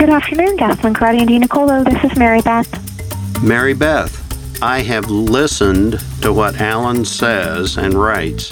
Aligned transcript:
Good 0.00 0.08
afternoon, 0.08 0.56
Gassman, 0.56 0.94
Claudia, 0.94 1.20
and 1.20 1.28
Denicolo. 1.28 1.84
This 1.84 2.10
is 2.10 2.16
Mary 2.16 2.40
Beth. 2.40 3.42
Mary 3.42 3.74
Beth, 3.74 4.62
I 4.62 4.80
have 4.80 5.10
listened 5.10 6.00
to 6.22 6.32
what 6.32 6.58
Alan 6.58 7.04
says 7.04 7.76
and 7.76 7.92
writes, 7.92 8.50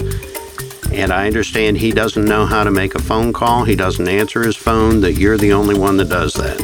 and 0.93 1.11
I 1.11 1.26
understand 1.26 1.79
he 1.79 1.90
doesn't 1.90 2.26
know 2.26 2.45
how 2.45 2.64
to 2.64 2.71
make 2.71 2.96
a 2.96 2.98
phone 2.98 3.32
call. 3.32 3.64
He 3.64 3.75
doesn't 3.75 4.07
answer 4.07 4.43
his 4.43 4.57
phone, 4.57 5.00
that 5.00 5.14
you're 5.14 5.39
the 5.39 5.54
only 5.54 5.75
one 5.75 5.96
that 5.96 6.11
does 6.11 6.34
that. 6.34 6.58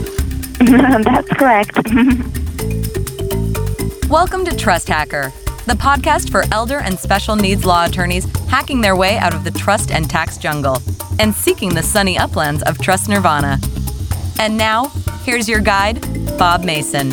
That's 1.02 1.30
correct. 1.30 1.78
Welcome 4.10 4.44
to 4.44 4.54
Trust 4.54 4.88
Hacker, 4.88 5.32
the 5.64 5.72
podcast 5.72 6.30
for 6.30 6.44
elder 6.52 6.80
and 6.80 6.98
special 6.98 7.36
needs 7.36 7.64
law 7.64 7.86
attorneys 7.86 8.26
hacking 8.48 8.82
their 8.82 8.96
way 8.96 9.16
out 9.16 9.32
of 9.32 9.44
the 9.44 9.50
trust 9.50 9.90
and 9.90 10.10
tax 10.10 10.36
jungle 10.36 10.76
and 11.18 11.34
seeking 11.34 11.72
the 11.72 11.82
sunny 11.82 12.18
uplands 12.18 12.62
of 12.64 12.78
trust 12.82 13.08
nirvana. 13.08 13.58
And 14.38 14.56
now, 14.56 14.88
here's 15.22 15.48
your 15.48 15.60
guide, 15.60 16.00
Bob 16.36 16.64
Mason. 16.64 17.10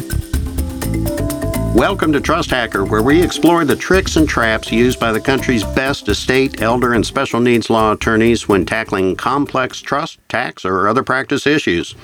Welcome 1.76 2.12
to 2.14 2.20
Trust 2.20 2.50
Hacker, 2.50 2.84
where 2.84 3.04
we 3.04 3.24
explore 3.24 3.64
the 3.64 3.76
tricks 3.76 4.16
and 4.16 4.28
traps 4.28 4.72
used 4.72 5.00
by 5.00 5.12
the 5.12 5.22
country's 5.22 5.64
best 5.64 6.10
estate, 6.10 6.62
elder, 6.62 6.94
and 6.94 7.06
special 7.06 7.40
needs 7.40 7.70
law 7.70 7.94
attorneys 7.94 8.48
when 8.48 8.66
tackling 8.66 9.16
complex 9.16 9.82
trust, 9.82 10.20
tax, 10.30 10.66
or 10.66 10.88
other 10.88 11.04
practice 11.04 11.48
issues. 11.48 11.96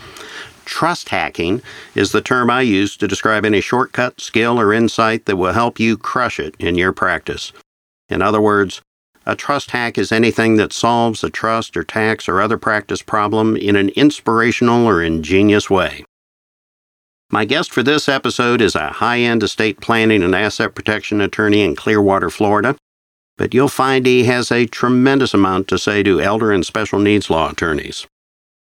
Trust 0.65 1.09
hacking 1.09 1.61
is 1.95 2.11
the 2.11 2.21
term 2.21 2.49
I 2.49 2.61
use 2.61 2.95
to 2.97 3.07
describe 3.07 3.43
any 3.43 3.59
shortcut, 3.59 4.21
skill, 4.21 4.59
or 4.59 4.71
insight 4.71 5.25
that 5.25 5.37
will 5.37 5.53
help 5.53 5.79
you 5.79 5.97
crush 5.97 6.39
it 6.39 6.55
in 6.59 6.75
your 6.75 6.93
practice. 6.93 7.51
In 8.07 8.21
other 8.21 8.41
words, 8.41 8.81
a 9.27 9.35
trust 9.35 9.71
hack 9.71 9.97
is 9.97 10.13
anything 10.13 10.55
that 10.55 10.71
solves 10.71 11.21
a 11.21 11.29
trust 11.29 11.75
or 11.75 11.83
tax 11.83 12.29
or 12.29 12.39
other 12.39 12.57
practice 12.57 13.01
problem 13.01 13.57
in 13.57 13.75
an 13.75 13.89
inspirational 13.89 14.87
or 14.87 15.03
ingenious 15.03 15.69
way. 15.69 16.05
My 17.29 17.43
guest 17.43 17.73
for 17.73 17.83
this 17.83 18.07
episode 18.07 18.61
is 18.61 18.73
a 18.73 18.87
high 18.87 19.19
end 19.19 19.43
estate 19.43 19.81
planning 19.81 20.23
and 20.23 20.33
asset 20.33 20.73
protection 20.73 21.19
attorney 21.19 21.61
in 21.61 21.75
Clearwater, 21.75 22.29
Florida, 22.29 22.77
but 23.37 23.53
you'll 23.53 23.67
find 23.67 24.05
he 24.05 24.23
has 24.23 24.49
a 24.49 24.65
tremendous 24.65 25.33
amount 25.33 25.67
to 25.67 25.77
say 25.77 26.03
to 26.03 26.21
elder 26.21 26.53
and 26.53 26.65
special 26.65 26.97
needs 26.97 27.29
law 27.29 27.51
attorneys. 27.51 28.07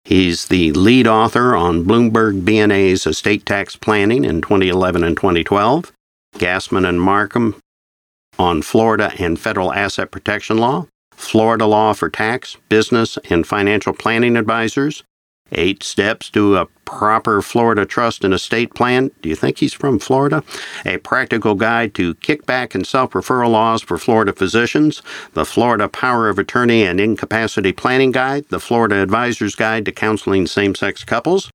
He's 0.06 0.46
the 0.46 0.72
lead 0.72 1.08
author 1.08 1.58
on 1.58 1.84
Bloomberg 1.84 2.44
BNA's 2.44 3.06
estate 3.06 3.46
tax 3.46 3.76
planning 3.76 4.24
in 4.24 4.42
2011 4.42 5.04
and 5.04 5.18
2012, 5.18 5.92
Gassman 6.38 6.88
and 6.88 7.02
Marcum 7.02 7.60
on 8.40 8.62
Florida 8.62 9.12
and 9.20 9.40
federal 9.40 9.74
asset 9.74 10.12
protection 10.12 10.58
law, 10.58 10.88
Florida 11.12 11.66
law 11.66 11.94
for 11.94 12.10
tax, 12.10 12.58
business, 12.70 13.18
and 13.30 13.48
financial 13.48 13.94
planning 13.94 14.38
advisors, 14.38 15.04
Eight 15.52 15.82
steps 15.82 16.30
to 16.32 16.58
a 16.58 16.66
proper 16.84 17.42
Florida 17.42 17.86
trust 17.86 18.24
and 18.24 18.34
estate 18.34 18.74
plan. 18.74 19.12
Do 19.22 19.30
you 19.30 19.36
think 19.36 19.60
he's 19.60 19.74
from 19.74 19.98
Florida? 20.00 20.44
A 20.86 20.98
practical 20.98 21.56
guide 21.56 21.94
to 21.96 22.16
kickback 22.16 22.76
and 22.76 22.86
self 22.86 23.12
referral 23.12 23.52
laws 23.52 23.82
for 23.82 23.98
Florida 23.98 24.34
physicians. 24.34 25.02
The 25.34 25.46
Florida 25.46 25.88
Power 25.88 26.28
of 26.28 26.38
Attorney 26.38 26.84
and 26.84 27.00
Incapacity 27.00 27.72
Planning 27.72 28.12
Guide. 28.12 28.46
The 28.50 28.60
Florida 28.60 29.02
Advisor's 29.02 29.56
Guide 29.56 29.86
to 29.86 29.92
Counseling 29.92 30.48
Same 30.48 30.76
Sex 30.76 31.04
Couples 31.04 31.50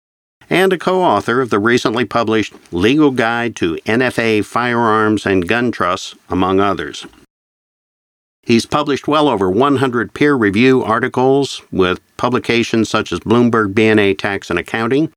and 0.53 0.71
a 0.71 0.79
co 0.79 1.03
author 1.03 1.41
of 1.41 1.49
the 1.49 1.59
recently 1.59 2.05
published 2.05 2.53
Legal 2.71 3.11
Guide 3.11 3.57
to 3.57 3.77
NFA 3.87 4.45
Firearms 4.45 5.25
and 5.25 5.49
Gun 5.49 5.73
Trusts, 5.73 6.15
among 6.29 6.61
others. 6.61 7.07
He's 8.43 8.67
published 8.67 9.09
well 9.09 9.29
over 9.29 9.51
100 9.51 10.13
peer 10.13 10.35
review 10.35 10.85
articles 10.85 11.63
with 11.73 12.01
publications 12.19 12.91
such 12.91 13.13
as 13.13 13.21
Bloomberg 13.21 13.73
BNA 13.73 14.19
Tax 14.19 14.51
and 14.51 14.59
Accounting, 14.59 15.11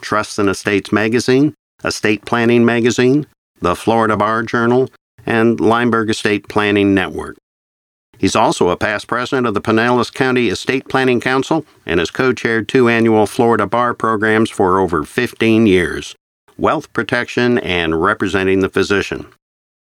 Trusts 0.00 0.40
and 0.40 0.48
Estates 0.48 0.90
Magazine, 0.90 1.54
Estate 1.84 2.24
Planning 2.24 2.64
Magazine, 2.64 3.28
the 3.60 3.76
Florida 3.76 4.16
Bar 4.16 4.42
Journal, 4.42 4.90
and 5.24 5.58
Leimberg 5.58 6.10
Estate 6.10 6.48
Planning 6.48 6.94
Network. 6.94 7.36
He's 8.20 8.36
also 8.36 8.68
a 8.68 8.76
past 8.76 9.06
president 9.06 9.46
of 9.46 9.54
the 9.54 9.62
Pinellas 9.62 10.12
County 10.12 10.48
Estate 10.48 10.86
Planning 10.90 11.22
Council 11.22 11.64
and 11.86 11.98
has 11.98 12.10
co 12.10 12.34
chaired 12.34 12.68
two 12.68 12.86
annual 12.86 13.26
Florida 13.26 13.66
bar 13.66 13.94
programs 13.94 14.50
for 14.50 14.78
over 14.78 15.04
15 15.04 15.66
years 15.66 16.14
wealth 16.58 16.92
protection 16.92 17.56
and 17.56 18.02
representing 18.02 18.60
the 18.60 18.68
physician. 18.68 19.26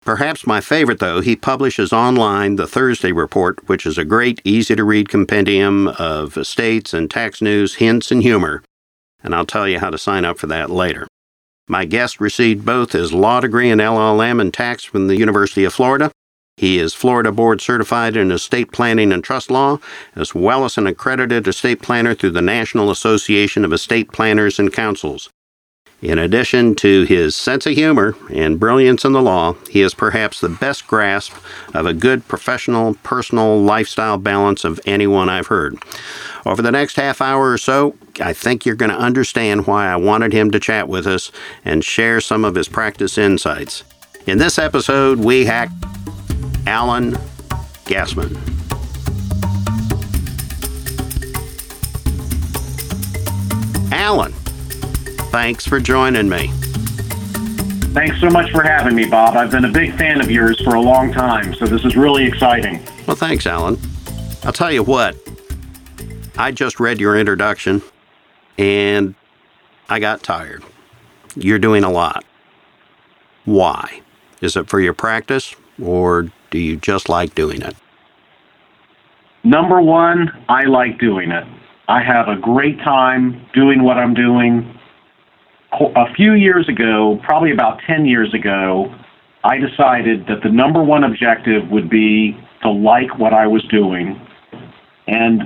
Perhaps 0.04 0.46
my 0.46 0.60
favorite, 0.60 0.98
though, 0.98 1.22
he 1.22 1.34
publishes 1.34 1.94
online 1.94 2.56
the 2.56 2.66
Thursday 2.66 3.12
Report, 3.12 3.66
which 3.66 3.86
is 3.86 3.96
a 3.96 4.04
great, 4.04 4.42
easy 4.44 4.76
to 4.76 4.84
read 4.84 5.08
compendium 5.08 5.88
of 5.88 6.36
estates 6.36 6.92
and 6.92 7.10
tax 7.10 7.40
news, 7.40 7.76
hints, 7.76 8.10
and 8.10 8.22
humor. 8.22 8.62
And 9.24 9.34
I'll 9.34 9.46
tell 9.46 9.66
you 9.66 9.78
how 9.78 9.88
to 9.88 9.96
sign 9.96 10.26
up 10.26 10.38
for 10.38 10.48
that 10.48 10.68
later. 10.68 11.06
My 11.66 11.86
guest 11.86 12.20
received 12.20 12.66
both 12.66 12.92
his 12.92 13.14
law 13.14 13.40
degree 13.40 13.70
and 13.70 13.80
LLM 13.80 14.42
in 14.42 14.52
tax 14.52 14.84
from 14.84 15.06
the 15.06 15.16
University 15.16 15.64
of 15.64 15.72
Florida 15.72 16.12
he 16.60 16.78
is 16.78 16.92
Florida 16.92 17.32
Board 17.32 17.62
certified 17.62 18.18
in 18.18 18.30
estate 18.30 18.70
planning 18.70 19.12
and 19.12 19.24
trust 19.24 19.50
law, 19.50 19.78
as 20.14 20.34
well 20.34 20.66
as 20.66 20.76
an 20.76 20.86
accredited 20.86 21.48
estate 21.48 21.80
planner 21.80 22.14
through 22.14 22.32
the 22.32 22.42
National 22.42 22.90
Association 22.90 23.64
of 23.64 23.72
Estate 23.72 24.12
Planners 24.12 24.58
and 24.58 24.70
Counsels. 24.70 25.30
In 26.02 26.18
addition 26.18 26.74
to 26.74 27.04
his 27.04 27.34
sense 27.34 27.64
of 27.64 27.72
humor 27.72 28.14
and 28.30 28.60
brilliance 28.60 29.06
in 29.06 29.12
the 29.12 29.22
law, 29.22 29.54
he 29.70 29.80
has 29.80 29.94
perhaps 29.94 30.38
the 30.38 30.50
best 30.50 30.86
grasp 30.86 31.32
of 31.72 31.86
a 31.86 31.94
good 31.94 32.28
professional 32.28 32.92
personal 33.02 33.58
lifestyle 33.62 34.18
balance 34.18 34.62
of 34.62 34.78
anyone 34.84 35.30
I've 35.30 35.46
heard. 35.46 35.78
Over 36.44 36.60
the 36.60 36.72
next 36.72 36.96
half 36.96 37.22
hour 37.22 37.52
or 37.52 37.56
so, 37.56 37.96
I 38.20 38.34
think 38.34 38.66
you're 38.66 38.74
going 38.74 38.92
to 38.92 38.98
understand 38.98 39.66
why 39.66 39.86
I 39.86 39.96
wanted 39.96 40.34
him 40.34 40.50
to 40.50 40.60
chat 40.60 40.90
with 40.90 41.06
us 41.06 41.32
and 41.64 41.82
share 41.82 42.20
some 42.20 42.44
of 42.44 42.54
his 42.54 42.68
practice 42.68 43.16
insights. 43.16 43.82
In 44.26 44.36
this 44.36 44.58
episode, 44.58 45.20
we 45.20 45.46
hack 45.46 45.70
Alan 46.66 47.12
Gassman. 47.84 48.36
Alan, 53.92 54.32
thanks 55.30 55.66
for 55.66 55.80
joining 55.80 56.28
me. 56.28 56.48
Thanks 57.92 58.20
so 58.20 58.30
much 58.30 58.52
for 58.52 58.62
having 58.62 58.94
me, 58.94 59.06
Bob. 59.06 59.36
I've 59.36 59.50
been 59.50 59.64
a 59.64 59.72
big 59.72 59.96
fan 59.96 60.20
of 60.20 60.30
yours 60.30 60.60
for 60.62 60.76
a 60.76 60.80
long 60.80 61.12
time, 61.12 61.54
so 61.54 61.66
this 61.66 61.84
is 61.84 61.96
really 61.96 62.24
exciting. 62.24 62.80
Well, 63.06 63.16
thanks, 63.16 63.46
Alan. 63.46 63.78
I'll 64.44 64.52
tell 64.52 64.70
you 64.70 64.82
what, 64.84 65.16
I 66.38 66.52
just 66.52 66.78
read 66.78 67.00
your 67.00 67.18
introduction 67.18 67.82
and 68.56 69.14
I 69.88 69.98
got 69.98 70.22
tired. 70.22 70.62
You're 71.34 71.58
doing 71.58 71.84
a 71.84 71.90
lot. 71.90 72.24
Why? 73.44 74.00
Is 74.40 74.56
it 74.56 74.68
for 74.68 74.80
your 74.80 74.94
practice 74.94 75.54
or 75.82 76.30
do 76.50 76.58
you 76.58 76.76
just 76.76 77.08
like 77.08 77.34
doing 77.34 77.62
it? 77.62 77.76
Number 79.42 79.80
one, 79.80 80.30
I 80.48 80.64
like 80.64 80.98
doing 80.98 81.30
it. 81.30 81.44
I 81.88 82.02
have 82.02 82.28
a 82.28 82.36
great 82.36 82.78
time 82.78 83.46
doing 83.54 83.82
what 83.82 83.96
I'm 83.96 84.14
doing. 84.14 84.78
A 85.72 86.12
few 86.14 86.34
years 86.34 86.68
ago, 86.68 87.18
probably 87.24 87.52
about 87.52 87.80
10 87.86 88.04
years 88.04 88.34
ago, 88.34 88.94
I 89.44 89.56
decided 89.56 90.26
that 90.26 90.42
the 90.42 90.50
number 90.50 90.82
one 90.82 91.04
objective 91.04 91.68
would 91.70 91.88
be 91.88 92.38
to 92.62 92.70
like 92.70 93.18
what 93.18 93.32
I 93.32 93.46
was 93.46 93.64
doing. 93.64 94.20
And 95.06 95.42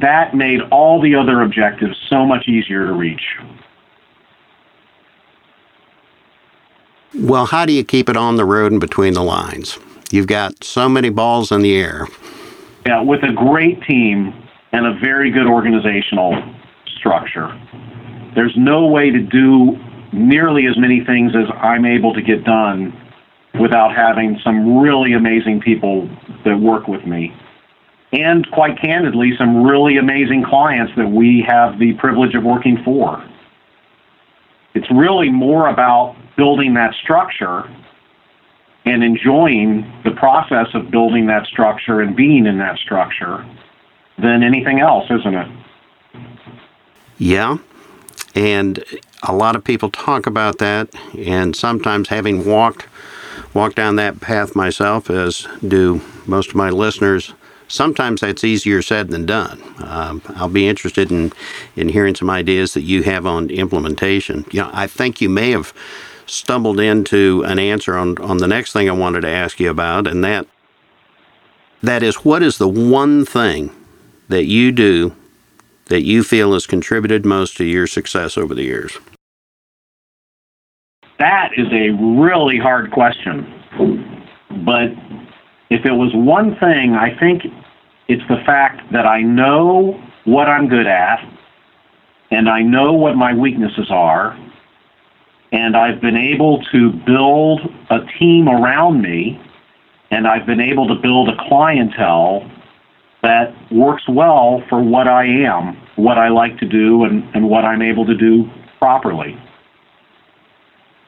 that 0.00 0.34
made 0.34 0.60
all 0.70 1.00
the 1.00 1.14
other 1.14 1.42
objectives 1.42 1.96
so 2.08 2.24
much 2.24 2.48
easier 2.48 2.86
to 2.86 2.92
reach. 2.92 3.22
Well, 7.14 7.46
how 7.46 7.64
do 7.66 7.72
you 7.72 7.84
keep 7.84 8.08
it 8.08 8.16
on 8.16 8.36
the 8.36 8.44
road 8.44 8.72
and 8.72 8.80
between 8.80 9.14
the 9.14 9.22
lines? 9.22 9.78
You've 10.10 10.26
got 10.26 10.62
so 10.62 10.88
many 10.88 11.10
balls 11.10 11.50
in 11.50 11.62
the 11.62 11.76
air. 11.76 12.06
Yeah, 12.86 13.02
with 13.02 13.22
a 13.22 13.32
great 13.32 13.82
team 13.82 14.32
and 14.72 14.86
a 14.86 14.98
very 14.98 15.30
good 15.30 15.46
organizational 15.46 16.34
structure. 16.96 17.48
There's 18.34 18.54
no 18.56 18.86
way 18.86 19.10
to 19.10 19.20
do 19.20 19.78
nearly 20.12 20.66
as 20.66 20.78
many 20.78 21.04
things 21.04 21.32
as 21.34 21.46
I'm 21.60 21.84
able 21.84 22.14
to 22.14 22.22
get 22.22 22.44
done 22.44 22.92
without 23.60 23.94
having 23.94 24.38
some 24.42 24.78
really 24.78 25.12
amazing 25.12 25.60
people 25.60 26.08
that 26.44 26.58
work 26.58 26.88
with 26.88 27.06
me. 27.06 27.32
And 28.12 28.48
quite 28.52 28.80
candidly, 28.80 29.32
some 29.36 29.64
really 29.64 29.96
amazing 29.96 30.44
clients 30.44 30.92
that 30.96 31.08
we 31.08 31.44
have 31.46 31.78
the 31.78 31.94
privilege 31.94 32.34
of 32.34 32.44
working 32.44 32.78
for. 32.84 33.24
It's 34.74 34.90
really 34.90 35.30
more 35.30 35.68
about 35.68 36.16
building 36.36 36.74
that 36.74 36.94
structure 37.02 37.64
and 38.84 39.02
enjoying 39.02 39.90
the 40.04 40.10
process 40.12 40.68
of 40.74 40.90
building 40.90 41.26
that 41.26 41.46
structure 41.46 42.00
and 42.00 42.14
being 42.14 42.46
in 42.46 42.58
that 42.58 42.78
structure 42.78 43.44
than 44.18 44.42
anything 44.42 44.80
else, 44.80 45.10
isn't 45.10 45.34
it? 45.34 45.48
Yeah. 47.18 47.58
And 48.34 48.84
a 49.22 49.34
lot 49.34 49.56
of 49.56 49.64
people 49.64 49.90
talk 49.90 50.26
about 50.26 50.58
that, 50.58 50.88
and 51.16 51.54
sometimes 51.54 52.08
having 52.08 52.44
walked 52.44 52.86
walked 53.52 53.76
down 53.76 53.96
that 53.96 54.20
path 54.20 54.56
myself, 54.56 55.08
as 55.08 55.46
do 55.66 56.00
most 56.26 56.50
of 56.50 56.56
my 56.56 56.70
listeners, 56.70 57.34
sometimes 57.68 58.20
that's 58.20 58.42
easier 58.42 58.82
said 58.82 59.08
than 59.08 59.26
done. 59.26 59.62
Um, 59.78 60.22
I'll 60.34 60.48
be 60.48 60.66
interested 60.66 61.12
in, 61.12 61.32
in 61.76 61.88
hearing 61.88 62.16
some 62.16 62.30
ideas 62.30 62.74
that 62.74 62.82
you 62.82 63.02
have 63.04 63.26
on 63.26 63.50
implementation. 63.50 64.44
You 64.50 64.62
know, 64.62 64.70
I 64.72 64.88
think 64.88 65.20
you 65.20 65.28
may 65.28 65.52
have 65.52 65.72
stumbled 66.26 66.80
into 66.80 67.42
an 67.46 67.58
answer 67.58 67.96
on, 67.96 68.18
on 68.18 68.38
the 68.38 68.48
next 68.48 68.72
thing 68.72 68.88
I 68.88 68.92
wanted 68.92 69.22
to 69.22 69.28
ask 69.28 69.60
you 69.60 69.70
about, 69.70 70.06
and 70.06 70.24
that 70.24 70.46
that 71.82 72.02
is 72.02 72.16
what 72.16 72.42
is 72.42 72.58
the 72.58 72.68
one 72.68 73.24
thing 73.26 73.70
that 74.28 74.44
you 74.44 74.72
do 74.72 75.14
that 75.86 76.02
you 76.02 76.22
feel 76.22 76.54
has 76.54 76.66
contributed 76.66 77.26
most 77.26 77.56
to 77.58 77.64
your 77.64 77.86
success 77.86 78.38
over 78.38 78.54
the 78.54 78.62
years? 78.62 78.98
That 81.18 81.50
is 81.56 81.66
a 81.72 81.90
really 81.90 82.58
hard 82.58 82.90
question. 82.90 83.62
But 84.64 84.90
if 85.70 85.84
it 85.84 85.92
was 85.92 86.10
one 86.14 86.56
thing, 86.56 86.94
I 86.94 87.16
think 87.18 87.42
it's 88.08 88.26
the 88.28 88.42
fact 88.46 88.92
that 88.92 89.06
I 89.06 89.20
know 89.20 90.02
what 90.24 90.48
I'm 90.48 90.68
good 90.68 90.86
at 90.86 91.20
and 92.30 92.48
I 92.48 92.62
know 92.62 92.92
what 92.92 93.16
my 93.16 93.34
weaknesses 93.34 93.90
are 93.90 94.38
and 95.52 95.76
I've 95.76 96.00
been 96.00 96.16
able 96.16 96.62
to 96.72 96.92
build 97.06 97.60
a 97.90 98.00
team 98.18 98.48
around 98.48 99.02
me 99.02 99.40
and 100.10 100.26
I've 100.26 100.46
been 100.46 100.60
able 100.60 100.86
to 100.88 100.94
build 100.94 101.28
a 101.28 101.36
clientele 101.48 102.48
that 103.22 103.54
works 103.72 104.04
well 104.08 104.62
for 104.68 104.82
what 104.82 105.08
I 105.08 105.24
am, 105.24 105.76
what 105.96 106.18
I 106.18 106.28
like 106.28 106.58
to 106.58 106.66
do, 106.66 107.04
and, 107.04 107.24
and 107.34 107.48
what 107.48 107.64
I'm 107.64 107.82
able 107.82 108.04
to 108.06 108.14
do 108.14 108.48
properly. 108.78 109.36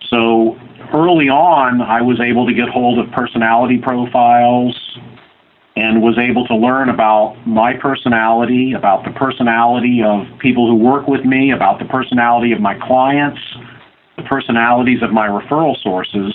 So 0.09 0.57
early 0.95 1.29
on, 1.29 1.83
I 1.83 2.01
was 2.01 2.21
able 2.21 2.47
to 2.47 2.55
get 2.55 2.69
hold 2.69 2.99
of 2.99 3.11
personality 3.13 3.79
profiles 3.79 4.99
and 5.77 6.03
was 6.03 6.17
able 6.17 6.47
to 6.47 6.57
learn 6.57 6.89
about 6.89 7.37
my 7.47 7.75
personality, 7.75 8.73
about 8.73 9.05
the 9.05 9.11
personality 9.11 10.03
of 10.03 10.27
people 10.39 10.67
who 10.67 10.75
work 10.75 11.07
with 11.07 11.25
me, 11.25 11.51
about 11.51 11.79
the 11.79 11.85
personality 11.85 12.53
of 12.53 12.61
my 12.61 12.75
clients, 12.79 13.41
the 14.17 14.23
personalities 14.23 15.03
of 15.03 15.13
my 15.13 15.29
referral 15.29 15.81
sources. 15.83 16.35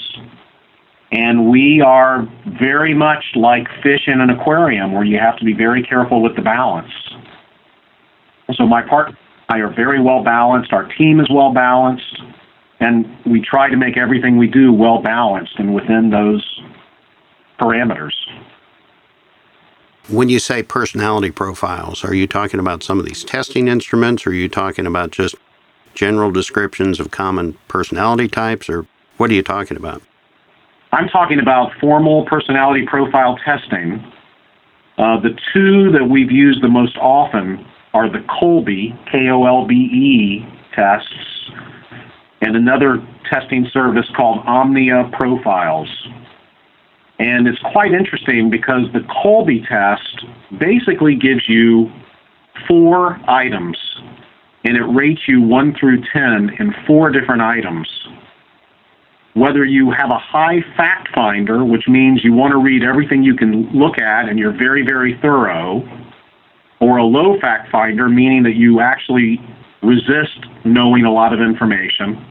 And 1.11 1.49
we 1.49 1.81
are 1.81 2.27
very 2.59 2.93
much 2.93 3.23
like 3.35 3.67
fish 3.83 4.07
in 4.07 4.21
an 4.21 4.29
aquarium 4.29 4.93
where 4.93 5.03
you 5.03 5.19
have 5.19 5.37
to 5.37 5.45
be 5.45 5.53
very 5.53 5.83
careful 5.83 6.21
with 6.21 6.35
the 6.35 6.41
balance. 6.41 6.91
So 8.53 8.65
my 8.65 8.81
partner 8.81 9.17
and 9.49 9.61
I 9.61 9.65
are 9.65 9.73
very 9.73 10.01
well 10.01 10.23
balanced. 10.23 10.71
Our 10.71 10.85
team 10.93 11.19
is 11.19 11.29
well 11.29 11.53
balanced 11.53 12.21
and 12.81 13.05
we 13.25 13.41
try 13.41 13.69
to 13.69 13.77
make 13.77 13.95
everything 13.95 14.37
we 14.37 14.47
do 14.47 14.73
well 14.73 15.01
balanced 15.01 15.53
and 15.59 15.73
within 15.73 16.09
those 16.09 16.61
parameters. 17.59 18.13
When 20.09 20.29
you 20.29 20.39
say 20.39 20.63
personality 20.63 21.31
profiles, 21.31 22.03
are 22.03 22.13
you 22.13 22.27
talking 22.27 22.59
about 22.59 22.83
some 22.83 22.99
of 22.99 23.05
these 23.05 23.23
testing 23.23 23.67
instruments, 23.67 24.25
or 24.25 24.31
are 24.31 24.33
you 24.33 24.49
talking 24.49 24.87
about 24.87 25.11
just 25.11 25.35
general 25.93 26.31
descriptions 26.31 26.99
of 26.99 27.11
common 27.11 27.57
personality 27.67 28.27
types, 28.27 28.69
or 28.69 28.85
what 29.17 29.29
are 29.29 29.33
you 29.33 29.43
talking 29.43 29.77
about? 29.77 30.01
I'm 30.91 31.07
talking 31.07 31.39
about 31.39 31.71
formal 31.79 32.25
personality 32.25 32.85
profile 32.85 33.37
testing. 33.45 34.03
Uh, 34.97 35.19
the 35.19 35.37
two 35.53 35.91
that 35.91 36.05
we've 36.09 36.31
used 36.31 36.61
the 36.61 36.67
most 36.67 36.97
often 36.97 37.65
are 37.93 38.09
the 38.09 38.19
Kolbe, 38.19 39.11
K 39.11 39.29
O 39.29 39.45
L 39.45 39.65
B 39.65 39.75
E 39.75 40.45
tests, 40.75 41.51
and 42.41 42.55
another 42.55 43.05
testing 43.31 43.67
service 43.71 44.05
called 44.15 44.43
Omnia 44.45 45.09
Profiles. 45.13 45.89
And 47.19 47.47
it's 47.47 47.59
quite 47.71 47.93
interesting 47.93 48.49
because 48.49 48.91
the 48.93 48.99
Kolbe 48.99 49.67
test 49.67 50.25
basically 50.59 51.15
gives 51.15 51.47
you 51.47 51.91
four 52.67 53.19
items 53.29 53.77
and 54.63 54.77
it 54.77 54.83
rates 54.83 55.21
you 55.27 55.41
1 55.41 55.75
through 55.79 56.03
10 56.13 56.57
in 56.59 56.73
four 56.85 57.09
different 57.09 57.41
items. 57.41 57.87
Whether 59.33 59.63
you 59.65 59.91
have 59.91 60.11
a 60.11 60.19
high 60.19 60.61
fact 60.75 61.07
finder, 61.15 61.63
which 61.63 61.87
means 61.87 62.23
you 62.23 62.33
want 62.33 62.51
to 62.51 62.57
read 62.57 62.83
everything 62.83 63.23
you 63.23 63.35
can 63.35 63.69
look 63.71 63.97
at 63.97 64.27
and 64.27 64.37
you're 64.37 64.55
very, 64.55 64.83
very 64.83 65.17
thorough, 65.21 65.81
or 66.79 66.97
a 66.97 67.03
low 67.03 67.39
fact 67.39 67.71
finder, 67.71 68.09
meaning 68.09 68.43
that 68.43 68.55
you 68.55 68.81
actually 68.81 69.39
resist 69.81 70.45
knowing 70.65 71.05
a 71.05 71.11
lot 71.11 71.33
of 71.33 71.39
information. 71.39 72.25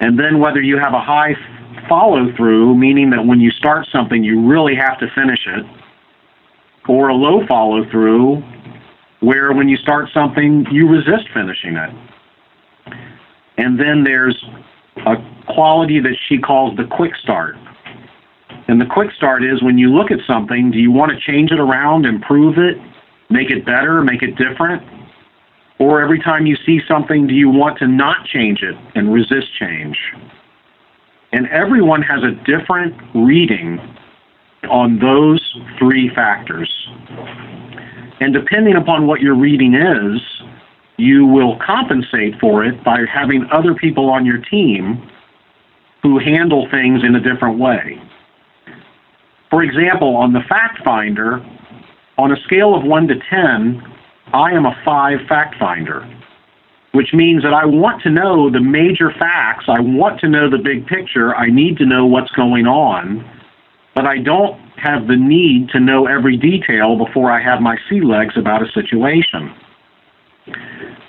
And 0.00 0.18
then 0.18 0.38
whether 0.38 0.60
you 0.60 0.78
have 0.78 0.92
a 0.92 1.00
high 1.00 1.34
follow 1.88 2.32
through, 2.36 2.76
meaning 2.76 3.10
that 3.10 3.24
when 3.24 3.40
you 3.40 3.50
start 3.50 3.86
something, 3.90 4.22
you 4.22 4.46
really 4.46 4.74
have 4.74 4.98
to 5.00 5.06
finish 5.14 5.40
it, 5.46 5.64
or 6.88 7.08
a 7.08 7.14
low 7.14 7.46
follow 7.46 7.88
through, 7.90 8.42
where 9.20 9.52
when 9.52 9.68
you 9.68 9.76
start 9.76 10.08
something, 10.12 10.66
you 10.70 10.88
resist 10.88 11.28
finishing 11.34 11.76
it. 11.76 11.90
And 13.56 13.78
then 13.78 14.04
there's 14.04 14.44
a 15.06 15.16
quality 15.46 16.00
that 16.00 16.16
she 16.28 16.38
calls 16.38 16.76
the 16.76 16.84
quick 16.84 17.14
start. 17.16 17.56
And 18.68 18.80
the 18.80 18.86
quick 18.86 19.10
start 19.16 19.42
is 19.42 19.62
when 19.62 19.78
you 19.78 19.92
look 19.92 20.10
at 20.10 20.18
something, 20.26 20.70
do 20.70 20.78
you 20.78 20.92
want 20.92 21.10
to 21.12 21.18
change 21.18 21.50
it 21.50 21.58
around, 21.58 22.04
improve 22.04 22.58
it, 22.58 22.76
make 23.30 23.50
it 23.50 23.64
better, 23.64 24.02
make 24.02 24.22
it 24.22 24.36
different? 24.36 24.82
Or 25.78 26.02
every 26.02 26.20
time 26.20 26.46
you 26.46 26.56
see 26.66 26.80
something, 26.86 27.26
do 27.26 27.34
you 27.34 27.48
want 27.48 27.78
to 27.78 27.86
not 27.86 28.26
change 28.26 28.62
it 28.62 28.74
and 28.94 29.12
resist 29.12 29.46
change? 29.58 29.96
And 31.32 31.46
everyone 31.48 32.02
has 32.02 32.22
a 32.22 32.32
different 32.44 32.94
reading 33.14 33.78
on 34.70 34.98
those 34.98 35.40
three 35.78 36.10
factors. 36.14 36.70
And 38.20 38.32
depending 38.32 38.76
upon 38.76 39.06
what 39.06 39.20
your 39.20 39.34
reading 39.34 39.74
is, 39.74 40.20
you 40.96 41.26
will 41.26 41.56
compensate 41.64 42.38
for 42.40 42.64
it 42.64 42.82
by 42.82 43.04
having 43.12 43.46
other 43.52 43.74
people 43.74 44.10
on 44.10 44.26
your 44.26 44.38
team 44.38 45.08
who 46.02 46.18
handle 46.18 46.68
things 46.70 47.02
in 47.04 47.14
a 47.14 47.20
different 47.20 47.58
way. 47.58 48.00
For 49.50 49.62
example, 49.62 50.16
on 50.16 50.32
the 50.32 50.40
fact 50.48 50.84
finder, 50.84 51.44
on 52.18 52.32
a 52.32 52.36
scale 52.42 52.74
of 52.74 52.84
1 52.84 53.08
to 53.08 53.14
10, 53.30 53.82
I 54.34 54.52
am 54.52 54.66
a 54.66 54.76
five 54.84 55.20
fact 55.28 55.56
finder, 55.58 56.06
which 56.92 57.14
means 57.14 57.42
that 57.44 57.54
I 57.54 57.64
want 57.64 58.02
to 58.02 58.10
know 58.10 58.50
the 58.50 58.60
major 58.60 59.10
facts. 59.18 59.64
I 59.68 59.80
want 59.80 60.20
to 60.20 60.28
know 60.28 60.50
the 60.50 60.58
big 60.58 60.86
picture. 60.86 61.34
I 61.34 61.48
need 61.48 61.78
to 61.78 61.86
know 61.86 62.04
what's 62.04 62.30
going 62.32 62.66
on, 62.66 63.24
but 63.94 64.06
I 64.06 64.18
don't 64.18 64.60
have 64.78 65.06
the 65.06 65.16
need 65.16 65.68
to 65.70 65.80
know 65.80 66.06
every 66.06 66.36
detail 66.36 66.96
before 66.96 67.30
I 67.30 67.42
have 67.42 67.60
my 67.60 67.76
sea 67.88 68.00
legs 68.00 68.34
about 68.36 68.62
a 68.62 68.70
situation. 68.72 69.54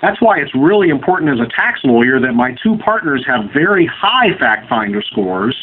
That's 0.02 0.20
why 0.20 0.38
it's 0.38 0.54
really 0.54 0.88
important 0.88 1.30
as 1.30 1.46
a 1.46 1.48
tax 1.48 1.80
lawyer 1.84 2.20
that 2.20 2.32
my 2.32 2.56
two 2.62 2.78
partners 2.78 3.24
have 3.26 3.50
very 3.52 3.86
high 3.86 4.36
fact 4.38 4.68
finder 4.68 5.02
scores. 5.02 5.56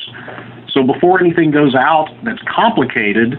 So 0.69 0.83
before 0.83 1.19
anything 1.19 1.51
goes 1.51 1.73
out 1.73 2.09
that's 2.23 2.41
complicated, 2.47 3.35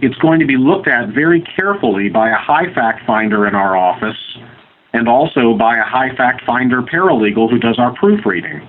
it's 0.00 0.16
going 0.18 0.38
to 0.38 0.46
be 0.46 0.56
looked 0.56 0.86
at 0.86 1.08
very 1.08 1.42
carefully 1.42 2.08
by 2.08 2.30
a 2.30 2.36
high 2.36 2.72
fact 2.72 3.04
finder 3.04 3.46
in 3.46 3.54
our 3.54 3.76
office 3.76 4.38
and 4.92 5.08
also 5.08 5.54
by 5.54 5.76
a 5.76 5.82
high 5.82 6.14
fact 6.16 6.44
finder 6.44 6.82
paralegal 6.82 7.50
who 7.50 7.58
does 7.58 7.78
our 7.78 7.94
proofreading. 7.94 8.66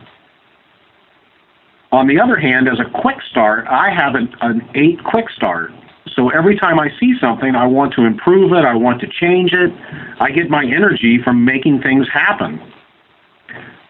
On 1.91 2.07
the 2.07 2.19
other 2.19 2.37
hand, 2.37 2.67
as 2.67 2.79
a 2.79 2.89
quick 3.01 3.17
start, 3.31 3.67
I 3.67 3.89
have 3.91 4.15
an, 4.15 4.33
an 4.41 4.61
eight 4.75 5.03
quick 5.03 5.29
start. 5.29 5.71
So 6.15 6.29
every 6.29 6.57
time 6.57 6.79
I 6.79 6.89
see 6.99 7.13
something, 7.19 7.55
I 7.55 7.65
want 7.65 7.93
to 7.93 8.05
improve 8.05 8.51
it, 8.53 8.65
I 8.65 8.75
want 8.75 9.01
to 9.01 9.07
change 9.07 9.53
it. 9.53 9.71
I 10.19 10.31
get 10.31 10.49
my 10.49 10.63
energy 10.63 11.19
from 11.23 11.45
making 11.45 11.81
things 11.81 12.07
happen. 12.13 12.61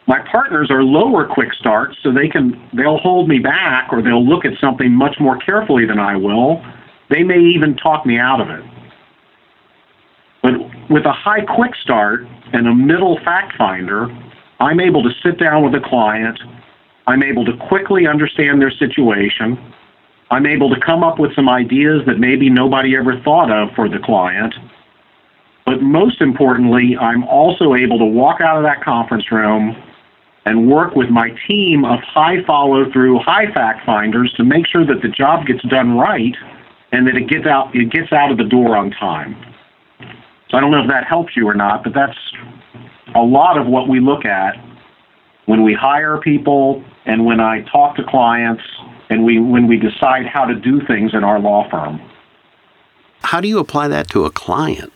My 0.08 0.20
partners 0.32 0.72
are 0.72 0.84
lower 0.84 1.28
quick 1.28 1.54
starts, 1.54 1.98
so 2.02 2.12
they 2.12 2.28
can 2.28 2.60
they'll 2.74 2.98
hold 2.98 3.28
me 3.30 3.40
back 3.40 3.90
or 3.92 4.02
they'll 4.02 4.26
look 4.26 4.44
at 4.44 4.54
something 4.60 4.92
much 4.92 5.18
more 5.20 5.38
carefully 5.38 5.86
than 5.86 6.00
I 6.00 6.16
will 6.16 6.64
they 7.10 7.24
may 7.24 7.40
even 7.40 7.76
talk 7.76 8.06
me 8.06 8.18
out 8.18 8.40
of 8.40 8.50
it. 8.50 8.64
But 10.42 10.54
with 10.90 11.06
a 11.06 11.12
high 11.12 11.42
quick 11.42 11.76
start 11.82 12.22
and 12.54 12.68
a 12.68 12.74
middle 12.74 13.20
fact 13.26 13.58
finder, 13.58 14.08
I'm 14.60 14.80
able 14.80 15.04
to 15.04 15.10
sit 15.24 15.40
down 15.40 15.64
with 15.64 15.74
a 15.74 15.86
client. 15.86 16.40
I'm 17.10 17.24
able 17.24 17.44
to 17.44 17.58
quickly 17.58 18.06
understand 18.06 18.62
their 18.62 18.70
situation. 18.70 19.58
I'm 20.30 20.46
able 20.46 20.70
to 20.70 20.80
come 20.80 21.04
up 21.04 21.18
with 21.18 21.34
some 21.34 21.50
ideas 21.50 22.04
that 22.06 22.20
maybe 22.20 22.52
nobody 22.52 22.96
ever 22.96 23.20
thought 23.22 23.52
of 23.52 23.74
for 23.76 23.90
the 23.90 23.98
client. 23.98 24.54
But 25.66 25.82
most 25.82 26.22
importantly, 26.22 26.96
I'm 27.02 27.24
also 27.24 27.74
able 27.74 27.98
to 27.98 28.06
walk 28.06 28.42
out 28.42 28.58
of 28.58 28.64
that 28.64 28.84
conference 28.84 29.32
room 29.32 29.76
and 30.46 30.70
work 30.70 30.96
with 30.96 31.10
my 31.10 31.32
team 31.48 31.84
of 31.84 32.00
high 32.02 32.44
follow 32.46 32.92
through, 32.92 33.18
high 33.18 33.52
fact 33.54 33.88
finders 33.88 34.32
to 34.34 34.44
make 34.44 34.68
sure 34.68 34.86
that 34.86 35.02
the 35.02 35.10
job 35.10 35.48
gets 35.48 35.64
done 35.64 35.98
right 35.98 36.36
and 36.92 37.08
that 37.08 37.16
it 37.16 37.28
gets 37.28 37.48
out 37.48 37.76
it 37.76 37.92
gets 37.92 38.14
out 38.14 38.32
of 38.32 38.38
the 38.38 38.44
door 38.44 38.78
on 38.78 38.92
time. 38.92 39.36
So 40.52 40.58
I 40.58 40.60
don't 40.60 40.70
know 40.70 40.84
if 40.84 40.90
that 40.90 41.06
helps 41.08 41.36
you 41.36 41.48
or 41.48 41.56
not, 41.56 41.84
but 41.84 41.94
that's 41.96 42.18
a 43.16 43.22
lot 43.22 43.58
of 43.58 43.66
what 43.66 43.90
we 43.90 44.00
look 44.00 44.26
at 44.26 44.69
when 45.50 45.64
we 45.64 45.74
hire 45.74 46.20
people 46.20 46.84
and 47.08 47.26
when 47.26 47.40
I 47.40 47.62
talk 47.72 47.96
to 47.96 48.04
clients 48.04 48.62
and 49.10 49.26
we 49.26 49.40
when 49.40 49.66
we 49.68 49.78
decide 49.78 50.28
how 50.32 50.46
to 50.46 50.54
do 50.54 50.80
things 50.86 51.16
in 51.16 51.24
our 51.24 51.40
law 51.40 51.68
firm. 51.72 52.00
How 53.24 53.42
do 53.42 53.48
you 53.48 53.58
apply 53.58 53.88
that 53.88 54.08
to 54.10 54.26
a 54.26 54.32
client? 54.32 54.94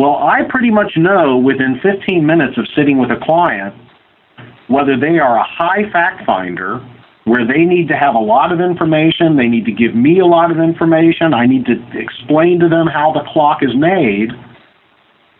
Well, 0.00 0.16
I 0.16 0.42
pretty 0.48 0.72
much 0.72 0.96
know 0.96 1.38
within 1.38 1.78
15 1.80 2.26
minutes 2.26 2.58
of 2.58 2.66
sitting 2.74 2.98
with 2.98 3.12
a 3.12 3.20
client 3.22 3.72
whether 4.66 4.98
they 4.98 5.20
are 5.20 5.36
a 5.36 5.44
high 5.44 5.88
fact 5.92 6.26
finder 6.26 6.80
where 7.26 7.46
they 7.46 7.64
need 7.64 7.86
to 7.86 7.96
have 7.96 8.16
a 8.16 8.18
lot 8.18 8.50
of 8.50 8.60
information, 8.60 9.36
they 9.36 9.46
need 9.46 9.64
to 9.66 9.72
give 9.72 9.94
me 9.94 10.18
a 10.18 10.26
lot 10.26 10.50
of 10.50 10.58
information, 10.58 11.34
I 11.34 11.46
need 11.46 11.66
to 11.66 11.76
explain 11.96 12.58
to 12.58 12.68
them 12.68 12.88
how 12.88 13.12
the 13.12 13.22
clock 13.32 13.62
is 13.62 13.76
made, 13.76 14.30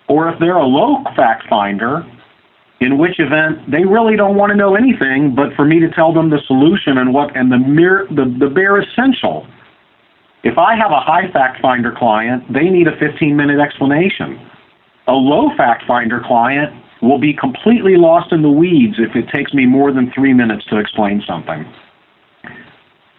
or 0.09 0.29
if 0.29 0.39
they're 0.39 0.59
a 0.59 0.67
low 0.67 1.03
fact 1.17 1.49
finder, 1.49 2.05
in 2.81 2.97
which 2.97 3.21
event 3.21 3.71
they 3.71 3.85
really 3.85 4.17
don't 4.17 4.37
want 4.37 4.51
to 4.51 4.57
know 4.57 4.75
anything 4.75 5.35
but 5.35 5.55
for 5.55 5.65
me 5.65 5.79
to 5.81 5.91
tell 5.91 6.13
them 6.13 6.31
the 6.31 6.41
solution 6.47 6.99
and 6.99 7.13
what 7.13 7.37
and 7.37 7.53
the 7.53 7.59
mere 7.59 8.07
the, 8.11 8.25
the 8.39 8.49
bare 8.49 8.81
essential. 8.81 9.47
If 10.43 10.57
I 10.57 10.75
have 10.75 10.91
a 10.91 11.01
high 11.01 11.31
fact 11.31 11.61
finder 11.61 11.93
client, 11.97 12.51
they 12.53 12.71
need 12.71 12.89
a 12.89 12.97
15 12.97 13.37
minute 13.37 13.61
explanation. 13.61 14.41
A 15.07 15.13
low 15.13 15.55
fact 15.57 15.85
finder 15.87 16.21
client 16.25 16.73
will 17.03 17.19
be 17.19 17.35
completely 17.35 17.97
lost 17.97 18.33
in 18.33 18.43
the 18.43 18.51
weeds 18.51 18.97
if 18.99 19.15
it 19.15 19.29
takes 19.29 19.53
me 19.53 19.67
more 19.67 19.93
than 19.93 20.11
three 20.13 20.33
minutes 20.33 20.65
to 20.67 20.79
explain 20.79 21.23
something. 21.27 21.65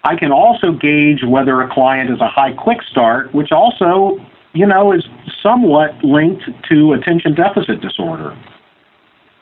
I 0.04 0.16
can 0.16 0.32
also 0.32 0.72
gauge 0.72 1.24
whether 1.28 1.62
a 1.62 1.72
client 1.72 2.10
is 2.10 2.20
a 2.22 2.28
high 2.28 2.54
quick 2.54 2.82
start, 2.90 3.34
which 3.36 3.52
also, 3.52 4.18
you 4.54 4.66
know, 4.66 4.92
is 4.94 5.06
somewhat 5.44 5.92
linked 6.04 6.44
to 6.70 6.94
attention 6.94 7.36
deficit 7.36 7.82
disorder. 7.82 8.36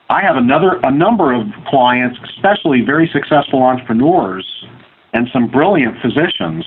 I 0.10 0.24
have 0.24 0.38
another 0.38 0.80
a 0.84 0.92
number 0.92 1.34
of 1.34 1.46
clients, 1.68 2.18
especially 2.36 2.82
very 2.82 3.08
successful 3.14 3.62
entrepreneurs 3.62 4.66
and 5.14 5.28
some 5.32 5.48
brilliant 5.48 6.02
physicians 6.02 6.66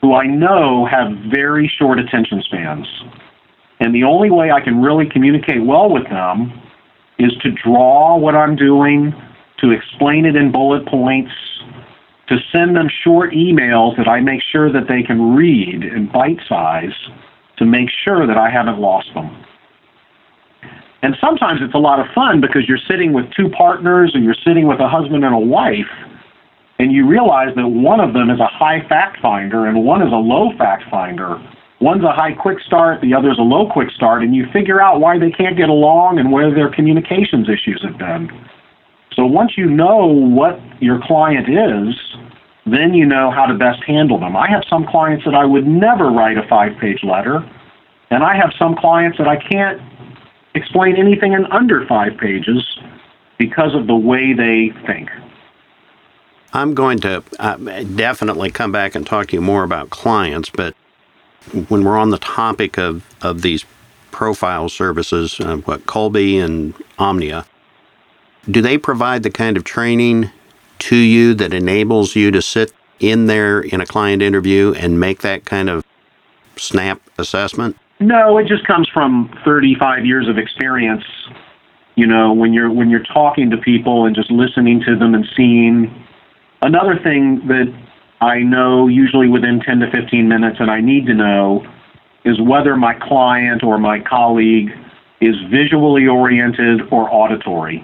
who 0.00 0.14
I 0.14 0.26
know 0.26 0.86
have 0.86 1.12
very 1.30 1.70
short 1.78 1.98
attention 1.98 2.42
spans. 2.42 2.86
And 3.80 3.94
the 3.94 4.04
only 4.04 4.30
way 4.30 4.50
I 4.50 4.60
can 4.60 4.80
really 4.80 5.06
communicate 5.06 5.62
well 5.62 5.90
with 5.90 6.04
them 6.04 6.52
is 7.18 7.32
to 7.42 7.50
draw 7.50 8.16
what 8.16 8.34
I'm 8.34 8.56
doing, 8.56 9.14
to 9.58 9.70
explain 9.72 10.24
it 10.24 10.34
in 10.34 10.50
bullet 10.50 10.86
points, 10.86 11.32
to 12.28 12.38
send 12.50 12.76
them 12.76 12.88
short 13.04 13.32
emails 13.32 13.96
that 13.98 14.08
I 14.08 14.20
make 14.20 14.40
sure 14.50 14.72
that 14.72 14.88
they 14.88 15.02
can 15.02 15.34
read 15.34 15.82
in 15.84 16.10
bite 16.10 16.40
size 16.48 16.94
to 17.58 17.66
make 17.66 17.90
sure 18.04 18.26
that 18.26 18.38
I 18.38 18.48
haven't 18.48 18.78
lost 18.78 19.12
them. 19.12 19.44
And 21.02 21.16
sometimes 21.20 21.60
it's 21.62 21.74
a 21.74 21.78
lot 21.78 21.98
of 21.98 22.06
fun 22.14 22.40
because 22.40 22.68
you're 22.68 22.84
sitting 22.88 23.12
with 23.12 23.24
two 23.32 23.48
partners 23.50 24.12
or 24.14 24.20
you're 24.20 24.36
sitting 24.46 24.66
with 24.66 24.80
a 24.80 24.88
husband 24.88 25.24
and 25.24 25.34
a 25.34 25.38
wife, 25.38 25.90
and 26.78 26.92
you 26.92 27.06
realize 27.06 27.54
that 27.56 27.68
one 27.68 28.00
of 28.00 28.12
them 28.12 28.30
is 28.30 28.40
a 28.40 28.46
high 28.46 28.86
fact 28.88 29.20
finder 29.20 29.66
and 29.66 29.84
one 29.84 30.02
is 30.02 30.12
a 30.12 30.16
low 30.16 30.50
fact 30.58 30.84
finder 30.90 31.40
One's 31.80 32.04
a 32.04 32.12
high 32.12 32.34
quick 32.34 32.58
start, 32.60 33.00
the 33.00 33.14
other's 33.14 33.38
a 33.38 33.42
low 33.42 33.70
quick 33.70 33.88
start, 33.90 34.22
and 34.22 34.36
you 34.36 34.44
figure 34.52 34.82
out 34.82 35.00
why 35.00 35.18
they 35.18 35.30
can't 35.30 35.56
get 35.56 35.70
along 35.70 36.18
and 36.18 36.30
where 36.30 36.54
their 36.54 36.68
communications 36.68 37.48
issues 37.48 37.82
have 37.82 37.96
been. 37.96 38.28
So 39.16 39.24
once 39.24 39.52
you 39.56 39.64
know 39.64 40.04
what 40.04 40.60
your 40.80 41.00
client 41.02 41.48
is, 41.48 41.96
then 42.66 42.92
you 42.92 43.06
know 43.06 43.30
how 43.30 43.46
to 43.46 43.54
best 43.54 43.82
handle 43.86 44.20
them. 44.20 44.36
I 44.36 44.46
have 44.50 44.62
some 44.68 44.86
clients 44.86 45.24
that 45.24 45.34
I 45.34 45.46
would 45.46 45.66
never 45.66 46.10
write 46.10 46.36
a 46.36 46.46
five 46.48 46.72
page 46.78 47.02
letter, 47.02 47.40
and 48.10 48.22
I 48.22 48.36
have 48.36 48.52
some 48.58 48.76
clients 48.76 49.16
that 49.16 49.26
I 49.26 49.36
can't 49.36 49.80
explain 50.54 50.96
anything 50.96 51.32
in 51.32 51.46
under 51.46 51.86
five 51.86 52.16
pages 52.16 52.78
because 53.38 53.74
of 53.74 53.86
the 53.86 53.96
way 53.96 54.32
they 54.32 54.70
think. 54.86 55.10
I'm 56.52 56.74
going 56.74 56.98
to 57.00 57.22
uh, 57.38 57.56
definitely 57.94 58.50
come 58.50 58.72
back 58.72 58.94
and 58.94 59.06
talk 59.06 59.28
to 59.28 59.36
you 59.36 59.40
more 59.40 59.62
about 59.62 59.90
clients, 59.90 60.50
but 60.50 60.74
when 61.68 61.84
we're 61.84 61.96
on 61.96 62.10
the 62.10 62.18
topic 62.18 62.76
of, 62.78 63.04
of 63.22 63.42
these 63.42 63.64
profile 64.10 64.68
services, 64.68 65.38
uh, 65.40 65.56
what 65.58 65.86
Kolbe 65.86 66.42
and 66.42 66.74
Omnia, 66.98 67.46
do 68.50 68.60
they 68.60 68.78
provide 68.78 69.22
the 69.22 69.30
kind 69.30 69.56
of 69.56 69.64
training 69.64 70.30
to 70.80 70.96
you 70.96 71.34
that 71.34 71.54
enables 71.54 72.16
you 72.16 72.30
to 72.30 72.42
sit 72.42 72.72
in 72.98 73.26
there 73.26 73.60
in 73.60 73.80
a 73.80 73.86
client 73.86 74.22
interview 74.22 74.74
and 74.76 74.98
make 74.98 75.20
that 75.20 75.44
kind 75.44 75.70
of 75.70 75.84
snap 76.56 77.00
assessment? 77.18 77.76
No, 78.00 78.38
it 78.38 78.46
just 78.46 78.66
comes 78.66 78.88
from 78.88 79.30
35 79.44 80.06
years 80.06 80.26
of 80.26 80.38
experience. 80.38 81.04
You 81.96 82.06
know, 82.06 82.32
when 82.32 82.54
you're 82.54 82.70
when 82.70 82.88
you're 82.88 83.04
talking 83.04 83.50
to 83.50 83.58
people 83.58 84.06
and 84.06 84.16
just 84.16 84.30
listening 84.30 84.82
to 84.86 84.98
them 84.98 85.14
and 85.14 85.26
seeing. 85.36 86.06
Another 86.62 86.98
thing 87.02 87.40
that 87.48 87.72
I 88.20 88.38
know 88.40 88.86
usually 88.86 89.28
within 89.28 89.60
10 89.60 89.80
to 89.80 89.90
15 89.90 90.28
minutes, 90.28 90.56
and 90.60 90.70
I 90.70 90.80
need 90.80 91.06
to 91.06 91.14
know 91.14 91.66
is 92.24 92.40
whether 92.40 92.76
my 92.76 92.94
client 92.94 93.62
or 93.62 93.78
my 93.78 94.00
colleague 94.00 94.70
is 95.20 95.34
visually 95.50 96.06
oriented 96.06 96.82
or 96.90 97.12
auditory. 97.12 97.82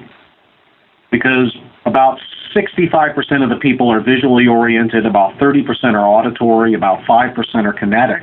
Because 1.10 1.56
about 1.84 2.18
65% 2.54 3.42
of 3.42 3.50
the 3.50 3.56
people 3.60 3.90
are 3.90 4.00
visually 4.00 4.46
oriented, 4.46 5.06
about 5.06 5.38
30% 5.38 5.64
are 5.94 6.06
auditory, 6.06 6.74
about 6.74 7.00
5% 7.06 7.36
are 7.64 7.72
kinetic. 7.72 8.22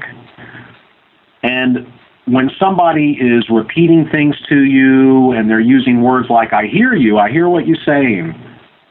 And 1.43 1.85
when 2.25 2.49
somebody 2.57 3.17
is 3.19 3.45
repeating 3.49 4.07
things 4.09 4.35
to 4.49 4.63
you 4.63 5.33
and 5.33 5.49
they're 5.49 5.59
using 5.59 6.01
words 6.01 6.29
like, 6.29 6.53
I 6.53 6.67
hear 6.67 6.95
you, 6.95 7.17
I 7.19 7.29
hear 7.29 7.49
what 7.49 7.67
you're 7.67 7.77
saying, 7.85 8.33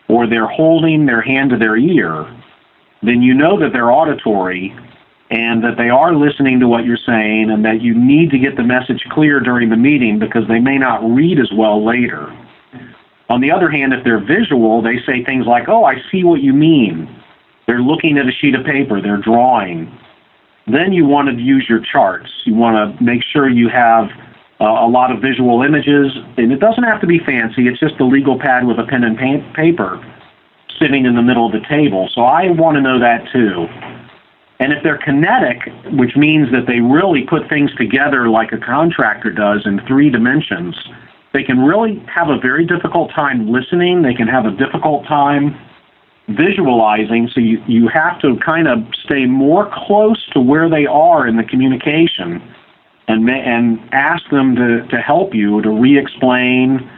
or 0.08 0.26
they're 0.26 0.46
holding 0.46 1.06
their 1.06 1.22
hand 1.22 1.50
to 1.50 1.56
their 1.56 1.76
ear, 1.76 2.26
then 3.02 3.22
you 3.22 3.34
know 3.34 3.58
that 3.58 3.72
they're 3.72 3.90
auditory 3.90 4.76
and 5.30 5.64
that 5.64 5.78
they 5.78 5.88
are 5.88 6.14
listening 6.14 6.60
to 6.60 6.68
what 6.68 6.84
you're 6.84 6.98
saying 7.06 7.50
and 7.50 7.64
that 7.64 7.80
you 7.80 7.94
need 7.94 8.30
to 8.30 8.38
get 8.38 8.56
the 8.56 8.62
message 8.62 9.02
clear 9.10 9.40
during 9.40 9.70
the 9.70 9.76
meeting 9.76 10.18
because 10.18 10.46
they 10.46 10.60
may 10.60 10.76
not 10.76 11.02
read 11.02 11.40
as 11.40 11.50
well 11.56 11.84
later. 11.84 12.28
On 13.30 13.40
the 13.40 13.50
other 13.50 13.70
hand, 13.70 13.94
if 13.94 14.04
they're 14.04 14.22
visual, 14.22 14.82
they 14.82 14.96
say 15.06 15.24
things 15.24 15.46
like, 15.46 15.68
Oh, 15.68 15.84
I 15.84 15.94
see 16.12 16.22
what 16.22 16.42
you 16.42 16.52
mean. 16.52 17.08
They're 17.66 17.80
looking 17.80 18.18
at 18.18 18.26
a 18.26 18.32
sheet 18.32 18.54
of 18.54 18.66
paper, 18.66 19.00
they're 19.00 19.16
drawing. 19.16 19.90
Then 20.66 20.92
you 20.92 21.06
want 21.06 21.28
to 21.28 21.42
use 21.42 21.66
your 21.68 21.80
charts. 21.80 22.30
You 22.44 22.54
want 22.54 22.76
to 22.98 23.04
make 23.04 23.22
sure 23.22 23.48
you 23.48 23.68
have 23.68 24.08
uh, 24.60 24.64
a 24.64 24.88
lot 24.88 25.10
of 25.10 25.20
visual 25.20 25.62
images, 25.62 26.12
and 26.36 26.52
it 26.52 26.60
doesn't 26.60 26.84
have 26.84 27.00
to 27.00 27.06
be 27.06 27.18
fancy, 27.18 27.66
it's 27.66 27.80
just 27.80 27.98
a 27.98 28.04
legal 28.04 28.38
pad 28.38 28.64
with 28.64 28.78
a 28.78 28.84
pen 28.84 29.02
and 29.02 29.18
paper 29.54 29.98
sitting 30.78 31.04
in 31.04 31.16
the 31.16 31.22
middle 31.22 31.46
of 31.46 31.52
the 31.52 31.66
table. 31.68 32.08
So 32.14 32.22
I 32.22 32.50
want 32.50 32.76
to 32.76 32.80
know 32.80 32.98
that 33.00 33.26
too. 33.32 33.66
And 34.60 34.72
if 34.72 34.82
they're 34.84 34.98
kinetic, 34.98 35.58
which 35.98 36.14
means 36.14 36.52
that 36.52 36.66
they 36.68 36.78
really 36.78 37.24
put 37.24 37.48
things 37.48 37.74
together 37.74 38.28
like 38.28 38.52
a 38.52 38.58
contractor 38.58 39.30
does 39.30 39.66
in 39.66 39.84
three 39.86 40.10
dimensions, 40.10 40.76
they 41.32 41.42
can 41.42 41.58
really 41.58 41.98
have 42.06 42.28
a 42.28 42.38
very 42.38 42.64
difficult 42.64 43.10
time 43.10 43.50
listening. 43.50 44.02
They 44.02 44.14
can 44.14 44.28
have 44.28 44.46
a 44.46 44.52
difficult 44.52 45.06
time 45.06 45.58
visualizing. 46.28 47.28
So 47.34 47.40
you, 47.40 47.62
you 47.66 47.88
have 47.88 48.20
to 48.20 48.36
kind 48.44 48.68
of 48.68 48.78
stay 49.04 49.26
more 49.26 49.70
close 49.86 50.24
to 50.32 50.40
where 50.40 50.68
they 50.68 50.86
are 50.86 51.26
in 51.26 51.36
the 51.36 51.44
communication 51.44 52.42
and, 53.08 53.28
and 53.28 53.80
ask 53.92 54.22
them 54.30 54.54
to, 54.56 54.86
to 54.88 54.96
help 54.96 55.34
you 55.34 55.60
to 55.62 55.70
re 55.70 55.98
explain 55.98 56.88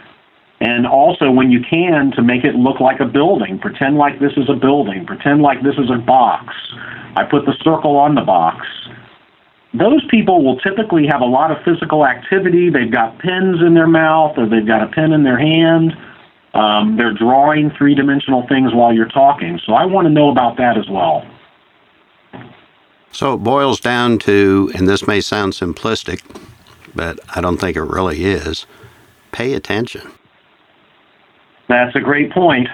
and 0.61 0.87
also, 0.87 1.31
when 1.31 1.51
you 1.51 1.61
can, 1.61 2.13
to 2.13 2.23
make 2.23 2.45
it 2.45 2.55
look 2.55 2.81
like 2.81 3.01
a 3.01 3.05
building. 3.05 3.59
Pretend 3.59 3.99
like 3.99 4.21
this 4.21 4.33
is 4.37 4.49
a 4.49 4.55
building. 4.55 5.05
Pretend 5.05 5.43
like 5.43 5.63
this 5.63 5.75
is 5.75 5.91
a 5.91 5.99
box. 5.99 6.55
I 7.17 7.25
put 7.25 7.45
the 7.45 7.55
circle 7.63 7.97
on 7.97 8.15
the 8.15 8.23
box. 8.23 8.67
Those 9.75 10.03
people 10.09 10.45
will 10.45 10.59
typically 10.61 11.07
have 11.11 11.21
a 11.21 11.27
lot 11.27 11.51
of 11.51 11.59
physical 11.65 12.07
activity. 12.07 12.71
They've 12.71 12.91
got 12.91 13.19
pens 13.19 13.61
in 13.61 13.75
their 13.75 13.89
mouth 13.89 14.39
or 14.39 14.49
they've 14.49 14.67
got 14.67 14.83
a 14.83 14.87
pen 14.87 15.13
in 15.13 15.25
their 15.25 15.39
hand. 15.39 15.93
Um, 16.55 16.97
they're 16.97 17.13
drawing 17.13 17.71
three 17.77 17.95
dimensional 17.95 18.47
things 18.49 18.73
while 18.73 18.93
you're 18.95 19.09
talking. 19.09 19.61
So 19.67 19.75
I 19.75 19.85
want 19.85 20.07
to 20.07 20.11
know 20.11 20.31
about 20.31 20.57
that 20.59 20.79
as 20.79 20.89
well. 20.89 21.27
So 23.11 23.35
it 23.35 23.39
boils 23.39 23.81
down 23.81 24.19
to, 24.21 24.71
and 24.75 24.89
this 24.89 25.07
may 25.07 25.21
sound 25.21 25.53
simplistic, 25.53 26.23
but 26.95 27.19
I 27.35 27.41
don't 27.41 27.59
think 27.59 27.77
it 27.77 27.83
really 27.83 28.25
is 28.25 28.67
pay 29.33 29.55
attention. 29.55 30.13
That's 31.69 31.95
a 31.97 32.01
great 32.01 32.31
point. 32.33 32.69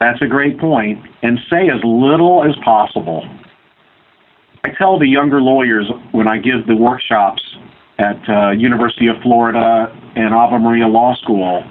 That's 0.00 0.20
a 0.22 0.26
great 0.26 0.58
point. 0.58 1.04
And 1.22 1.38
say 1.50 1.68
as 1.68 1.80
little 1.84 2.42
as 2.42 2.56
possible. 2.64 3.28
I 4.64 4.70
tell 4.70 4.98
the 4.98 5.08
younger 5.08 5.42
lawyers 5.42 5.90
when 6.12 6.26
I 6.26 6.38
give 6.38 6.66
the 6.66 6.76
workshops 6.76 7.42
at 7.98 8.18
uh, 8.28 8.50
University 8.50 9.08
of 9.08 9.16
Florida 9.22 9.94
and 10.16 10.32
Ave 10.32 10.58
Maria 10.58 10.86
Law 10.86 11.14
School 11.16 11.62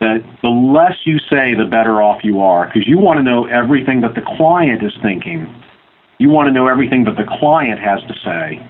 that 0.00 0.24
the 0.42 0.48
less 0.48 0.96
you 1.04 1.18
say, 1.18 1.54
the 1.54 1.66
better 1.66 2.02
off 2.02 2.24
you 2.24 2.40
are 2.40 2.66
because 2.66 2.88
you 2.88 2.98
want 2.98 3.18
to 3.18 3.22
know 3.22 3.44
everything 3.46 4.00
that 4.00 4.14
the 4.14 4.22
client 4.22 4.82
is 4.82 4.92
thinking. 5.02 5.54
You 6.18 6.30
want 6.30 6.48
to 6.48 6.52
know 6.52 6.68
everything 6.68 7.04
that 7.04 7.16
the 7.16 7.26
client 7.38 7.80
has 7.80 8.00
to 8.08 8.14
say. 8.24 8.66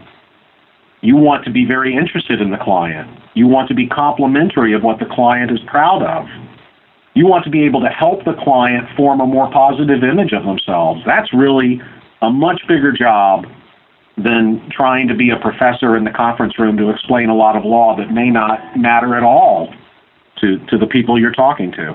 You 1.02 1.16
want 1.16 1.44
to 1.44 1.50
be 1.50 1.64
very 1.64 1.96
interested 1.96 2.40
in 2.40 2.50
the 2.50 2.58
client. 2.58 3.08
You 3.34 3.46
want 3.46 3.68
to 3.68 3.75
be 3.75 3.87
complimentary 3.87 4.75
of 4.75 4.82
what 4.82 4.99
the 4.99 5.06
client 5.06 5.50
is 5.50 5.60
proud 5.66 6.02
of. 6.02 6.26
You 7.14 7.26
want 7.26 7.44
to 7.44 7.50
be 7.50 7.64
able 7.64 7.80
to 7.80 7.88
help 7.88 8.25
the 8.25 8.34
client 8.34 8.87
form 8.96 9.20
a 9.20 9.26
more 9.26 9.50
positive 9.50 10.02
image 10.04 10.32
of 10.32 10.44
themselves. 10.44 11.00
That's 11.06 11.32
really 11.32 11.80
a 12.22 12.30
much 12.30 12.60
bigger 12.68 12.92
job 12.92 13.46
than 14.16 14.68
trying 14.70 15.08
to 15.08 15.14
be 15.14 15.30
a 15.30 15.37
professor 15.37 15.96
in 15.96 16.04
the 16.04 16.10
conference 16.10 16.58
room 16.58 16.76
to 16.76 16.90
explain 16.90 17.30
a 17.30 17.34
lot 17.34 17.56
of 17.56 17.64
law 17.64 17.96
that 17.96 18.10
may 18.10 18.30
not 18.30 18.76
matter 18.76 19.16
at 19.16 19.22
all 19.22 19.72
to, 20.40 20.59
to 20.66 20.78
the 20.78 20.87
people 20.87 21.18
you're 21.18 21.32
talking 21.32 21.73
to. 21.73 21.94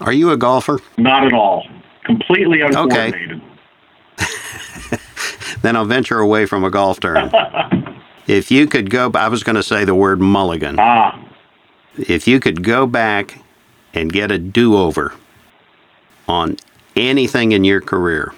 Are 0.00 0.12
you 0.12 0.30
a 0.30 0.36
golfer? 0.36 0.80
Not 0.96 1.26
at 1.26 1.32
all. 1.32 1.66
Completely 2.04 2.62
uncoordinated. 2.62 3.42
Okay. 4.18 4.98
then 5.62 5.76
I'll 5.76 5.84
venture 5.84 6.18
away 6.18 6.46
from 6.46 6.64
a 6.64 6.70
golf 6.70 7.00
term. 7.00 7.30
if 8.26 8.50
you 8.50 8.66
could 8.66 8.90
go, 8.90 9.10
I 9.14 9.28
was 9.28 9.42
going 9.42 9.56
to 9.56 9.62
say 9.62 9.84
the 9.84 9.94
word 9.94 10.20
mulligan. 10.20 10.76
Ah. 10.78 11.22
If 11.96 12.26
you 12.26 12.40
could 12.40 12.62
go 12.62 12.86
back 12.86 13.42
and 13.92 14.12
get 14.12 14.30
a 14.30 14.38
do 14.38 14.76
over 14.76 15.14
on 16.28 16.56
anything 16.96 17.52
in 17.52 17.64
your 17.64 17.80
career, 17.80 18.32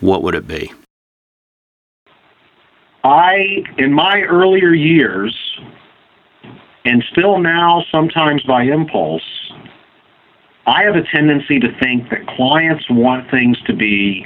what 0.00 0.22
would 0.22 0.34
it 0.34 0.46
be? 0.46 0.72
I, 3.04 3.64
in 3.78 3.92
my 3.92 4.22
earlier 4.22 4.72
years, 4.72 5.34
and 6.86 7.04
still 7.10 7.38
now 7.40 7.84
sometimes 7.90 8.42
by 8.44 8.62
impulse, 8.62 9.22
I 10.66 10.84
have 10.84 10.94
a 10.94 11.02
tendency 11.02 11.58
to 11.58 11.68
think 11.80 12.08
that 12.10 12.26
clients 12.28 12.84
want 12.88 13.28
things 13.28 13.60
to 13.66 13.74
be 13.74 14.24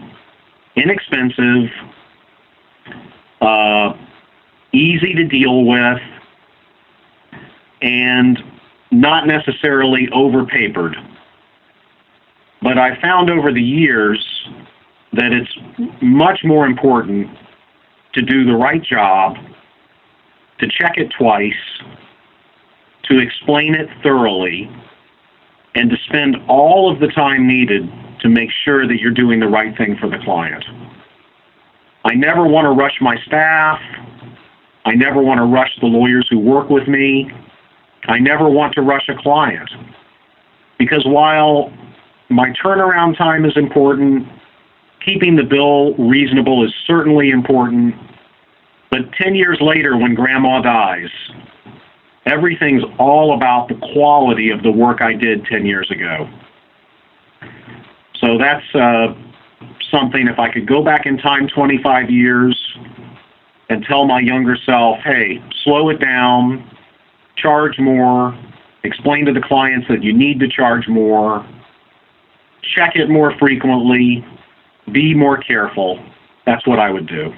inexpensive, 0.76 1.70
uh, 3.40 3.94
easy 4.72 5.14
to 5.14 5.24
deal 5.24 5.64
with, 5.64 6.00
and 7.80 8.38
not 8.90 9.26
necessarily 9.26 10.08
overpapered. 10.08 10.94
But 12.60 12.76
I 12.76 13.00
found 13.00 13.30
over 13.30 13.52
the 13.52 13.62
years 13.62 14.22
that 15.14 15.32
it's 15.32 15.50
much 16.02 16.40
more 16.44 16.66
important 16.66 17.28
to 18.12 18.20
do 18.20 18.44
the 18.44 18.54
right 18.54 18.82
job, 18.82 19.36
to 20.58 20.68
check 20.68 20.98
it 20.98 21.10
twice, 21.18 21.54
to 23.10 23.18
explain 23.18 23.74
it 23.74 23.88
thoroughly, 24.02 24.70
and 25.74 25.90
to 25.90 25.96
spend 26.06 26.36
all 26.48 26.92
of 26.92 27.00
the 27.00 27.08
time 27.08 27.46
needed 27.46 27.90
to 28.20 28.28
make 28.28 28.50
sure 28.64 28.86
that 28.86 29.00
you're 29.00 29.10
doing 29.10 29.40
the 29.40 29.48
right 29.48 29.76
thing 29.76 29.96
for 30.00 30.08
the 30.08 30.18
client. 30.24 30.64
I 32.04 32.14
never 32.14 32.46
want 32.46 32.64
to 32.64 32.70
rush 32.70 32.96
my 33.00 33.16
staff. 33.26 33.80
I 34.84 34.94
never 34.94 35.20
want 35.20 35.38
to 35.38 35.44
rush 35.44 35.70
the 35.80 35.86
lawyers 35.86 36.26
who 36.30 36.38
work 36.38 36.70
with 36.70 36.88
me. 36.88 37.30
I 38.04 38.18
never 38.18 38.48
want 38.48 38.74
to 38.74 38.82
rush 38.82 39.08
a 39.08 39.14
client. 39.20 39.70
Because 40.78 41.04
while 41.04 41.72
my 42.30 42.50
turnaround 42.64 43.18
time 43.18 43.44
is 43.44 43.52
important, 43.56 44.26
keeping 45.04 45.36
the 45.36 45.42
bill 45.42 45.94
reasonable 45.96 46.64
is 46.64 46.72
certainly 46.86 47.30
important. 47.30 47.94
But 48.90 49.12
10 49.20 49.34
years 49.34 49.58
later, 49.60 49.96
when 49.96 50.14
grandma 50.14 50.62
dies, 50.62 51.10
everything's 52.30 52.84
all 52.98 53.34
about 53.34 53.68
the 53.68 53.74
quality 53.92 54.50
of 54.50 54.62
the 54.62 54.70
work 54.70 55.02
I 55.02 55.14
did 55.14 55.44
10 55.46 55.66
years 55.66 55.90
ago. 55.90 56.28
So 58.20 58.38
that's 58.38 58.64
uh, 58.74 59.14
something, 59.90 60.28
if 60.28 60.38
I 60.38 60.52
could 60.52 60.66
go 60.66 60.82
back 60.82 61.06
in 61.06 61.18
time 61.18 61.48
25 61.48 62.10
years 62.10 62.56
and 63.68 63.84
tell 63.84 64.04
my 64.04 64.20
younger 64.20 64.56
self, 64.64 64.98
hey, 64.98 65.42
slow 65.64 65.88
it 65.88 65.98
down, 65.98 66.70
charge 67.36 67.78
more, 67.78 68.38
explain 68.84 69.26
to 69.26 69.32
the 69.32 69.40
clients 69.40 69.88
that 69.88 70.02
you 70.02 70.12
need 70.12 70.38
to 70.40 70.48
charge 70.48 70.86
more, 70.86 71.46
check 72.62 72.94
it 72.94 73.08
more 73.08 73.36
frequently, 73.38 74.24
be 74.92 75.14
more 75.14 75.38
careful. 75.38 75.98
That's 76.46 76.66
what 76.66 76.78
I 76.78 76.90
would 76.90 77.06
do. 77.06 77.32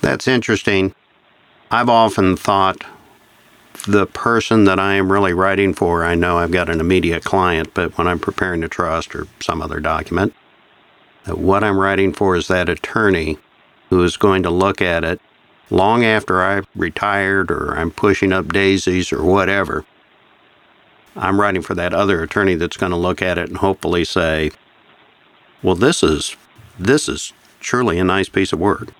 That's 0.00 0.26
interesting. 0.26 0.94
I've 1.70 1.88
often 1.88 2.36
thought 2.36 2.84
the 3.84 4.06
person 4.06 4.64
that 4.64 4.78
I 4.78 4.94
am 4.94 5.10
really 5.10 5.32
writing 5.32 5.74
for, 5.74 6.04
I 6.04 6.14
know 6.14 6.38
I've 6.38 6.50
got 6.50 6.68
an 6.68 6.80
immediate 6.80 7.24
client, 7.24 7.72
but 7.74 7.96
when 7.98 8.06
I'm 8.06 8.18
preparing 8.18 8.62
a 8.62 8.68
trust 8.68 9.14
or 9.14 9.26
some 9.40 9.62
other 9.62 9.80
document, 9.80 10.34
what 11.26 11.64
I'm 11.64 11.78
writing 11.78 12.12
for 12.12 12.36
is 12.36 12.48
that 12.48 12.68
attorney 12.68 13.38
who 13.90 14.02
is 14.02 14.16
going 14.16 14.42
to 14.44 14.50
look 14.50 14.80
at 14.80 15.04
it 15.04 15.20
long 15.70 16.04
after 16.04 16.42
I've 16.42 16.66
retired 16.74 17.50
or 17.50 17.76
I'm 17.76 17.90
pushing 17.90 18.32
up 18.32 18.52
daisies 18.52 19.12
or 19.12 19.22
whatever. 19.24 19.84
I'm 21.16 21.40
writing 21.40 21.62
for 21.62 21.74
that 21.74 21.94
other 21.94 22.22
attorney 22.22 22.54
that's 22.54 22.76
going 22.76 22.90
to 22.90 22.96
look 22.96 23.22
at 23.22 23.38
it 23.38 23.48
and 23.48 23.58
hopefully 23.58 24.04
say, 24.04 24.50
well, 25.62 25.74
this 25.74 26.02
is 26.02 26.36
this 26.78 27.08
is 27.08 27.32
surely 27.60 27.98
a 27.98 28.04
nice 28.04 28.28
piece 28.28 28.52
of 28.52 28.60
work. 28.60 28.92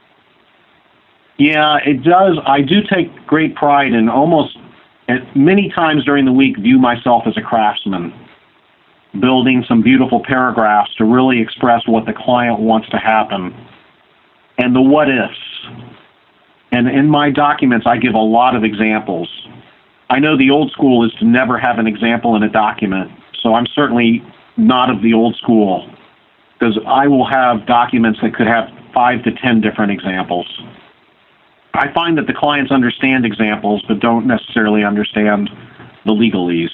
Yeah, 1.36 1.76
it 1.84 2.02
does. 2.02 2.38
I 2.46 2.62
do 2.62 2.82
take 2.82 3.26
great 3.26 3.54
pride 3.54 3.92
in 3.92 4.08
almost 4.08 4.56
many 5.35 5.71
times 5.71 6.05
during 6.05 6.25
the 6.25 6.33
week 6.33 6.57
view 6.59 6.79
myself 6.79 7.25
as 7.27 7.37
a 7.37 7.42
craftsman, 7.42 8.12
building 9.21 9.64
some 9.66 9.83
beautiful 9.83 10.23
paragraphs 10.23 10.95
to 10.97 11.05
really 11.05 11.40
express 11.40 11.87
what 11.87 12.07
the 12.07 12.12
client 12.12 12.61
wants 12.61 12.88
to 12.90 12.99
happen 12.99 13.55
and 14.59 14.75
the 14.75 14.81
what 14.81 15.09
ifs. 15.09 15.38
And 16.73 16.88
in 16.88 17.09
my 17.09 17.31
documents, 17.31 17.87
I 17.87 17.97
give 17.97 18.14
a 18.14 18.19
lot 18.19 18.57
of 18.57 18.64
examples. 18.64 19.29
I 20.11 20.19
know 20.19 20.37
the 20.37 20.51
old 20.51 20.71
school 20.73 21.05
is 21.05 21.12
to 21.19 21.25
never 21.25 21.59
have 21.59 21.79
an 21.79 21.87
example 21.87 22.37
in 22.37 22.42
a 22.42 22.51
document, 22.51 23.11
so 23.42 23.55
I'm 23.55 23.66
certainly 23.75 24.23
not 24.57 24.90
of 24.90 25.03
the 25.03 25.12
old 25.14 25.37
school 25.37 25.88
because 26.59 26.79
I 26.87 27.07
will 27.07 27.27
have 27.27 27.66
documents 27.66 28.21
that 28.23 28.35
could 28.35 28.47
have 28.47 28.69
five 28.95 29.23
to 29.25 29.33
ten 29.33 29.61
different 29.61 29.92
examples. 29.92 30.47
I 31.76 31.92
find 31.92 32.16
that 32.16 32.26
the 32.26 32.32
clients 32.32 32.72
understand 32.72 33.26
examples 33.26 33.84
but 33.86 34.00
don't 34.00 34.26
necessarily 34.26 34.82
understand 34.82 35.50
the 36.06 36.12
legalese. 36.12 36.70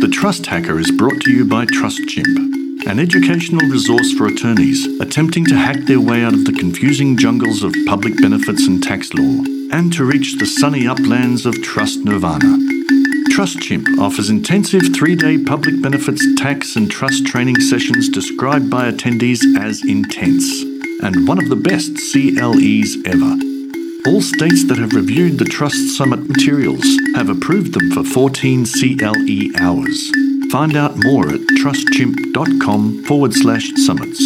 The 0.00 0.08
Trust 0.12 0.46
Hacker 0.46 0.80
is 0.80 0.90
brought 0.90 1.20
to 1.22 1.30
you 1.30 1.44
by 1.44 1.66
TrustChimp, 1.66 2.86
an 2.88 2.98
educational 2.98 3.68
resource 3.68 4.12
for 4.12 4.26
attorneys 4.26 4.86
attempting 5.00 5.44
to 5.46 5.54
hack 5.54 5.78
their 5.86 6.00
way 6.00 6.24
out 6.24 6.34
of 6.34 6.44
the 6.44 6.52
confusing 6.52 7.16
jungles 7.16 7.62
of 7.62 7.72
public 7.86 8.20
benefits 8.20 8.66
and 8.66 8.82
tax 8.82 9.14
law 9.14 9.44
and 9.70 9.92
to 9.92 10.04
reach 10.04 10.36
the 10.38 10.46
sunny 10.46 10.86
uplands 10.88 11.46
of 11.46 11.62
Trust 11.62 12.00
Nirvana. 12.04 12.58
TrustChimp 13.30 13.98
offers 13.98 14.30
intensive 14.30 14.94
three 14.94 15.14
day 15.14 15.38
public 15.38 15.80
benefits 15.82 16.24
tax 16.36 16.76
and 16.76 16.90
trust 16.90 17.26
training 17.26 17.60
sessions 17.60 18.08
described 18.08 18.70
by 18.70 18.90
attendees 18.90 19.40
as 19.58 19.82
intense 19.84 20.62
and 21.02 21.28
one 21.28 21.38
of 21.38 21.48
the 21.48 21.56
best 21.56 21.96
CLEs 22.10 22.96
ever. 23.06 23.36
All 24.08 24.20
states 24.22 24.64
that 24.68 24.78
have 24.78 24.94
reviewed 24.94 25.38
the 25.38 25.44
Trust 25.44 25.96
Summit 25.96 26.28
materials 26.28 26.84
have 27.14 27.28
approved 27.28 27.74
them 27.74 27.90
for 27.90 28.04
14 28.04 28.64
CLE 28.64 29.60
hours. 29.60 30.10
Find 30.50 30.76
out 30.76 30.96
more 30.96 31.28
at 31.28 31.40
trustchimp.com 31.58 33.04
forward 33.04 33.34
slash 33.34 33.70
summits. 33.84 34.20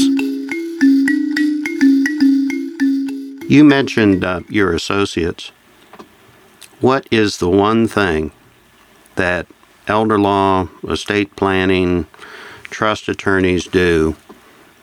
You 3.49 3.65
mentioned 3.65 4.25
uh, 4.25 4.43
your 4.49 4.73
associates. 4.75 5.51
What 6.81 7.07
is 7.11 7.39
the 7.39 7.51
one 7.51 7.89
thing 7.89 8.33
that 9.21 9.47
elder 9.87 10.19
law, 10.19 10.67
estate 10.89 11.37
planning, 11.37 12.07
trust 12.65 13.07
attorneys 13.09 13.67
do 13.67 14.17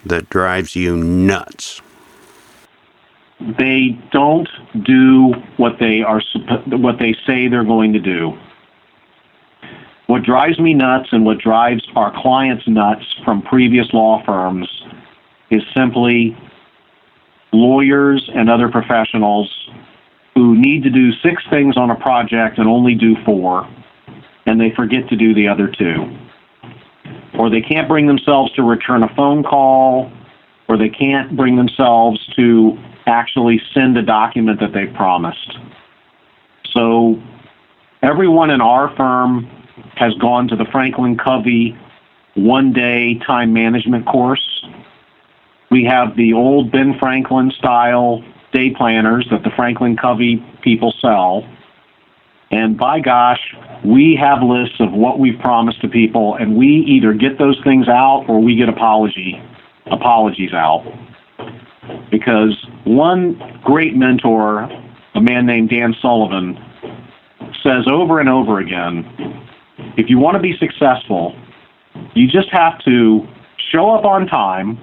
that 0.05 0.29
drives 0.29 0.75
you 0.75 0.95
nuts? 0.95 1.81
They 3.39 3.99
don't 4.11 4.47
do 4.83 5.33
what 5.57 5.73
they 5.79 6.01
are 6.01 6.21
what 6.67 6.99
they 6.99 7.15
say 7.25 7.47
they're 7.47 7.63
going 7.63 7.93
to 7.93 7.99
do. 7.99 8.37
What 10.05 10.23
drives 10.23 10.59
me 10.59 10.73
nuts 10.73 11.09
and 11.11 11.25
what 11.25 11.39
drives 11.39 11.85
our 11.95 12.13
clients 12.21 12.67
nuts 12.67 13.05
from 13.25 13.41
previous 13.41 13.87
law 13.91 14.23
firms 14.23 14.67
is 15.49 15.61
simply 15.75 16.37
lawyers 17.51 18.29
and 18.33 18.49
other 18.49 18.69
professionals 18.69 19.51
who 20.35 20.55
need 20.55 20.83
to 20.83 20.89
do 20.89 21.11
six 21.23 21.43
things 21.49 21.75
on 21.75 21.89
a 21.89 21.95
project 21.95 22.59
and 22.59 22.67
only 22.67 22.93
do 22.93 23.15
four 23.25 23.67
and 24.47 24.59
they 24.59 24.71
forget 24.75 25.07
to 25.09 25.15
do 25.15 25.35
the 25.35 25.47
other 25.47 25.67
two. 25.67 26.17
Or 27.37 27.49
they 27.51 27.61
can't 27.61 27.87
bring 27.87 28.07
themselves 28.07 28.51
to 28.53 28.63
return 28.63 29.03
a 29.03 29.13
phone 29.15 29.43
call, 29.43 30.11
or 30.67 30.77
they 30.77 30.89
can't 30.89 31.35
bring 31.35 31.57
themselves 31.57 32.25
to 32.35 32.77
actually 33.05 33.61
send 33.73 33.97
a 33.97 34.01
document 34.01 34.59
that 34.61 34.73
they 34.73 34.87
promised. 34.87 35.57
So 36.75 37.21
everyone 38.01 38.49
in 38.49 38.61
our 38.61 38.95
firm 38.95 39.45
has 39.95 40.13
gone 40.15 40.47
to 40.47 40.55
the 40.55 40.65
Franklin 40.71 41.17
Covey 41.17 41.77
one 42.35 42.71
day 42.71 43.19
time 43.25 43.53
management 43.53 44.05
course. 44.05 44.65
We 45.69 45.83
have 45.85 46.15
the 46.15 46.33
old 46.33 46.71
Ben 46.71 46.97
Franklin 46.99 47.51
style 47.51 48.23
day 48.53 48.69
planners 48.71 49.27
that 49.31 49.43
the 49.43 49.51
Franklin 49.55 49.97
Covey 49.97 50.37
people 50.61 50.93
sell. 51.01 51.45
And 52.51 52.77
by 52.77 52.99
gosh, 52.99 53.55
we 53.83 54.17
have 54.19 54.41
lists 54.41 54.79
of 54.79 54.93
what 54.93 55.19
we've 55.19 55.39
promised 55.39 55.81
to 55.81 55.89
people, 55.89 56.35
and 56.35 56.55
we 56.55 56.67
either 56.87 57.13
get 57.13 57.37
those 57.37 57.59
things 57.63 57.87
out 57.87 58.25
or 58.27 58.41
we 58.41 58.55
get 58.55 58.69
apology 58.69 59.41
apologies 59.91 60.53
out. 60.53 60.85
Because 62.11 62.65
one 62.83 63.59
great 63.63 63.95
mentor, 63.95 64.69
a 65.15 65.21
man 65.21 65.45
named 65.45 65.69
Dan 65.69 65.95
Sullivan, 66.01 66.57
says 67.63 67.85
over 67.89 68.19
and 68.19 68.29
over 68.29 68.59
again, 68.59 69.05
if 69.97 70.09
you 70.09 70.19
want 70.19 70.35
to 70.35 70.41
be 70.41 70.55
successful, 70.57 71.35
you 72.13 72.27
just 72.27 72.49
have 72.51 72.79
to 72.79 73.27
show 73.71 73.91
up 73.91 74.05
on 74.05 74.27
time, 74.27 74.79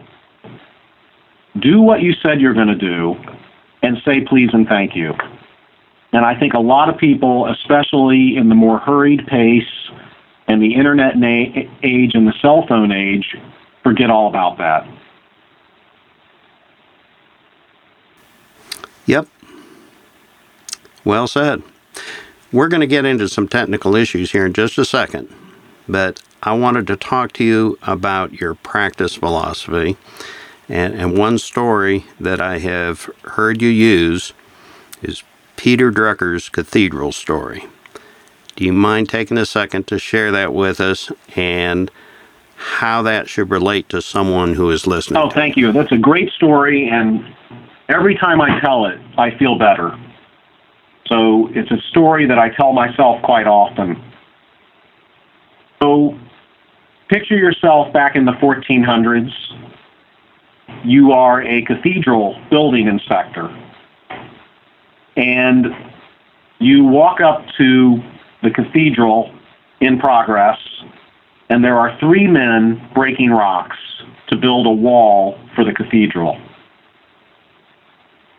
do 1.61 1.81
what 1.81 2.03
you 2.03 2.13
said 2.23 2.41
you're 2.41 2.55
going 2.55 2.69
to 2.69 2.75
do, 2.75 3.15
and 3.83 3.97
say 4.05 4.25
please 4.29 4.51
and 4.53 4.67
thank 4.67 4.97
you. 4.97 5.13
And 6.15 6.25
I 6.25 6.39
think 6.39 6.55
a 6.55 6.61
lot 6.61 6.89
of 6.89 6.97
people, 6.97 7.51
especially 7.51 8.37
in 8.37 8.49
the 8.49 8.55
more 8.55 8.79
hurried 8.79 9.27
pace 9.27 9.65
and 10.47 10.63
the 10.63 10.73
internet 10.73 11.19
na- 11.19 11.67
age 11.83 12.15
and 12.15 12.25
the 12.25 12.33
cell 12.41 12.65
phone 12.69 12.93
age, 12.93 13.37
forget 13.83 14.11
all 14.11 14.29
about 14.29 14.57
that. 14.59 14.87
Yep. 19.07 19.27
Well 21.05 21.27
said. 21.27 21.65
We're 22.53 22.69
going 22.69 22.81
to 22.81 22.87
get 22.87 23.05
into 23.05 23.29
some 23.29 23.49
technical 23.49 23.97
issues 23.97 24.31
here 24.31 24.47
in 24.47 24.53
just 24.53 24.79
a 24.79 24.85
second, 24.85 25.29
but 25.89 26.23
I 26.45 26.53
wanted 26.53 26.87
to 26.87 26.97
talk 26.97 27.33
to 27.33 27.45
you 27.45 27.77
about 27.83 28.35
your 28.35 28.55
practice 28.55 29.17
philosophy. 29.17 29.97
And, 30.69 30.95
and 30.95 31.19
one 31.19 31.39
story 31.39 32.07
that 32.21 32.41
I 32.41 32.59
have 32.59 33.11
heard 33.25 33.61
you 33.61 33.69
use 33.69 34.33
is 35.03 35.25
Peter 35.57 35.91
Drucker's 35.91 36.49
cathedral 36.49 37.13
story. 37.13 37.67
Do 38.57 38.65
you 38.65 38.73
mind 38.73 39.09
taking 39.09 39.39
a 39.39 39.47
second 39.47 39.87
to 39.89 39.99
share 39.99 40.31
that 40.31 40.53
with 40.53 40.81
us 40.81 41.11
and 41.35 41.91
how 42.57 43.03
that 43.03 43.29
should 43.29 43.51
relate 43.51 43.89
to 43.89 44.01
someone 44.01 44.55
who 44.55 44.71
is 44.71 44.87
listening? 44.87 45.21
Oh, 45.21 45.31
thank 45.31 45.57
you. 45.57 45.73
That's 45.73 45.93
a 45.93 45.97
great 45.97 46.31
story, 46.33 46.89
and 46.89 47.25
every 47.89 48.15
time 48.15 48.41
I 48.41 48.61
tell 48.61 48.87
it, 48.87 48.99
I 49.19 49.37
feel 49.39 49.59
better. 49.59 49.99
So 51.07 51.49
it's 51.53 51.71
a 51.71 51.81
story 51.91 52.27
that 52.27 52.39
I 52.39 52.51
tell 52.51 52.73
myself 52.73 53.23
quite 53.23 53.47
often. 53.47 54.03
So 55.83 56.19
picture 57.09 57.37
yourself 57.37 57.93
back 57.93 58.17
in 58.17 58.25
the 58.25 58.33
1400s. 58.33 59.33
You 60.85 61.13
are 61.13 61.43
a 61.43 61.63
cathedral 61.63 62.41
building 62.51 62.87
inspector. 62.87 63.55
And 65.25 65.69
you 66.59 66.85
walk 66.85 67.23
up 67.23 67.47
to 67.57 67.97
the 68.43 68.51
cathedral 68.51 69.35
in 69.81 69.99
progress, 69.99 70.59
and 71.49 71.65
there 71.65 71.79
are 71.79 71.99
three 71.99 72.27
men 72.27 72.91
breaking 72.95 73.31
rocks 73.31 73.79
to 74.29 74.37
build 74.37 74.67
a 74.67 74.71
wall 74.71 75.39
for 75.55 75.65
the 75.65 75.73
cathedral. 75.73 76.39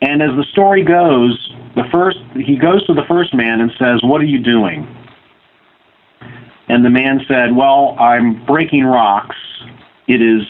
And 0.01 0.21
as 0.21 0.29
the 0.37 0.45
story 0.51 0.83
goes, 0.83 1.51
the 1.75 1.85
first 1.91 2.19
he 2.35 2.55
goes 2.55 2.85
to 2.85 2.93
the 2.93 3.05
first 3.07 3.33
man 3.33 3.61
and 3.61 3.71
says, 3.79 4.03
"What 4.03 4.21
are 4.21 4.25
you 4.25 4.39
doing?" 4.39 4.87
And 6.69 6.85
the 6.85 6.91
man 6.91 7.25
said, 7.27 7.55
"Well, 7.55 7.95
I'm 7.99 8.45
breaking 8.45 8.85
rocks. 8.85 9.37
It 10.07 10.21
is 10.21 10.43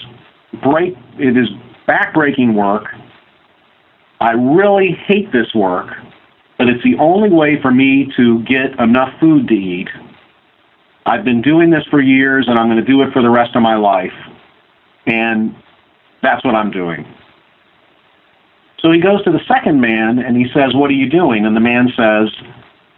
break 0.62 0.98
it 1.18 1.38
is 1.38 1.48
backbreaking 1.88 2.56
work. 2.56 2.94
I 4.20 4.32
really 4.32 4.92
hate 4.92 5.32
this 5.32 5.54
work, 5.54 5.96
but 6.58 6.68
it's 6.68 6.84
the 6.84 6.96
only 7.00 7.30
way 7.30 7.62
for 7.62 7.72
me 7.72 8.12
to 8.18 8.44
get 8.44 8.80
enough 8.80 9.14
food 9.20 9.48
to 9.48 9.54
eat. 9.54 9.90
I've 11.06 11.24
been 11.24 11.42
doing 11.42 11.70
this 11.70 11.84
for 11.92 12.02
years 12.02 12.48
and 12.48 12.58
I'm 12.58 12.68
going 12.68 12.84
to 12.84 12.92
do 12.92 13.02
it 13.02 13.14
for 13.14 13.22
the 13.22 13.30
rest 13.30 13.56
of 13.56 13.62
my 13.62 13.76
life. 13.76 14.14
And 15.06 15.56
that's 16.22 16.44
what 16.44 16.56
I'm 16.56 16.72
doing." 16.72 17.06
So 18.86 18.92
he 18.92 19.00
goes 19.00 19.24
to 19.24 19.32
the 19.32 19.42
second 19.48 19.82
man 19.82 20.20
and 20.20 20.38
he 20.38 20.46
says, 20.54 20.76
What 20.76 20.92
are 20.92 20.94
you 20.94 21.10
doing? 21.10 21.44
And 21.48 21.56
the 21.56 21.60
man 21.60 21.90
says, 21.98 22.30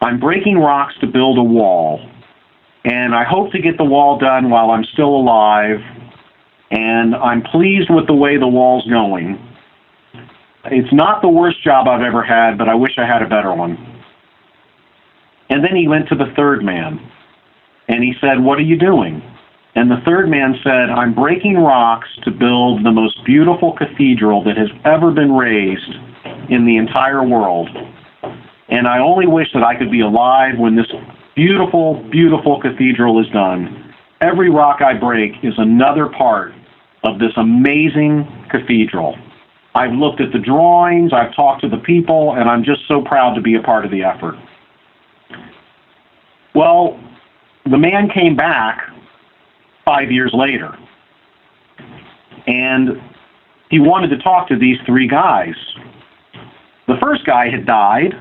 I'm 0.02 0.20
breaking 0.20 0.58
rocks 0.58 0.96
to 1.00 1.08
build 1.08 1.38
a 1.38 1.43
wall. 1.43 2.06
And 2.84 3.15
I 3.15 3.24
hope 3.24 3.54
to 3.54 3.60
get 3.60 3.78
the 3.78 3.86
wall 3.86 4.20
done 4.20 4.50
while 4.50 4.72
I'm 4.72 4.84
still 4.84 5.15
alive. 5.15 5.80
And 6.72 7.15
I'm 7.15 7.41
pleased 7.41 7.89
with 7.89 8.06
the 8.06 8.13
way 8.13 8.36
the 8.38 8.50
wall's 8.50 8.86
going. 8.89 9.39
It's 10.72 10.94
not 10.94 11.22
the 11.22 11.30
worst 11.30 11.64
job 11.64 11.88
I've 11.88 12.02
ever 12.02 12.24
had, 12.24 12.58
but 12.58 12.68
I 12.68 12.76
wish 12.76 12.94
I 12.98 13.06
had 13.06 13.22
a 13.22 13.30
better 13.30 13.54
one. 13.54 13.78
And 15.50 15.64
then 15.64 15.76
he 15.76 15.88
went 15.88 16.10
to 16.10 16.16
the 16.16 16.34
third 16.36 16.64
man 16.64 17.00
and 17.88 18.04
he 18.04 18.14
said, 18.20 18.44
What 18.44 18.58
are 18.58 18.64
you 18.64 18.78
doing? 18.78 19.22
And 19.76 19.92
the 19.92 20.02
third 20.06 20.28
man 20.30 20.56
said, 20.64 20.90
I'm 20.90 21.14
breaking 21.14 21.56
rocks 21.56 22.10
to 22.24 22.32
build 22.32 22.84
the 22.84 22.92
most 22.92 23.24
beautiful 23.26 23.74
cathedral 23.78 24.44
that 24.44 24.58
has 24.58 24.70
ever 24.84 25.12
been 25.12 25.32
raised 25.32 25.94
in 26.50 26.66
the 26.66 26.78
entire 26.78 27.24
world. 27.24 27.70
And 28.70 28.88
I 28.88 29.00
only 29.00 29.28
wish 29.28 29.48
that 29.54 29.64
I 29.64 29.78
could 29.78 29.92
be 29.92 30.02
alive 30.02 30.58
when 30.58 30.76
this 30.76 30.88
beautiful, 31.36 32.04
beautiful 32.10 32.60
cathedral 32.60 33.22
is 33.22 33.30
done. 33.32 33.94
Every 34.20 34.50
rock 34.50 34.82
I 34.82 34.94
break 34.94 35.34
is 35.44 35.54
another 35.58 36.08
part 36.08 36.54
of 37.04 37.20
this 37.20 37.32
amazing 37.38 38.28
cathedral. 38.50 39.16
I've 39.78 39.94
looked 39.94 40.22
at 40.22 40.32
the 40.32 40.40
drawings, 40.40 41.13
I've 41.13 41.36
talked 41.36 41.62
to 41.62 41.70
the 41.70 41.78
people, 41.78 42.34
and 42.34 42.50
I'm 42.50 42.63
just 42.63 42.82
so 42.88 43.04
proud 43.04 43.36
to 43.36 43.42
be 43.42 43.54
a 43.56 43.62
part 43.62 43.86
of 43.86 43.92
the 43.92 44.04
effort. 44.04 44.34
Well, 46.56 47.00
the 47.70 47.78
man 47.78 48.10
came 48.10 48.36
back 48.36 48.82
five 49.86 50.12
years 50.12 50.32
later. 50.34 50.76
And 52.48 53.00
he 53.70 53.80
wanted 53.80 54.08
to 54.10 54.18
talk 54.18 54.48
to 54.48 54.58
these 54.58 54.78
three 54.88 55.08
guys. 55.08 55.54
The 56.88 56.96
first 57.00 57.24
guy 57.28 57.52
had 57.52 57.68
died. 57.68 58.16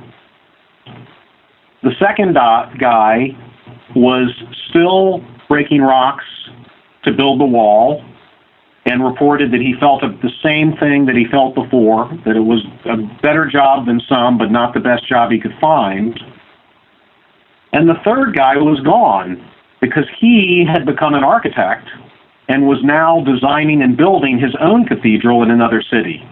The 1.83 1.92
second 1.99 2.35
guy 2.35 3.29
was 3.95 4.31
still 4.69 5.25
breaking 5.49 5.81
rocks 5.81 6.25
to 7.05 7.12
build 7.12 7.40
the 7.40 7.47
wall 7.47 8.05
and 8.87 9.05
reported 9.05 9.51
that 9.51 9.61
he 9.61 9.75
felt 9.79 10.01
the 10.01 10.31
same 10.42 10.77
thing 10.77 11.07
that 11.07 11.16
he 11.16 11.27
felt 11.27 11.57
before, 11.57 12.09
that 12.25 12.37
it 12.37 12.46
was 12.46 12.64
a 12.85 12.96
better 13.20 13.44
job 13.44 13.87
than 13.87 14.01
some, 14.09 14.38
but 14.38 14.51
not 14.51 14.75
the 14.75 14.81
best 14.81 15.07
job 15.09 15.33
he 15.33 15.40
could 15.40 15.55
find. 15.61 16.18
And 17.72 17.88
the 17.88 18.01
third 18.05 18.37
guy 18.37 18.57
was 18.57 18.81
gone 18.81 19.44
because 19.81 20.05
he 20.20 20.64
had 20.64 20.87
become 20.87 21.14
an 21.14 21.25
architect 21.25 21.88
and 22.49 22.68
was 22.68 22.79
now 22.85 23.25
designing 23.25 23.83
and 23.83 23.96
building 23.96 24.38
his 24.38 24.55
own 24.61 24.87
cathedral 24.87 25.42
in 25.42 25.51
another 25.51 25.83
city. 25.83 26.22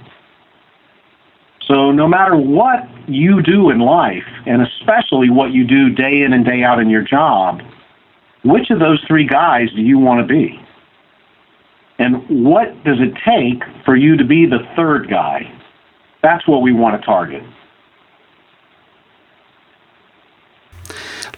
So, 1.66 1.90
no 1.90 2.06
matter 2.06 2.36
what 2.36 2.86
you 3.08 3.42
do 3.42 3.70
in 3.70 3.80
life, 3.80 4.24
and 4.46 4.62
especially 4.62 5.30
what 5.30 5.52
you 5.52 5.66
do 5.66 5.90
day 5.90 6.22
in 6.22 6.32
and 6.32 6.44
day 6.44 6.62
out 6.62 6.78
in 6.78 6.88
your 6.88 7.02
job, 7.02 7.62
which 8.44 8.70
of 8.70 8.78
those 8.78 9.02
three 9.08 9.26
guys 9.26 9.70
do 9.74 9.80
you 9.80 9.98
want 9.98 10.20
to 10.20 10.32
be? 10.32 10.63
And 11.98 12.44
what 12.44 12.82
does 12.84 12.98
it 13.00 13.14
take 13.24 13.62
for 13.84 13.96
you 13.96 14.16
to 14.16 14.24
be 14.24 14.46
the 14.46 14.66
third 14.76 15.08
guy? 15.08 15.50
That's 16.22 16.46
what 16.48 16.62
we 16.62 16.72
want 16.72 17.00
to 17.00 17.04
target. 17.04 17.42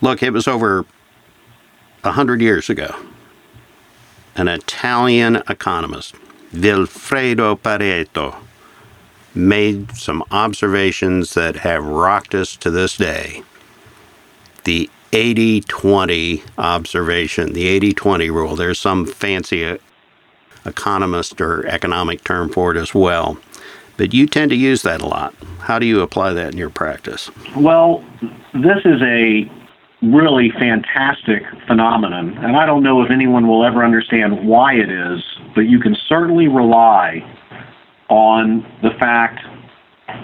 Look, 0.00 0.22
it 0.22 0.32
was 0.32 0.46
over 0.46 0.84
a 2.04 2.12
hundred 2.12 2.40
years 2.40 2.70
ago, 2.70 2.94
an 4.36 4.48
Italian 4.48 5.36
economist, 5.48 6.14
Vilfredo 6.52 7.58
Pareto, 7.58 8.36
made 9.34 9.92
some 9.96 10.22
observations 10.30 11.34
that 11.34 11.56
have 11.56 11.84
rocked 11.84 12.34
us 12.34 12.56
to 12.56 12.70
this 12.70 12.96
day. 12.96 13.42
The 14.64 14.88
80 15.12 15.62
20 15.62 16.42
observation, 16.58 17.52
the 17.52 17.66
80 17.68 17.92
20 17.92 18.30
rule. 18.30 18.56
There's 18.56 18.78
some 18.78 19.06
fancy 19.06 19.78
economist 20.66 21.40
or 21.40 21.66
economic 21.66 22.24
term 22.24 22.48
for 22.48 22.74
it 22.74 22.76
as 22.76 22.94
well. 22.94 23.38
But 23.96 24.12
you 24.12 24.26
tend 24.26 24.50
to 24.50 24.56
use 24.56 24.82
that 24.82 25.00
a 25.00 25.06
lot. 25.06 25.34
How 25.60 25.78
do 25.78 25.86
you 25.86 26.00
apply 26.02 26.34
that 26.34 26.52
in 26.52 26.58
your 26.58 26.70
practice? 26.70 27.30
Well, 27.56 28.04
this 28.52 28.84
is 28.84 29.00
a 29.02 29.50
really 30.02 30.50
fantastic 30.50 31.42
phenomenon. 31.66 32.36
And 32.38 32.56
I 32.56 32.66
don't 32.66 32.82
know 32.82 33.02
if 33.02 33.10
anyone 33.10 33.48
will 33.48 33.64
ever 33.64 33.84
understand 33.84 34.46
why 34.46 34.74
it 34.74 34.90
is, 34.90 35.22
but 35.54 35.62
you 35.62 35.80
can 35.80 35.96
certainly 36.08 36.48
rely 36.48 37.24
on 38.08 38.60
the 38.82 38.90
fact 38.98 39.40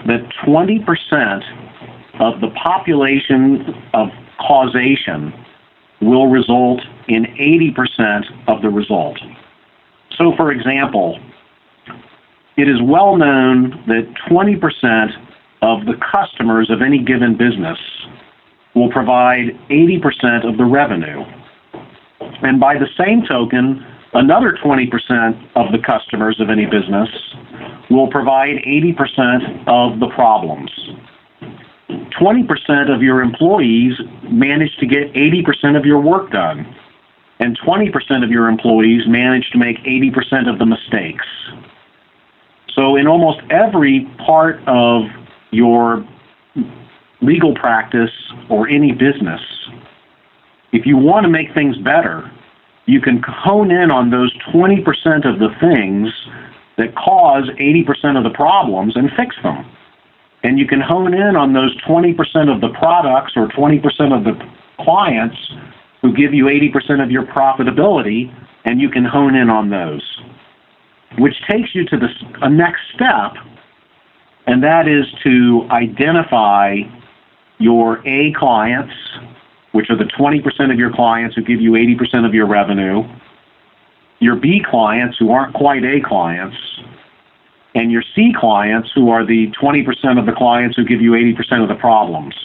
that 0.07 0.21
20% 0.45 2.19
of 2.19 2.39
the 2.41 2.49
population 2.51 3.73
of 3.93 4.09
causation 4.39 5.33
will 6.01 6.27
result 6.27 6.81
in 7.07 7.25
80% 7.25 8.47
of 8.47 8.61
the 8.61 8.69
result. 8.69 9.19
So, 10.17 10.33
for 10.37 10.51
example, 10.51 11.19
it 12.57 12.67
is 12.67 12.81
well 12.83 13.17
known 13.17 13.71
that 13.87 14.13
20% 14.29 15.09
of 15.61 15.85
the 15.85 15.93
customers 16.11 16.69
of 16.69 16.81
any 16.81 16.99
given 17.03 17.35
business 17.35 17.79
will 18.75 18.91
provide 18.91 19.57
80% 19.69 20.47
of 20.47 20.57
the 20.57 20.65
revenue. 20.65 21.23
And 22.41 22.59
by 22.59 22.75
the 22.75 22.87
same 22.97 23.23
token, 23.25 23.85
another 24.13 24.57
20% 24.63 24.89
of 25.55 25.71
the 25.71 25.79
customers 25.79 26.39
of 26.39 26.49
any 26.49 26.65
business 26.65 27.09
will 27.89 28.07
provide 28.07 28.57
80% 28.67 29.67
of 29.67 29.99
the 29.99 30.07
problems. 30.13 30.71
20% 31.89 32.93
of 32.93 33.01
your 33.01 33.21
employees 33.21 33.93
manage 34.23 34.75
to 34.77 34.85
get 34.85 35.13
80% 35.13 35.77
of 35.77 35.85
your 35.85 35.99
work 35.99 36.31
done, 36.31 36.65
and 37.43 37.59
20% 37.59 38.23
of 38.23 38.31
your 38.31 38.47
employees 38.47 39.01
manage 39.05 39.49
to 39.49 39.57
make 39.57 39.77
80% 39.79 40.49
of 40.49 40.59
the 40.59 40.65
mistakes. 40.65 41.25
So, 42.73 42.95
in 42.95 43.05
almost 43.05 43.41
every 43.49 44.09
part 44.25 44.61
of 44.65 45.03
your 45.51 46.07
legal 47.21 47.53
practice 47.53 48.11
or 48.49 48.69
any 48.69 48.93
business, 48.93 49.41
if 50.71 50.85
you 50.85 50.95
want 50.95 51.25
to 51.25 51.29
make 51.29 51.53
things 51.53 51.77
better, 51.79 52.31
you 52.85 53.01
can 53.01 53.21
hone 53.27 53.71
in 53.71 53.91
on 53.91 54.09
those 54.09 54.33
20% 54.53 54.79
of 55.27 55.39
the 55.39 55.49
things 55.59 56.13
that 56.77 56.95
cause 56.95 57.49
80% 57.59 58.17
of 58.17 58.23
the 58.23 58.33
problems 58.33 58.95
and 58.95 59.09
fix 59.17 59.35
them. 59.43 59.69
And 60.43 60.57
you 60.57 60.65
can 60.65 60.79
hone 60.79 61.13
in 61.13 61.35
on 61.35 61.51
those 61.51 61.75
20% 61.81 62.15
of 62.53 62.61
the 62.61 62.69
products 62.79 63.33
or 63.35 63.49
20% 63.49 63.83
of 64.17 64.23
the 64.23 64.33
clients 64.79 65.37
who 66.03 66.13
give 66.13 66.33
you 66.33 66.45
80% 66.45 67.01
of 67.01 67.09
your 67.09 67.23
profitability, 67.23 68.31
and 68.65 68.79
you 68.79 68.89
can 68.89 69.05
hone 69.05 69.35
in 69.35 69.49
on 69.49 69.69
those. 69.69 70.19
Which 71.17 71.35
takes 71.49 71.73
you 71.73 71.85
to 71.85 71.97
the 71.97 72.49
next 72.49 72.81
step, 72.93 73.33
and 74.45 74.61
that 74.63 74.87
is 74.87 75.05
to 75.23 75.65
identify 75.71 76.81
your 77.57 78.05
A 78.05 78.33
clients, 78.33 78.93
which 79.71 79.89
are 79.89 79.97
the 79.97 80.03
20% 80.03 80.71
of 80.71 80.77
your 80.77 80.91
clients 80.93 81.35
who 81.35 81.41
give 81.41 81.61
you 81.61 81.71
80% 81.71 82.25
of 82.25 82.33
your 82.33 82.47
revenue, 82.47 83.03
your 84.19 84.35
B 84.35 84.61
clients 84.63 85.17
who 85.17 85.31
aren't 85.31 85.53
quite 85.53 85.85
A 85.85 86.01
clients, 86.01 86.57
and 87.75 87.91
your 87.91 88.03
C 88.15 88.33
clients 88.37 88.91
who 88.93 89.09
are 89.09 89.25
the 89.25 89.51
20% 89.61 90.19
of 90.19 90.25
the 90.25 90.33
clients 90.33 90.75
who 90.75 90.83
give 90.83 91.01
you 91.01 91.11
80% 91.11 91.63
of 91.63 91.69
the 91.69 91.75
problems. 91.75 92.35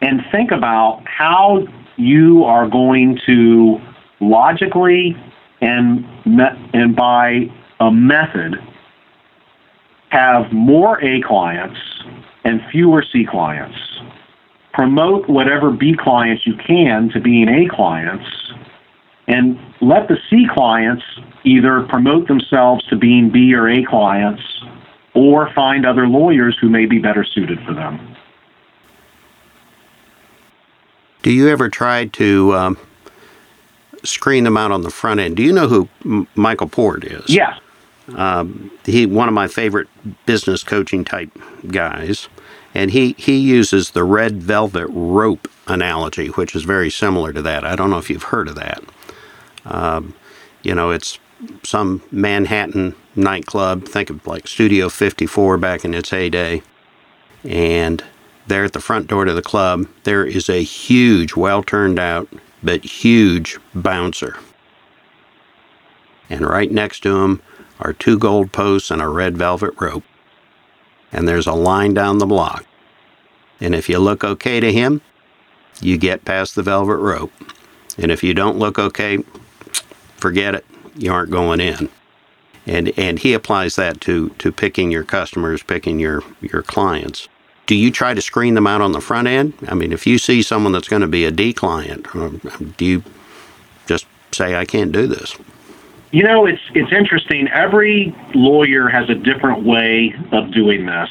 And 0.00 0.22
think 0.30 0.52
about 0.52 1.02
how 1.06 1.66
you 1.98 2.44
are 2.44 2.68
going 2.68 3.18
to 3.26 3.78
logically 4.20 5.16
and, 5.60 6.06
and 6.72 6.94
by 6.94 7.50
a 7.80 7.90
method 7.90 8.54
have 10.10 10.50
more 10.52 11.02
A 11.04 11.20
clients 11.22 11.78
and 12.44 12.60
fewer 12.70 13.04
C 13.12 13.26
clients. 13.28 13.76
Promote 14.72 15.28
whatever 15.28 15.70
B 15.70 15.94
clients 15.98 16.46
you 16.46 16.54
can 16.54 17.10
to 17.10 17.20
being 17.20 17.48
A 17.48 17.68
clients, 17.68 18.24
and 19.26 19.58
let 19.80 20.06
the 20.06 20.16
C 20.30 20.46
clients 20.54 21.02
either 21.44 21.82
promote 21.88 22.28
themselves 22.28 22.86
to 22.86 22.96
being 22.96 23.30
B 23.30 23.52
or 23.54 23.68
A 23.68 23.84
clients 23.84 24.42
or 25.14 25.52
find 25.52 25.84
other 25.84 26.06
lawyers 26.06 26.56
who 26.60 26.68
may 26.68 26.86
be 26.86 26.98
better 26.98 27.24
suited 27.24 27.58
for 27.66 27.74
them. 27.74 28.16
Do 31.22 31.32
you 31.32 31.48
ever 31.48 31.68
try 31.68 32.06
to 32.06 32.54
um, 32.54 32.78
screen 34.04 34.44
them 34.44 34.56
out 34.56 34.70
on 34.70 34.82
the 34.82 34.90
front 34.90 35.20
end? 35.20 35.36
Do 35.36 35.42
you 35.42 35.52
know 35.52 35.68
who 35.68 35.88
M- 36.04 36.28
Michael 36.34 36.68
Port 36.68 37.04
is? 37.04 37.28
Yes. 37.28 37.58
Um, 38.14 38.70
he 38.84 39.04
one 39.04 39.28
of 39.28 39.34
my 39.34 39.48
favorite 39.48 39.88
business 40.24 40.62
coaching 40.62 41.04
type 41.04 41.30
guys, 41.66 42.28
and 42.74 42.90
he 42.90 43.14
he 43.18 43.36
uses 43.36 43.90
the 43.90 44.04
red 44.04 44.42
velvet 44.42 44.86
rope 44.88 45.46
analogy, 45.66 46.28
which 46.28 46.54
is 46.56 46.62
very 46.62 46.90
similar 46.90 47.32
to 47.34 47.42
that. 47.42 47.64
I 47.64 47.76
don't 47.76 47.90
know 47.90 47.98
if 47.98 48.08
you've 48.08 48.22
heard 48.24 48.48
of 48.48 48.54
that. 48.54 48.82
Um, 49.66 50.14
you 50.62 50.74
know, 50.74 50.90
it's 50.90 51.18
some 51.62 52.02
Manhattan 52.10 52.94
nightclub. 53.14 53.84
Think 53.86 54.08
of 54.08 54.26
like 54.26 54.46
Studio 54.48 54.88
54 54.88 55.58
back 55.58 55.84
in 55.84 55.92
its 55.92 56.08
heyday, 56.08 56.62
and 57.44 58.02
there 58.48 58.64
at 58.64 58.72
the 58.72 58.80
front 58.80 59.06
door 59.06 59.24
to 59.24 59.32
the 59.32 59.42
club, 59.42 59.86
there 60.04 60.24
is 60.24 60.48
a 60.48 60.62
huge, 60.62 61.36
well 61.36 61.62
turned 61.62 61.98
out, 61.98 62.28
but 62.62 62.84
huge 62.84 63.58
bouncer. 63.74 64.36
And 66.30 66.46
right 66.46 66.70
next 66.70 67.00
to 67.00 67.22
him 67.22 67.42
are 67.80 67.92
two 67.92 68.18
gold 68.18 68.52
posts 68.52 68.90
and 68.90 69.00
a 69.00 69.08
red 69.08 69.36
velvet 69.36 69.74
rope. 69.80 70.04
And 71.12 71.26
there's 71.26 71.46
a 71.46 71.54
line 71.54 71.94
down 71.94 72.18
the 72.18 72.26
block. 72.26 72.66
And 73.60 73.74
if 73.74 73.88
you 73.88 73.98
look 73.98 74.24
okay 74.24 74.60
to 74.60 74.72
him, 74.72 75.00
you 75.80 75.96
get 75.96 76.24
past 76.24 76.54
the 76.54 76.62
velvet 76.62 76.96
rope. 76.96 77.32
And 77.96 78.10
if 78.10 78.22
you 78.22 78.34
don't 78.34 78.58
look 78.58 78.78
okay, 78.78 79.18
forget 80.16 80.54
it. 80.54 80.66
You 80.96 81.12
aren't 81.12 81.30
going 81.30 81.60
in. 81.60 81.88
And 82.66 82.92
and 82.98 83.18
he 83.18 83.32
applies 83.32 83.76
that 83.76 84.00
to 84.02 84.28
to 84.30 84.52
picking 84.52 84.90
your 84.90 85.04
customers, 85.04 85.62
picking 85.62 85.98
your 85.98 86.22
your 86.40 86.62
clients. 86.62 87.28
Do 87.68 87.74
you 87.74 87.90
try 87.90 88.14
to 88.14 88.22
screen 88.22 88.54
them 88.54 88.66
out 88.66 88.80
on 88.80 88.92
the 88.92 89.00
front 89.00 89.28
end? 89.28 89.52
I 89.68 89.74
mean, 89.74 89.92
if 89.92 90.06
you 90.06 90.16
see 90.16 90.40
someone 90.40 90.72
that's 90.72 90.88
going 90.88 91.02
to 91.02 91.06
be 91.06 91.26
a 91.26 91.30
D 91.30 91.52
client, 91.52 92.08
um, 92.16 92.40
do 92.78 92.84
you 92.86 93.04
just 93.86 94.06
say 94.32 94.56
I 94.56 94.64
can't 94.64 94.90
do 94.90 95.06
this? 95.06 95.36
You 96.10 96.22
know, 96.22 96.46
it's 96.46 96.62
it's 96.74 96.90
interesting. 96.90 97.46
Every 97.48 98.16
lawyer 98.34 98.88
has 98.88 99.10
a 99.10 99.14
different 99.14 99.64
way 99.64 100.14
of 100.32 100.50
doing 100.50 100.86
this. 100.86 101.10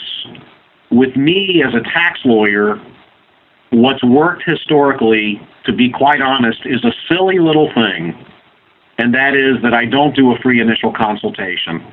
With 0.90 1.16
me 1.16 1.62
as 1.64 1.76
a 1.76 1.82
tax 1.82 2.22
lawyer, 2.26 2.82
what's 3.70 4.04
worked 4.04 4.42
historically, 4.44 5.40
to 5.66 5.74
be 5.74 5.92
quite 5.92 6.22
honest, 6.22 6.66
is 6.66 6.84
a 6.84 6.92
silly 7.08 7.38
little 7.38 7.72
thing, 7.76 8.18
and 8.98 9.14
that 9.14 9.36
is 9.36 9.62
that 9.62 9.76
I 9.76 9.86
don't 9.86 10.16
do 10.16 10.34
a 10.34 10.40
free 10.40 10.60
initial 10.60 10.92
consultation. 10.92 11.86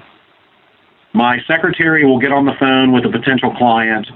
My 1.12 1.38
secretary 1.46 2.06
will 2.06 2.18
get 2.18 2.32
on 2.32 2.46
the 2.46 2.54
phone 2.58 2.92
with 2.92 3.04
a 3.04 3.10
potential 3.10 3.54
client 3.54 4.08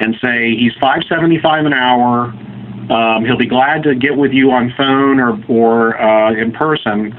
and 0.00 0.14
say 0.22 0.54
he's 0.56 0.72
575 0.80 1.66
an 1.66 1.72
hour. 1.72 2.34
Um, 2.90 3.24
he'll 3.24 3.38
be 3.38 3.48
glad 3.48 3.82
to 3.84 3.94
get 3.94 4.16
with 4.16 4.32
you 4.32 4.52
on 4.52 4.72
phone 4.76 5.18
or 5.18 5.38
or 5.48 6.00
uh, 6.00 6.32
in 6.32 6.52
person 6.52 7.14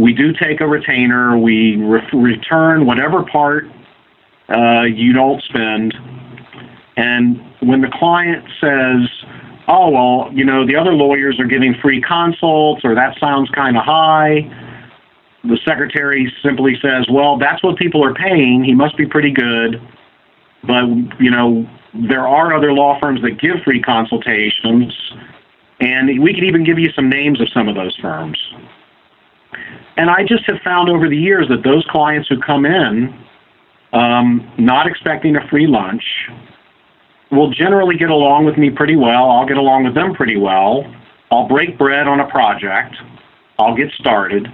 we 0.00 0.12
do 0.12 0.32
take 0.32 0.60
a 0.60 0.66
retainer. 0.66 1.36
We 1.38 1.76
re- 1.76 2.08
return 2.12 2.86
whatever 2.86 3.22
part 3.22 3.64
uh, 4.48 4.82
you 4.82 5.12
don't 5.12 5.42
spend. 5.42 5.94
And 6.96 7.40
when 7.60 7.80
the 7.80 7.90
client 7.92 8.44
says, 8.60 9.08
oh, 9.68 9.90
well, 9.90 10.32
you 10.32 10.44
know, 10.44 10.66
the 10.66 10.76
other 10.76 10.92
lawyers 10.92 11.38
are 11.38 11.46
giving 11.46 11.74
free 11.80 12.00
consults 12.00 12.84
or 12.84 12.94
that 12.94 13.18
sounds 13.18 13.50
kind 13.50 13.76
of 13.76 13.84
high, 13.84 14.48
the 15.44 15.58
secretary 15.64 16.32
simply 16.42 16.76
says, 16.82 17.06
well, 17.10 17.38
that's 17.38 17.62
what 17.62 17.76
people 17.76 18.04
are 18.04 18.14
paying. 18.14 18.64
He 18.64 18.74
must 18.74 18.96
be 18.96 19.06
pretty 19.06 19.30
good. 19.30 19.80
But, 20.62 20.84
you 21.18 21.30
know, 21.30 21.68
there 21.94 22.26
are 22.26 22.54
other 22.54 22.72
law 22.72 22.98
firms 23.00 23.22
that 23.22 23.40
give 23.40 23.62
free 23.64 23.80
consultations. 23.80 24.94
And 25.80 26.20
we 26.22 26.34
could 26.34 26.44
even 26.44 26.64
give 26.64 26.78
you 26.78 26.90
some 26.92 27.08
names 27.08 27.40
of 27.40 27.48
some 27.52 27.68
of 27.68 27.74
those 27.74 27.96
firms. 27.96 28.38
And 29.96 30.10
I 30.10 30.24
just 30.24 30.44
have 30.44 30.60
found 30.62 30.88
over 30.88 31.08
the 31.08 31.16
years 31.16 31.48
that 31.48 31.62
those 31.62 31.84
clients 31.90 32.28
who 32.28 32.40
come 32.40 32.64
in 32.64 33.14
um, 33.92 34.50
not 34.58 34.86
expecting 34.86 35.36
a 35.36 35.46
free 35.48 35.66
lunch 35.66 36.04
will 37.30 37.50
generally 37.50 37.96
get 37.96 38.10
along 38.10 38.44
with 38.44 38.56
me 38.56 38.70
pretty 38.70 38.96
well. 38.96 39.30
I'll 39.30 39.46
get 39.46 39.56
along 39.56 39.84
with 39.84 39.94
them 39.94 40.14
pretty 40.14 40.36
well. 40.36 40.84
I'll 41.30 41.48
break 41.48 41.78
bread 41.78 42.06
on 42.06 42.20
a 42.20 42.28
project. 42.28 42.96
I'll 43.58 43.76
get 43.76 43.90
started. 43.92 44.48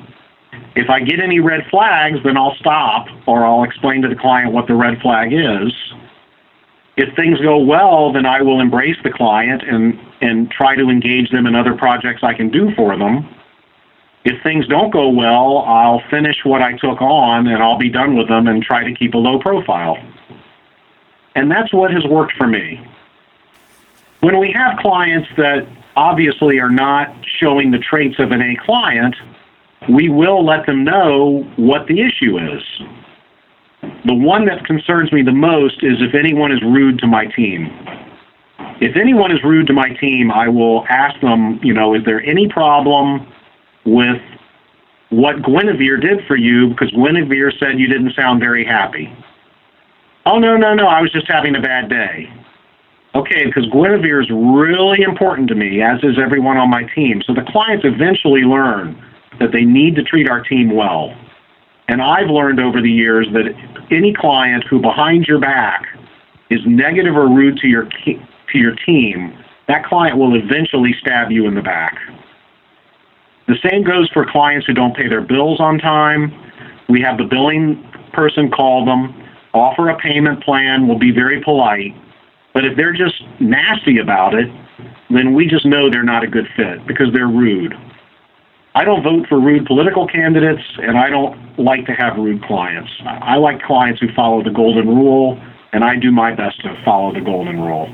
If 0.75 0.91
I 0.91 1.01
get 1.01 1.21
any 1.21 1.41
red 1.41 1.63
flags, 1.71 2.19
then 2.25 2.37
I'll 2.37 2.55
stop 2.57 3.07
or 3.27 3.45
I'll 3.45 3.65
explain 3.65 4.03
to 4.03 4.09
the 4.09 4.17
client 4.17 4.53
what 4.53 4.67
the 4.67 4.75
red 4.75 5.01
flag 5.01 5.33
is. 5.33 5.73
If 6.97 7.15
things 7.15 7.39
go 7.41 7.59
well, 7.59 8.13
then 8.13 8.25
I 8.25 8.41
will 8.41 8.61
embrace 8.61 8.97
the 9.05 9.11
client 9.11 9.63
and, 9.63 9.99
and 10.23 10.51
try 10.51 10.75
to 10.77 10.89
engage 10.89 11.31
them 11.31 11.47
in 11.47 11.55
other 11.55 11.75
projects 11.75 12.23
I 12.23 12.33
can 12.33 12.51
do 12.51 12.75
for 12.75 12.97
them. 12.97 13.29
If 14.25 14.43
things 14.43 14.67
don't 14.67 14.91
go 14.91 15.09
well, 15.09 15.59
I'll 15.59 16.03
finish 16.11 16.37
what 16.45 16.63
I 16.63 16.73
took 16.73 17.01
on 17.01 17.47
and 17.47 17.63
I'll 17.63 17.79
be 17.79 17.91
done 17.91 18.17
with 18.17 18.29
them 18.29 18.49
and 18.49 18.63
try 18.63 18.83
to 18.83 18.95
keep 18.95 19.15
a 19.15 19.19
low 19.19 19.39
profile. 19.39 19.99
And 21.35 21.51
that's 21.51 21.73
what 21.73 21.91
has 21.93 22.05
worked 22.05 22.33
for 22.37 22.47
me. 22.47 22.85
When 24.21 24.41
we 24.41 24.51
have 24.53 24.79
clients 24.79 25.29
that 25.37 25.69
obviously 25.97 26.59
are 26.59 26.71
not 26.71 27.15
showing 27.39 27.71
the 27.71 27.79
traits 27.79 28.19
of 28.19 28.33
an 28.33 28.41
A 28.41 28.57
client, 28.65 29.15
we 29.89 30.09
will 30.09 30.45
let 30.45 30.65
them 30.67 30.83
know 30.83 31.43
what 31.57 31.87
the 31.87 32.01
issue 32.01 32.39
is. 32.39 32.63
The 34.05 34.15
one 34.15 34.47
that 34.47 34.65
concerns 34.65 35.13
me 35.13 35.23
the 35.23 35.33
most 35.33 35.83
is 35.83 36.01
if 36.01 36.15
anyone 36.15 36.53
is 36.53 36.63
rude 36.63 36.99
to 37.01 37.07
my 37.07 37.27
team. 37.27 37.71
If 38.81 38.97
anyone 38.97 39.33
is 39.33 39.43
rude 39.43 39.67
to 39.69 39.73
my 39.73 39.91
team, 40.01 40.31
I 40.31 40.49
will 40.49 40.85
ask 40.89 41.19
them, 41.21 41.61
you 41.63 41.73
know, 41.73 41.95
is 41.95 42.05
there 42.05 42.23
any 42.23 42.49
problem 42.49 43.27
with 43.85 44.21
what 45.11 45.37
Guinevere 45.43 46.01
did 46.01 46.27
for 46.27 46.37
you 46.37 46.69
because 46.69 46.91
Guinevere 46.91 47.53
said 47.59 47.79
you 47.79 47.87
didn't 47.87 48.13
sound 48.15 48.41
very 48.41 48.65
happy. 48.65 49.13
Oh, 50.27 50.39
no, 50.39 50.57
no, 50.57 50.75
no, 50.75 50.89
I 50.89 51.01
was 51.01 51.13
just 51.13 51.29
having 51.29 51.55
a 51.55 51.61
bad 51.61 51.89
day. 51.89 52.29
Okay, 53.15 53.47
because 53.47 53.67
Guinevere 53.71 54.21
is 54.23 54.31
really 54.31 55.03
important 55.03 55.49
to 55.49 55.55
me, 55.55 55.81
as 55.81 56.03
is 56.03 56.19
everyone 56.19 56.57
on 56.57 56.69
my 56.69 56.83
team. 56.95 57.23
So 57.27 57.33
the 57.33 57.45
clients 57.49 57.85
eventually 57.85 58.43
learn 58.43 59.01
that 59.39 59.53
they 59.53 59.65
need 59.65 59.95
to 59.97 60.03
treat 60.03 60.29
our 60.29 60.43
team 60.43 60.75
well. 60.75 61.15
And 61.89 62.03
I've 62.03 62.29
learned 62.29 62.61
over 62.61 62.81
the 62.81 62.91
years 62.91 63.27
that 63.33 63.55
any 63.91 64.13
client 64.13 64.65
who 64.69 64.81
behind 64.81 65.27
your 65.27 65.39
back 65.39 65.87
is 66.51 66.61
negative 66.67 67.17
or 67.17 67.29
rude 67.29 67.59
to 67.59 67.69
your 67.69 67.85
to 67.85 68.59
your 68.59 68.75
team, 68.75 69.37
that 69.69 69.85
client 69.85 70.17
will 70.17 70.35
eventually 70.35 70.95
stab 71.01 71.31
you 71.31 71.47
in 71.47 71.55
the 71.55 71.63
back. 71.63 71.99
The 73.49 73.57
same 73.71 73.85
goes 73.85 74.11
for 74.11 74.25
clients 74.25 74.67
who 74.67 74.73
don't 74.73 74.97
pay 74.97 75.09
their 75.09 75.21
bills 75.21 75.61
on 75.61 75.79
time. 75.79 76.33
We 76.89 77.01
have 77.03 77.19
the 77.19 77.25
billing 77.25 77.85
person 78.13 78.51
call 78.51 78.85
them, 78.85 79.15
offer 79.55 79.89
a 79.89 79.99
payment 79.99 80.43
plan, 80.43 80.89
we'll 80.89 80.99
be 80.99 81.13
very 81.13 81.43
polite. 81.43 81.95
But 82.55 82.65
if 82.65 82.77
they're 82.77 82.93
just 82.93 83.23
nasty 83.41 83.99
about 83.99 84.35
it, 84.35 84.49
then 85.11 85.35
we 85.35 85.47
just 85.47 85.67
know 85.67 85.91
they're 85.91 86.03
not 86.03 86.25
a 86.25 86.27
good 86.27 86.49
fit 86.57 86.87
because 86.87 87.13
they're 87.13 87.29
rude. 87.29 87.75
I 88.77 88.85
don't 88.85 89.03
vote 89.03 89.27
for 89.27 89.41
rude 89.41 89.65
political 89.65 90.07
candidates, 90.07 90.63
and 90.77 90.99
I 90.99 91.09
don't 91.09 91.59
like 91.59 91.87
to 91.87 91.93
have 91.93 92.19
rude 92.19 92.45
clients. 92.45 92.91
I 93.07 93.37
like 93.37 93.63
clients 93.63 94.03
who 94.03 94.13
follow 94.13 94.43
the 94.43 94.51
golden 94.51 94.87
rule, 94.87 95.41
and 95.73 95.83
I 95.83 95.97
do 95.97 96.13
my 96.13 96.35
best 96.35 96.61
to 96.61 96.79
follow 96.85 97.15
the 97.15 97.23
golden 97.23 97.59
rule. 97.59 97.89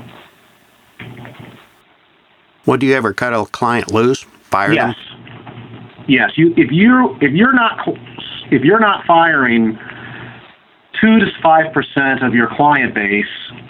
Well, 2.65 2.75
do 2.75 2.85
you 2.85 2.95
ever 2.95 3.13
cut 3.13 3.33
a 3.33 3.45
client 3.45 3.93
loose? 3.93 4.23
Fire 4.23 4.73
yes. 4.73 4.95
them? 4.95 6.05
Yes. 6.09 6.31
You 6.37 6.53
if 6.57 6.69
you 6.69 7.17
if 7.21 7.31
you're 7.31 7.53
not 7.53 7.87
if 8.51 8.63
you're 8.63 8.81
not 8.81 9.05
firing 9.05 9.79
two 10.99 11.19
to 11.19 11.31
five 11.41 11.71
percent 11.71 12.23
of 12.23 12.33
your 12.33 12.49
client 12.57 12.93
base, 12.93 13.25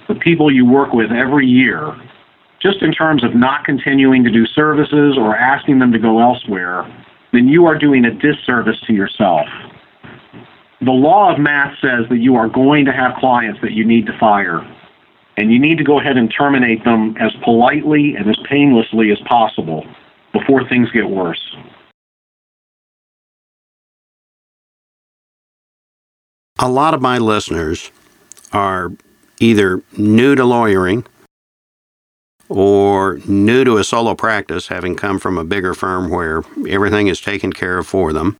the 0.07 0.15
people 0.15 0.51
you 0.51 0.65
work 0.65 0.93
with 0.93 1.11
every 1.11 1.45
year, 1.45 1.95
just 2.59 2.81
in 2.81 2.91
terms 2.91 3.23
of 3.23 3.35
not 3.35 3.65
continuing 3.65 4.23
to 4.23 4.31
do 4.31 4.47
services 4.47 5.15
or 5.15 5.35
asking 5.35 5.77
them 5.77 5.91
to 5.91 5.99
go 5.99 6.19
elsewhere, 6.19 6.87
then 7.33 7.47
you 7.47 7.65
are 7.65 7.77
doing 7.77 8.05
a 8.05 8.11
disservice 8.11 8.79
to 8.87 8.93
yourself. 8.93 9.47
The 10.79 10.91
law 10.91 11.33
of 11.33 11.39
math 11.39 11.77
says 11.81 12.07
that 12.09 12.19
you 12.19 12.35
are 12.35 12.47
going 12.47 12.85
to 12.85 12.93
have 12.93 13.15
clients 13.19 13.59
that 13.61 13.71
you 13.71 13.83
need 13.83 14.05
to 14.05 14.17
fire 14.19 14.61
and 15.35 15.51
you 15.51 15.59
need 15.59 15.77
to 15.79 15.83
go 15.83 15.99
ahead 15.99 16.15
and 16.15 16.31
terminate 16.35 16.83
them 16.83 17.15
as 17.19 17.31
politely 17.43 18.15
and 18.15 18.29
as 18.29 18.37
painlessly 18.47 19.11
as 19.11 19.19
possible 19.27 19.83
before 20.31 20.67
things 20.67 20.91
get 20.91 21.09
worse. 21.09 21.55
A 26.59 26.69
lot 26.69 26.93
of 26.93 27.01
my 27.01 27.17
listeners 27.17 27.91
are 28.51 28.91
either 29.39 29.81
new 29.97 30.35
to 30.35 30.45
lawyering 30.45 31.05
or 32.53 33.17
new 33.25 33.63
to 33.63 33.77
a 33.77 33.83
solo 33.83 34.13
practice, 34.13 34.67
having 34.67 34.95
come 34.95 35.17
from 35.17 35.39
a 35.39 35.43
bigger 35.43 35.73
firm 35.73 36.07
where 36.11 36.43
everything 36.69 37.07
is 37.07 37.19
taken 37.19 37.51
care 37.51 37.79
of 37.79 37.87
for 37.87 38.13
them, 38.13 38.37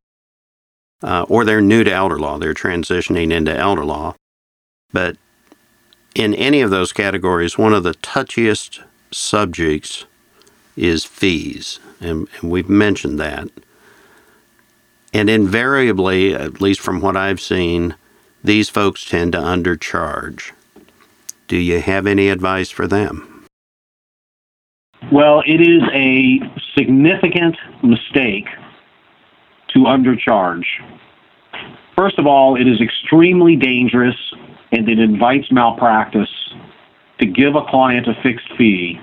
uh, 1.01 1.25
or 1.27 1.43
they're 1.43 1.61
new 1.61 1.83
to 1.83 1.91
elder 1.91 2.19
law, 2.19 2.37
they're 2.37 2.53
transitioning 2.53 3.31
into 3.33 3.57
elder 3.57 3.83
law. 3.83 4.13
But 4.91 5.17
in 6.13 6.35
any 6.35 6.61
of 6.61 6.69
those 6.69 6.93
categories, 6.93 7.57
one 7.57 7.73
of 7.73 7.81
the 7.81 7.95
touchiest 7.95 8.83
subjects 9.09 10.05
is 10.77 11.05
fees, 11.05 11.79
and, 11.99 12.27
and, 12.39 12.51
we've 12.51 12.69
mentioned 12.69 13.19
that. 13.19 13.49
And 15.11 15.27
invariably, 15.27 16.35
at 16.35 16.61
least 16.61 16.81
from 16.81 17.01
what 17.01 17.17
I've 17.17 17.41
seen, 17.41 17.95
these 18.43 18.69
folks 18.69 19.05
tend 19.05 19.31
to 19.31 19.39
undercharge. 19.39 20.51
Do 21.47 21.57
you 21.57 21.81
have 21.81 22.05
any 22.05 22.29
advice 22.29 22.69
for 22.69 22.87
them? 22.87 23.32
Well, 25.11 25.43
it 25.45 25.61
is 25.61 25.83
a 25.93 26.39
significant 26.77 27.57
mistake 27.83 28.47
to 29.69 29.79
undercharge. 29.79 30.65
First 31.95 32.17
of 32.17 32.25
all, 32.25 32.55
it 32.55 32.67
is 32.67 32.81
extremely 32.81 33.55
dangerous 33.55 34.15
and 34.71 34.89
it 34.89 34.99
invites 34.99 35.51
malpractice 35.51 36.29
to 37.19 37.25
give 37.25 37.55
a 37.55 37.63
client 37.69 38.07
a 38.07 38.13
fixed 38.23 38.47
fee 38.57 38.99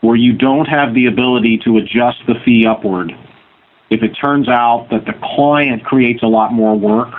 where 0.00 0.14
you 0.14 0.32
don't 0.32 0.66
have 0.66 0.94
the 0.94 1.06
ability 1.06 1.58
to 1.64 1.78
adjust 1.78 2.18
the 2.28 2.34
fee 2.44 2.66
upward 2.66 3.12
if 3.90 4.02
it 4.02 4.10
turns 4.22 4.48
out 4.48 4.88
that 4.90 5.06
the 5.06 5.14
client 5.34 5.84
creates 5.84 6.22
a 6.22 6.26
lot 6.26 6.52
more 6.52 6.78
work 6.78 7.12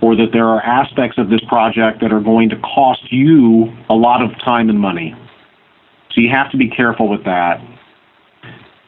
or 0.00 0.16
that 0.16 0.28
there 0.32 0.46
are 0.46 0.62
aspects 0.62 1.18
of 1.18 1.28
this 1.28 1.40
project 1.48 2.00
that 2.00 2.12
are 2.12 2.20
going 2.20 2.48
to 2.48 2.56
cost 2.60 3.12
you 3.12 3.70
a 3.90 3.94
lot 3.94 4.22
of 4.22 4.30
time 4.38 4.70
and 4.70 4.80
money. 4.80 5.14
So 6.12 6.20
you 6.20 6.30
have 6.30 6.50
to 6.50 6.56
be 6.56 6.68
careful 6.68 7.08
with 7.08 7.24
that. 7.24 7.60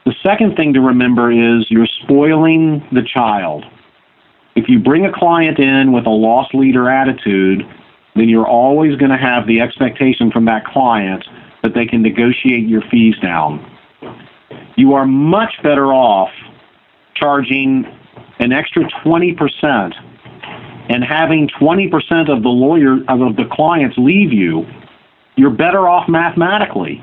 The 0.05 0.13
second 0.21 0.55
thing 0.55 0.73
to 0.73 0.81
remember 0.81 1.31
is 1.31 1.65
you're 1.69 1.87
spoiling 2.03 2.85
the 2.91 3.03
child. 3.03 3.65
If 4.55 4.67
you 4.67 4.79
bring 4.79 5.05
a 5.05 5.11
client 5.11 5.59
in 5.59 5.93
with 5.93 6.05
a 6.05 6.11
loss 6.11 6.53
leader 6.53 6.89
attitude, 6.89 7.63
then 8.15 8.29
you're 8.29 8.47
always 8.47 8.97
going 8.97 9.11
to 9.11 9.17
have 9.17 9.47
the 9.47 9.61
expectation 9.61 10.29
from 10.29 10.45
that 10.45 10.65
client 10.65 11.23
that 11.63 11.73
they 11.73 11.85
can 11.85 12.01
negotiate 12.01 12.67
your 12.67 12.81
fees 12.91 13.15
down. 13.21 13.65
You 14.75 14.93
are 14.93 15.05
much 15.05 15.53
better 15.63 15.93
off 15.93 16.29
charging 17.15 17.85
an 18.39 18.51
extra 18.51 18.83
20% 19.05 19.93
and 20.89 21.03
having 21.03 21.47
20% 21.59 22.29
of 22.29 22.43
the 22.43 22.49
lawyer 22.49 22.97
of 23.07 23.35
the 23.37 23.45
clients 23.51 23.95
leave 23.97 24.33
you. 24.33 24.65
You're 25.37 25.49
better 25.49 25.87
off 25.87 26.09
mathematically. 26.09 27.01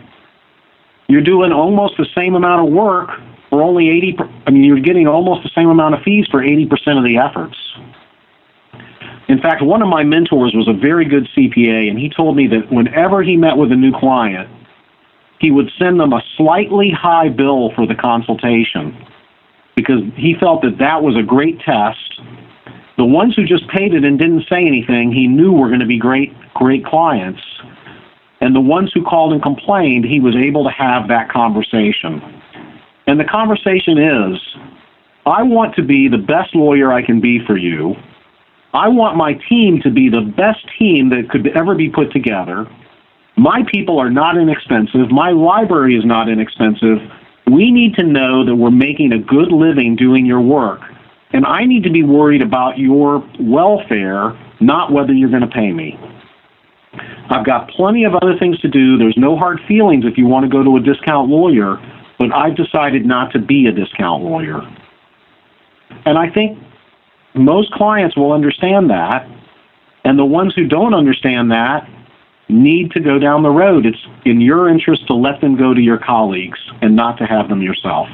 You're 1.11 1.23
doing 1.23 1.51
almost 1.51 1.97
the 1.97 2.07
same 2.15 2.37
amount 2.37 2.69
of 2.69 2.73
work 2.73 3.11
for 3.51 3.63
only 3.63 3.89
80 3.91 4.17
I 4.47 4.51
mean 4.53 4.63
you're 4.63 4.79
getting 4.79 5.09
almost 5.09 5.43
the 5.43 5.51
same 5.57 5.69
amount 5.69 5.97
of 5.97 6.03
fees 6.03 6.25
for 6.31 6.41
80% 6.41 6.71
of 6.99 7.05
the 7.05 7.19
efforts. 7.19 7.57
In 9.29 9.41
fact, 9.41 9.61
one 9.61 9.83
of 9.83 9.89
my 9.89 10.05
mentors 10.05 10.55
was 10.55 10.69
a 10.69 10.73
very 10.73 11.05
good 11.05 11.29
CPA, 11.37 11.91
and 11.91 11.99
he 11.99 12.09
told 12.09 12.37
me 12.37 12.47
that 12.47 12.71
whenever 12.71 13.25
he 13.25 13.37
met 13.37 13.57
with 13.57 13.73
a 13.73 13.77
new 13.77 13.93
client, 13.93 14.49
he 15.41 15.51
would 15.51 15.71
send 15.79 15.99
them 15.99 16.13
a 16.13 16.23
slightly 16.37 16.91
high 16.91 17.29
bill 17.29 17.73
for 17.75 17.87
the 17.89 17.95
consultation 17.97 18.97
because 19.75 20.03
he 20.15 20.37
felt 20.39 20.63
that 20.63 20.79
that 20.79 21.03
was 21.03 21.17
a 21.17 21.23
great 21.23 21.59
test. 21.61 22.21
The 22.99 23.05
ones 23.05 23.35
who 23.35 23.45
just 23.45 23.67
paid 23.69 23.95
it 23.95 24.05
and 24.05 24.17
didn't 24.17 24.45
say 24.49 24.65
anything, 24.65 25.11
he 25.11 25.27
knew 25.27 25.53
were 25.53 25.69
going 25.69 25.81
to 25.81 25.87
be 25.87 25.99
great, 25.99 26.33
great 26.55 26.85
clients. 26.85 27.41
And 28.41 28.55
the 28.55 28.61
ones 28.61 28.91
who 28.95 29.05
called 29.05 29.33
and 29.33 29.43
complained, 29.43 30.05
he 30.05 30.21
was 30.21 30.35
able 30.35 30.65
to 30.65 30.71
have 30.71 31.09
that 31.09 31.31
conversation. 31.31 32.23
And 33.07 33.21
the 33.21 33.25
conversation 33.25 33.99
is 33.99 34.39
I 35.27 35.43
want 35.43 35.75
to 35.77 35.83
be 35.83 36.09
the 36.09 36.19
best 36.19 36.55
lawyer 36.55 36.93
I 36.93 37.05
can 37.05 37.21
be 37.21 37.45
for 37.47 37.57
you. 37.57 37.95
I 38.73 38.89
want 38.89 39.17
my 39.17 39.35
team 39.49 39.81
to 39.83 39.91
be 39.91 40.09
the 40.09 40.21
best 40.21 40.61
team 40.79 41.11
that 41.11 41.29
could 41.29 41.49
ever 41.57 41.75
be 41.75 41.91
put 41.91 42.13
together. 42.13 42.67
My 43.37 43.63
people 43.71 43.99
are 43.99 44.11
not 44.11 44.37
inexpensive. 44.37 45.11
My 45.11 45.31
library 45.31 45.97
is 45.97 46.05
not 46.05 46.29
inexpensive. 46.29 46.99
We 47.51 47.71
need 47.71 47.95
to 47.97 48.05
know 48.05 48.45
that 48.45 48.55
we're 48.55 48.71
making 48.71 49.13
a 49.13 49.19
good 49.19 49.51
living 49.51 49.97
doing 49.97 50.25
your 50.25 50.41
work. 50.41 50.81
And 51.33 51.45
I 51.45 51.65
need 51.65 51.83
to 51.85 51.91
be 51.91 52.03
worried 52.03 52.43
about 52.43 52.79
your 52.79 53.29
welfare, 53.41 54.39
not 54.61 54.93
whether 54.93 55.13
you're 55.13 55.31
going 55.31 55.43
to 55.43 55.49
pay 55.49 55.73
me. 55.73 55.99
I've 57.31 57.47
got 57.47 57.71
plenty 57.71 58.05
of 58.05 58.15
other 58.17 58.37
things 58.37 58.59
to 58.61 58.69
do. 58.69 58.99
There's 58.99 59.17
no 59.17 59.37
hard 59.37 59.61
feelings 59.69 60.05
if 60.05 60.19
you 60.19 60.27
want 60.27 60.45
to 60.45 60.51
go 60.51 60.65
to 60.65 60.77
a 60.77 60.81
discount 60.81 61.31
lawyer, 61.31 61.79
but 62.19 62.33
I've 62.35 62.57
decided 62.57 63.07
not 63.07 63.33
to 63.33 63.39
be 63.39 63.67
a 63.67 63.73
discount 63.73 64.25
lawyer. 64.25 64.61
And 66.05 66.19
I 66.19 66.29
think 66.29 66.59
most 67.35 67.71
clients 67.73 68.17
will 68.17 68.33
understand 68.33 68.91
that, 68.91 69.29
and 70.05 70.19
the 70.19 70.25
ones 70.25 70.55
who 70.57 70.67
don't 70.67 70.93
understand 70.93 71.53
that 71.53 71.89
need 72.49 72.91
to 72.93 73.01
go 73.01 73.19
down 73.19 73.45
the 73.45 73.51
road. 73.51 73.87
It's 73.87 74.05
in 74.25 74.41
your 74.41 74.69
interest 74.69 75.07
to 75.07 75.15
let 75.15 75.41
them 75.41 75.57
go 75.57 75.73
to 75.73 75.81
your 75.81 75.99
colleagues 75.99 76.59
and 76.83 76.97
not 76.97 77.17
to 77.19 77.27
have 77.27 77.49
them 77.49 77.63
yourself. 77.63 78.09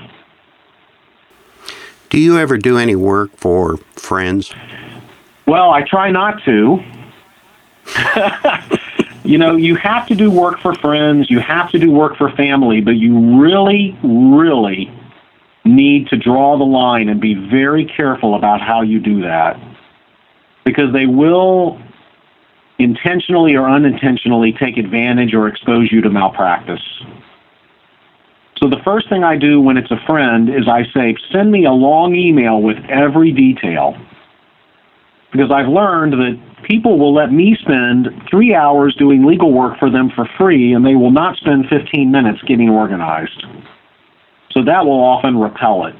Do 2.10 2.20
you 2.20 2.38
ever 2.38 2.58
do 2.58 2.76
any 2.76 2.94
work 2.94 3.34
for 3.36 3.78
friends? 3.94 4.52
Well, 5.46 5.70
I 5.70 5.82
try 5.82 6.10
not 6.10 6.42
to. 6.44 6.82
you 9.26 9.38
know, 9.38 9.56
you 9.56 9.74
have 9.76 10.06
to 10.08 10.14
do 10.14 10.30
work 10.30 10.60
for 10.60 10.74
friends, 10.74 11.30
you 11.30 11.40
have 11.40 11.70
to 11.72 11.78
do 11.78 11.90
work 11.90 12.16
for 12.16 12.30
family, 12.30 12.80
but 12.80 12.92
you 12.92 13.40
really, 13.40 13.98
really 14.02 14.90
need 15.64 16.06
to 16.08 16.16
draw 16.16 16.56
the 16.56 16.64
line 16.64 17.08
and 17.08 17.20
be 17.20 17.34
very 17.34 17.84
careful 17.84 18.36
about 18.36 18.60
how 18.60 18.82
you 18.82 19.00
do 19.00 19.22
that 19.22 19.58
because 20.64 20.92
they 20.92 21.06
will 21.06 21.80
intentionally 22.78 23.56
or 23.56 23.68
unintentionally 23.68 24.52
take 24.52 24.76
advantage 24.76 25.34
or 25.34 25.48
expose 25.48 25.90
you 25.90 26.00
to 26.02 26.10
malpractice. 26.10 26.82
So 28.58 28.68
the 28.68 28.80
first 28.84 29.08
thing 29.08 29.24
I 29.24 29.36
do 29.36 29.60
when 29.60 29.76
it's 29.76 29.90
a 29.90 30.00
friend 30.06 30.48
is 30.48 30.68
I 30.68 30.84
say, 30.94 31.16
send 31.32 31.50
me 31.50 31.64
a 31.66 31.72
long 31.72 32.14
email 32.14 32.62
with 32.62 32.78
every 32.88 33.32
detail. 33.32 33.96
Because 35.32 35.50
I've 35.50 35.68
learned 35.68 36.14
that 36.14 36.40
people 36.64 36.98
will 36.98 37.14
let 37.14 37.32
me 37.32 37.56
spend 37.60 38.08
three 38.30 38.54
hours 38.54 38.94
doing 38.96 39.24
legal 39.24 39.52
work 39.52 39.78
for 39.78 39.90
them 39.90 40.10
for 40.14 40.28
free, 40.38 40.72
and 40.72 40.84
they 40.84 40.94
will 40.94 41.10
not 41.10 41.36
spend 41.36 41.66
15 41.68 42.10
minutes 42.10 42.40
getting 42.46 42.70
organized. 42.70 43.44
So 44.52 44.64
that 44.64 44.84
will 44.84 45.00
often 45.00 45.38
repel 45.38 45.86
it. 45.86 45.94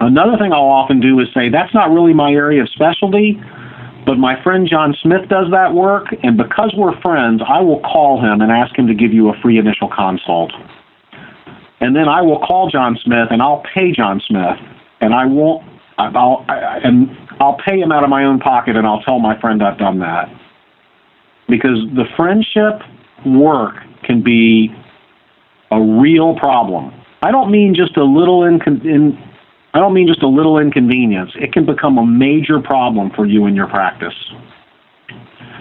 Another 0.00 0.36
thing 0.38 0.52
I'll 0.52 0.62
often 0.62 1.00
do 1.00 1.18
is 1.20 1.28
say, 1.34 1.48
that's 1.48 1.74
not 1.74 1.90
really 1.90 2.12
my 2.12 2.30
area 2.30 2.62
of 2.62 2.68
specialty, 2.70 3.40
but 4.06 4.16
my 4.16 4.40
friend 4.42 4.68
John 4.68 4.94
Smith 5.02 5.28
does 5.28 5.50
that 5.50 5.74
work, 5.74 6.06
and 6.22 6.36
because 6.36 6.72
we're 6.76 6.98
friends, 7.00 7.42
I 7.46 7.60
will 7.60 7.80
call 7.80 8.20
him 8.20 8.40
and 8.40 8.50
ask 8.50 8.76
him 8.78 8.86
to 8.86 8.94
give 8.94 9.12
you 9.12 9.28
a 9.28 9.38
free 9.42 9.58
initial 9.58 9.88
consult. 9.88 10.52
And 11.80 11.94
then 11.94 12.08
I 12.08 12.22
will 12.22 12.38
call 12.40 12.70
John 12.70 12.98
Smith 13.04 13.28
and 13.30 13.40
I'll 13.40 13.62
pay 13.74 13.92
John 13.92 14.20
Smith, 14.26 14.58
and 15.00 15.14
I 15.14 15.26
won't, 15.26 15.64
I'll, 15.98 16.44
I, 16.48 16.80
and 16.82 17.10
I'll 17.40 17.58
pay 17.64 17.78
him 17.78 17.92
out 17.92 18.04
of 18.04 18.10
my 18.10 18.24
own 18.24 18.40
pocket, 18.40 18.76
and 18.76 18.86
I'll 18.86 19.02
tell 19.02 19.18
my 19.18 19.40
friend 19.40 19.62
I've 19.62 19.78
done 19.78 20.00
that. 20.00 20.28
Because 21.48 21.78
the 21.94 22.04
friendship 22.16 22.82
work 23.24 23.76
can 24.02 24.22
be 24.22 24.74
a 25.70 25.80
real 25.80 26.36
problem. 26.38 26.92
I 27.22 27.30
don't 27.30 27.50
mean 27.50 27.74
just 27.74 27.96
a 27.96 28.04
little 28.04 28.40
incon- 28.40 28.84
in, 28.84 29.18
I 29.74 29.80
don't 29.80 29.94
mean 29.94 30.06
just 30.06 30.22
a 30.22 30.28
little 30.28 30.58
inconvenience. 30.58 31.32
It 31.34 31.52
can 31.52 31.66
become 31.66 31.98
a 31.98 32.06
major 32.06 32.60
problem 32.60 33.10
for 33.14 33.26
you 33.26 33.46
in 33.46 33.54
your 33.54 33.66
practice. 33.66 34.14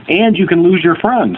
And 0.08 0.38
you 0.38 0.48
can 0.48 0.64
lose 0.64 0.84
your 0.84 0.96
friend. 0.96 1.38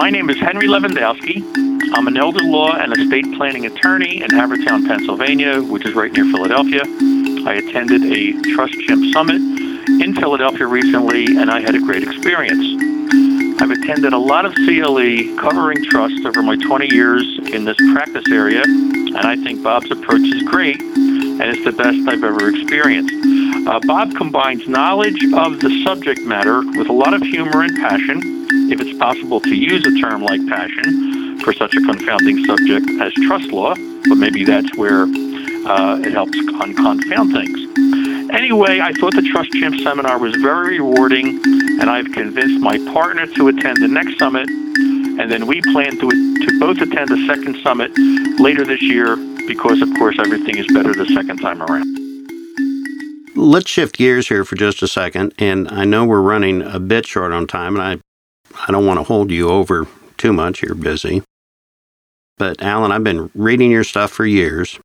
My 0.00 0.08
name 0.08 0.30
is 0.30 0.40
Henry 0.40 0.66
Lewandowski. 0.66 1.44
I'm 1.92 2.06
an 2.06 2.16
elder 2.16 2.42
law 2.42 2.72
and 2.72 2.90
estate 2.90 3.26
planning 3.36 3.66
attorney 3.66 4.22
in 4.22 4.30
Havertown, 4.30 4.86
Pennsylvania, 4.86 5.60
which 5.60 5.84
is 5.84 5.94
right 5.94 6.10
near 6.10 6.24
Philadelphia. 6.24 6.80
I 7.46 7.60
attended 7.62 8.04
a 8.04 8.32
Trust 8.54 8.72
Chimp 8.86 9.12
Summit 9.12 9.36
in 9.36 10.14
Philadelphia 10.14 10.66
recently, 10.66 11.26
and 11.36 11.50
I 11.50 11.60
had 11.60 11.74
a 11.74 11.80
great 11.80 12.02
experience. 12.02 12.64
I've 13.60 13.70
attended 13.70 14.14
a 14.14 14.18
lot 14.18 14.46
of 14.46 14.54
CLE 14.54 15.36
covering 15.36 15.84
trust 15.84 16.24
over 16.24 16.42
my 16.42 16.56
20 16.56 16.94
years 16.94 17.38
in 17.52 17.66
this 17.66 17.76
practice 17.92 18.24
area, 18.32 18.62
and 18.62 19.18
I 19.18 19.36
think 19.36 19.62
Bob's 19.62 19.90
approach 19.90 20.22
is 20.22 20.42
great, 20.44 20.80
and 20.80 21.42
it's 21.42 21.62
the 21.62 21.72
best 21.72 21.98
I've 22.08 22.24
ever 22.24 22.48
experienced. 22.48 23.12
Uh, 23.68 23.78
Bob 23.80 24.16
combines 24.16 24.66
knowledge 24.66 25.22
of 25.34 25.60
the 25.60 25.84
subject 25.84 26.22
matter 26.22 26.62
with 26.78 26.88
a 26.88 26.94
lot 26.94 27.12
of 27.12 27.20
humor 27.20 27.60
and 27.60 27.76
passion, 27.76 28.39
if 28.72 28.80
it's 28.80 28.98
possible 28.98 29.40
to 29.40 29.54
use 29.54 29.86
a 29.86 30.00
term 30.00 30.22
like 30.22 30.46
passion 30.48 31.38
for 31.40 31.52
such 31.52 31.74
a 31.74 31.80
confounding 31.80 32.44
subject 32.44 32.88
as 33.00 33.12
trust 33.26 33.50
law, 33.52 33.74
but 34.08 34.16
maybe 34.16 34.44
that's 34.44 34.74
where 34.76 35.02
uh, 35.04 35.98
it 36.04 36.12
helps 36.12 36.38
un- 36.38 36.74
confound 36.74 37.32
things. 37.32 37.58
Anyway, 38.30 38.80
I 38.80 38.92
thought 38.92 39.14
the 39.14 39.22
Trust 39.22 39.50
Chimp 39.52 39.80
seminar 39.80 40.18
was 40.18 40.34
very 40.36 40.78
rewarding, 40.78 41.40
and 41.80 41.90
I've 41.90 42.12
convinced 42.12 42.60
my 42.60 42.78
partner 42.92 43.26
to 43.26 43.48
attend 43.48 43.82
the 43.82 43.88
next 43.88 44.18
summit, 44.18 44.48
and 44.48 45.30
then 45.30 45.46
we 45.46 45.60
plan 45.72 45.98
to, 45.98 46.08
to 46.08 46.60
both 46.60 46.80
attend 46.80 47.08
the 47.08 47.26
second 47.26 47.56
summit 47.62 47.90
later 48.38 48.64
this 48.64 48.82
year 48.82 49.16
because, 49.48 49.82
of 49.82 49.88
course, 49.98 50.16
everything 50.20 50.56
is 50.58 50.66
better 50.68 50.94
the 50.94 51.06
second 51.06 51.38
time 51.38 51.60
around. 51.60 51.86
Let's 53.34 53.68
shift 53.68 53.96
gears 53.96 54.28
here 54.28 54.44
for 54.44 54.54
just 54.54 54.82
a 54.82 54.88
second, 54.88 55.34
and 55.38 55.68
I 55.68 55.84
know 55.84 56.04
we're 56.04 56.20
running 56.20 56.62
a 56.62 56.78
bit 56.78 57.06
short 57.06 57.32
on 57.32 57.46
time, 57.48 57.74
and 57.76 57.82
I, 57.82 58.09
I 58.66 58.72
don't 58.72 58.86
want 58.86 58.98
to 58.98 59.04
hold 59.04 59.30
you 59.30 59.48
over 59.48 59.86
too 60.16 60.32
much. 60.32 60.62
You're 60.62 60.74
busy. 60.74 61.22
But 62.38 62.62
Alan, 62.62 62.92
I've 62.92 63.04
been 63.04 63.30
reading 63.34 63.70
your 63.70 63.84
stuff 63.84 64.10
for 64.10 64.24
years, 64.24 64.78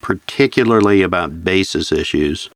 particularly 0.00 1.02
about 1.02 1.44
basis 1.44 1.92
issues. 1.92 2.50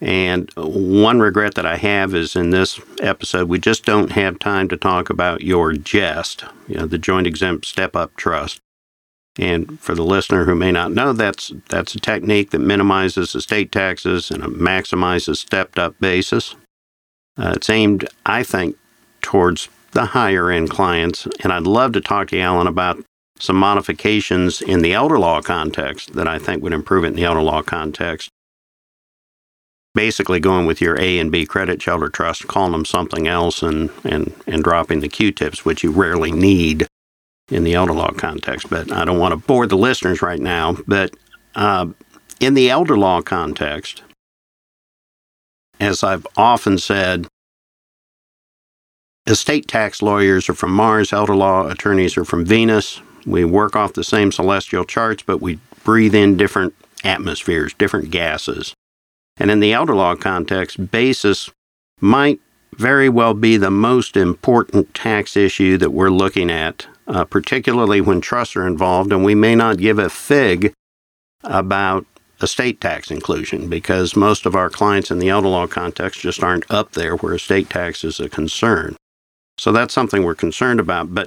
And 0.00 0.50
one 0.56 1.20
regret 1.20 1.54
that 1.54 1.66
I 1.66 1.76
have 1.76 2.14
is 2.14 2.34
in 2.34 2.50
this 2.50 2.80
episode, 3.02 3.48
we 3.48 3.58
just 3.58 3.84
don't 3.84 4.12
have 4.12 4.38
time 4.38 4.68
to 4.68 4.76
talk 4.76 5.10
about 5.10 5.42
your 5.42 5.72
JEST, 5.72 6.44
you 6.68 6.76
know, 6.76 6.86
the 6.86 6.98
joint 6.98 7.26
exempt 7.26 7.66
step 7.66 7.94
up 7.94 8.16
trust. 8.16 8.60
And 9.38 9.78
for 9.78 9.94
the 9.94 10.04
listener 10.04 10.44
who 10.44 10.54
may 10.54 10.72
not 10.72 10.92
know, 10.92 11.12
that's 11.12 11.52
that's 11.68 11.94
a 11.94 12.00
technique 12.00 12.50
that 12.50 12.58
minimizes 12.58 13.34
estate 13.34 13.70
taxes 13.72 14.30
and 14.30 14.42
maximizes 14.42 15.36
stepped 15.36 15.78
up 15.78 15.98
basis. 16.00 16.56
Uh, 17.38 17.52
it's 17.56 17.70
aimed, 17.70 18.08
I 18.26 18.42
think, 18.42 18.76
towards 19.22 19.68
the 19.92 20.06
higher 20.06 20.50
end 20.50 20.70
clients. 20.70 21.26
And 21.42 21.52
I'd 21.52 21.66
love 21.66 21.92
to 21.92 22.00
talk 22.00 22.28
to 22.28 22.36
you, 22.36 22.42
Alan, 22.42 22.66
about 22.66 23.02
some 23.38 23.56
modifications 23.56 24.60
in 24.60 24.82
the 24.82 24.92
elder 24.92 25.18
law 25.18 25.40
context 25.40 26.12
that 26.12 26.28
I 26.28 26.38
think 26.38 26.62
would 26.62 26.72
improve 26.72 27.04
it 27.04 27.08
in 27.08 27.14
the 27.14 27.24
elder 27.24 27.42
law 27.42 27.62
context 27.62 28.30
basically 29.94 30.40
going 30.40 30.66
with 30.66 30.80
your 30.80 30.98
A 31.00 31.18
and 31.18 31.32
B 31.32 31.46
credit 31.46 31.82
shelter 31.82 32.08
trust, 32.08 32.46
calling 32.46 32.72
them 32.72 32.84
something 32.84 33.26
else, 33.26 33.62
and 33.62 33.90
and 34.04 34.32
and 34.46 34.62
dropping 34.62 35.00
the 35.00 35.08
Q-tips, 35.08 35.64
which 35.64 35.82
you 35.82 35.90
rarely 35.90 36.32
need 36.32 36.86
in 37.50 37.64
the 37.64 37.74
elder 37.74 37.92
law 37.92 38.10
context. 38.12 38.70
But 38.70 38.92
I 38.92 39.04
don't 39.04 39.18
want 39.18 39.32
to 39.32 39.46
bore 39.46 39.66
the 39.66 39.76
listeners 39.76 40.22
right 40.22 40.40
now. 40.40 40.76
But 40.86 41.14
uh, 41.54 41.88
in 42.38 42.54
the 42.54 42.70
elder 42.70 42.96
law 42.96 43.22
context, 43.22 44.02
as 45.78 46.02
I've 46.02 46.26
often 46.36 46.78
said, 46.78 47.26
estate 49.30 49.68
tax 49.68 50.02
lawyers 50.02 50.48
are 50.48 50.54
from 50.54 50.72
Mars, 50.72 51.12
elder 51.12 51.36
law 51.36 51.68
attorneys 51.68 52.16
are 52.16 52.24
from 52.24 52.44
Venus. 52.44 53.00
We 53.24 53.44
work 53.44 53.76
off 53.76 53.92
the 53.92 54.04
same 54.04 54.32
celestial 54.32 54.84
charts, 54.84 55.22
but 55.22 55.40
we 55.40 55.58
breathe 55.84 56.14
in 56.14 56.36
different 56.36 56.74
atmospheres, 57.04 57.72
different 57.74 58.10
gases. 58.10 58.74
And 59.36 59.50
in 59.50 59.60
the 59.60 59.72
elder 59.72 59.94
law 59.94 60.16
context, 60.16 60.90
basis 60.90 61.50
might 62.00 62.40
very 62.76 63.08
well 63.08 63.34
be 63.34 63.56
the 63.56 63.70
most 63.70 64.16
important 64.16 64.94
tax 64.94 65.36
issue 65.36 65.76
that 65.78 65.92
we're 65.92 66.10
looking 66.10 66.50
at, 66.50 66.86
uh, 67.06 67.24
particularly 67.24 68.00
when 68.00 68.20
trusts 68.20 68.56
are 68.56 68.66
involved, 68.66 69.12
and 69.12 69.24
we 69.24 69.34
may 69.34 69.54
not 69.54 69.78
give 69.78 69.98
a 69.98 70.10
fig 70.10 70.72
about 71.44 72.04
estate 72.42 72.80
tax 72.80 73.10
inclusion 73.10 73.68
because 73.68 74.16
most 74.16 74.46
of 74.46 74.54
our 74.54 74.70
clients 74.70 75.10
in 75.10 75.18
the 75.18 75.28
elder 75.28 75.48
law 75.48 75.66
context 75.66 76.20
just 76.20 76.42
aren't 76.42 76.70
up 76.70 76.92
there 76.92 77.16
where 77.16 77.34
estate 77.34 77.68
tax 77.68 78.02
is 78.02 78.18
a 78.18 78.28
concern. 78.28 78.96
So 79.60 79.72
that's 79.72 79.92
something 79.92 80.22
we're 80.22 80.34
concerned 80.34 80.80
about. 80.80 81.14
But 81.14 81.26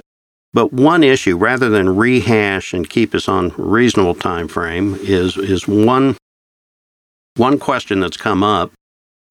but 0.52 0.72
one 0.72 1.04
issue, 1.04 1.36
rather 1.36 1.68
than 1.68 1.96
rehash 1.96 2.74
and 2.74 2.90
keep 2.90 3.14
us 3.14 3.28
on 3.28 3.52
a 3.56 3.62
reasonable 3.62 4.16
time 4.16 4.48
frame, 4.48 4.96
is 5.00 5.36
is 5.36 5.68
one 5.68 6.16
one 7.36 7.60
question 7.60 8.00
that's 8.00 8.16
come 8.16 8.42
up. 8.42 8.72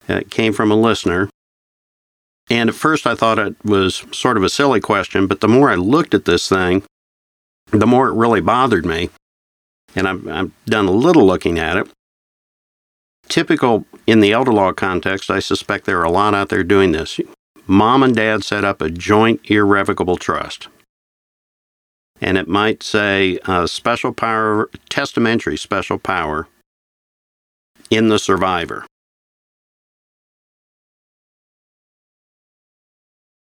It 0.08 0.32
came 0.32 0.54
from 0.54 0.72
a 0.72 0.76
listener. 0.76 1.30
And 2.50 2.70
at 2.70 2.76
first 2.76 3.06
I 3.06 3.14
thought 3.14 3.40
it 3.40 3.56
was 3.66 4.06
sort 4.12 4.38
of 4.38 4.44
a 4.44 4.50
silly 4.50 4.80
question, 4.80 5.28
but 5.28 5.42
the 5.42 5.50
more 5.50 5.70
I 5.70 5.76
looked 5.76 6.14
at 6.14 6.24
this 6.24 6.48
thing, 6.48 6.84
the 7.72 7.88
more 7.88 8.08
it 8.08 8.14
really 8.14 8.42
bothered 8.42 8.86
me. 8.86 9.10
And 9.96 10.08
I've, 10.08 10.28
I've 10.28 10.66
done 10.66 10.86
a 10.86 10.92
little 10.92 11.26
looking 11.26 11.60
at 11.60 11.78
it. 11.78 11.88
Typical 13.28 13.86
in 14.08 14.20
the 14.22 14.34
elder 14.34 14.54
law 14.54 14.72
context, 14.74 15.30
I 15.30 15.40
suspect 15.40 15.86
there 15.86 16.00
are 16.00 16.06
a 16.06 16.12
lot 16.12 16.34
out 16.34 16.50
there 16.50 16.64
doing 16.64 16.92
this. 16.92 17.20
Mom 17.68 18.04
and 18.04 18.16
dad 18.16 18.44
set 18.44 18.66
up 18.66 18.82
a 18.82 18.90
joint 18.90 19.40
irrevocable 19.46 20.18
trust. 20.18 20.68
And 22.22 22.38
it 22.38 22.48
might 22.48 22.84
say 22.84 23.40
uh, 23.46 23.68
special 23.68 24.14
power, 24.14 24.70
testamentary 24.90 25.58
special 25.58 25.98
power 25.98 26.48
in 27.90 28.10
the 28.10 28.20
survivor. 28.20 28.86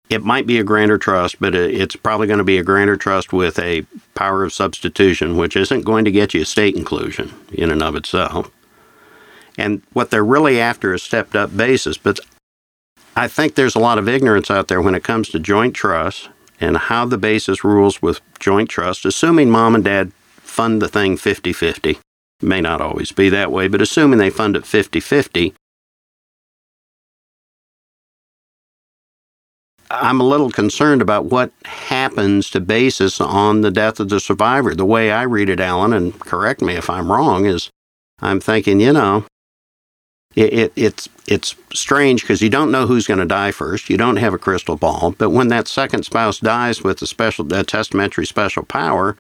It 0.10 0.24
might 0.24 0.46
be 0.46 0.60
a 0.60 0.64
grantor 0.64 0.98
trust, 0.98 1.40
but 1.40 1.56
it's 1.56 1.96
probably 1.96 2.28
going 2.28 2.40
to 2.40 2.44
be 2.44 2.58
a 2.58 2.64
grantor 2.64 2.98
trust 2.98 3.32
with 3.32 3.58
a 3.58 3.86
power 4.14 4.44
of 4.44 4.52
substitution, 4.52 5.38
which 5.38 5.56
isn't 5.56 5.84
going 5.84 6.04
to 6.04 6.12
get 6.12 6.34
you 6.34 6.42
estate 6.42 6.76
inclusion 6.76 7.34
in 7.54 7.72
and 7.72 7.82
of 7.82 7.96
itself. 7.96 8.52
And 9.58 9.82
what 9.94 10.12
they're 10.12 10.24
really 10.24 10.60
after 10.60 10.94
is 10.94 11.02
stepped 11.02 11.36
up 11.36 11.56
basis. 11.56 11.98
But 11.98 12.20
I 13.16 13.28
think 13.28 13.56
there's 13.56 13.76
a 13.76 13.80
lot 13.80 13.98
of 13.98 14.08
ignorance 14.08 14.50
out 14.50 14.68
there 14.68 14.82
when 14.82 14.96
it 14.96 15.04
comes 15.04 15.30
to 15.30 15.40
joint 15.40 15.76
trust 15.76 16.30
and 16.60 16.78
how 16.78 17.06
the 17.06 17.18
basis 17.18 17.64
rules 17.64 18.02
with 18.02 18.22
joint 18.40 18.70
trust, 18.70 19.06
assuming 19.06 19.50
mom 19.50 19.76
and 19.76 19.84
dad 19.84 20.14
fund 20.38 20.82
the 20.82 20.88
thing 20.88 21.18
50 21.18 21.54
50 21.54 21.98
may 22.42 22.62
not 22.62 22.82
always 22.82 23.12
be 23.12 23.30
that 23.30 23.52
way, 23.52 23.68
but 23.68 23.82
assuming 23.82 24.20
they 24.20 24.30
fund 24.30 24.56
it 24.56 24.66
50 24.66 25.00
50, 25.00 25.54
I'm 29.90 30.22
a 30.22 30.26
little 30.26 30.50
concerned 30.50 31.02
about 31.02 31.26
what 31.26 31.52
happens 31.66 32.50
to 32.52 32.62
basis 32.62 33.20
on 33.20 33.62
the 33.62 33.72
death 33.72 34.00
of 34.00 34.08
the 34.08 34.22
survivor. 34.22 34.74
The 34.74 34.86
way 34.86 35.12
I 35.12 35.24
read 35.24 35.50
it, 35.50 35.60
Alan, 35.60 35.92
and 35.92 36.18
correct 36.20 36.62
me 36.62 36.76
if 36.76 36.90
I'm 36.90 37.12
wrong, 37.12 37.46
is 37.46 37.70
I'm 38.22 38.40
thinking, 38.40 38.80
you 38.80 38.94
know, 38.94 39.26
it, 40.36 40.54
it, 40.54 40.74
it's 40.76 41.10
it's 41.28 41.56
strange 41.74 42.22
because 42.22 42.42
you 42.42 42.50
don't 42.50 42.72
know 42.72 42.88
who's 42.88 43.08
going 43.08 43.20
to 43.20 43.26
die 43.26 43.52
first. 43.52 43.90
You 43.90 43.98
don't 43.98 44.16
have 44.18 44.34
a 44.34 44.38
crystal 44.38 44.78
ball. 44.78 45.14
But 45.18 45.32
when 45.32 45.50
that 45.50 45.68
second 45.68 46.04
spouse 46.04 46.40
dies 46.40 46.82
with 46.82 47.02
a 47.02 47.08
special 47.08 47.52
a 47.54 47.64
testamentary 47.64 48.26
special 48.26 48.64
power, 48.64 49.18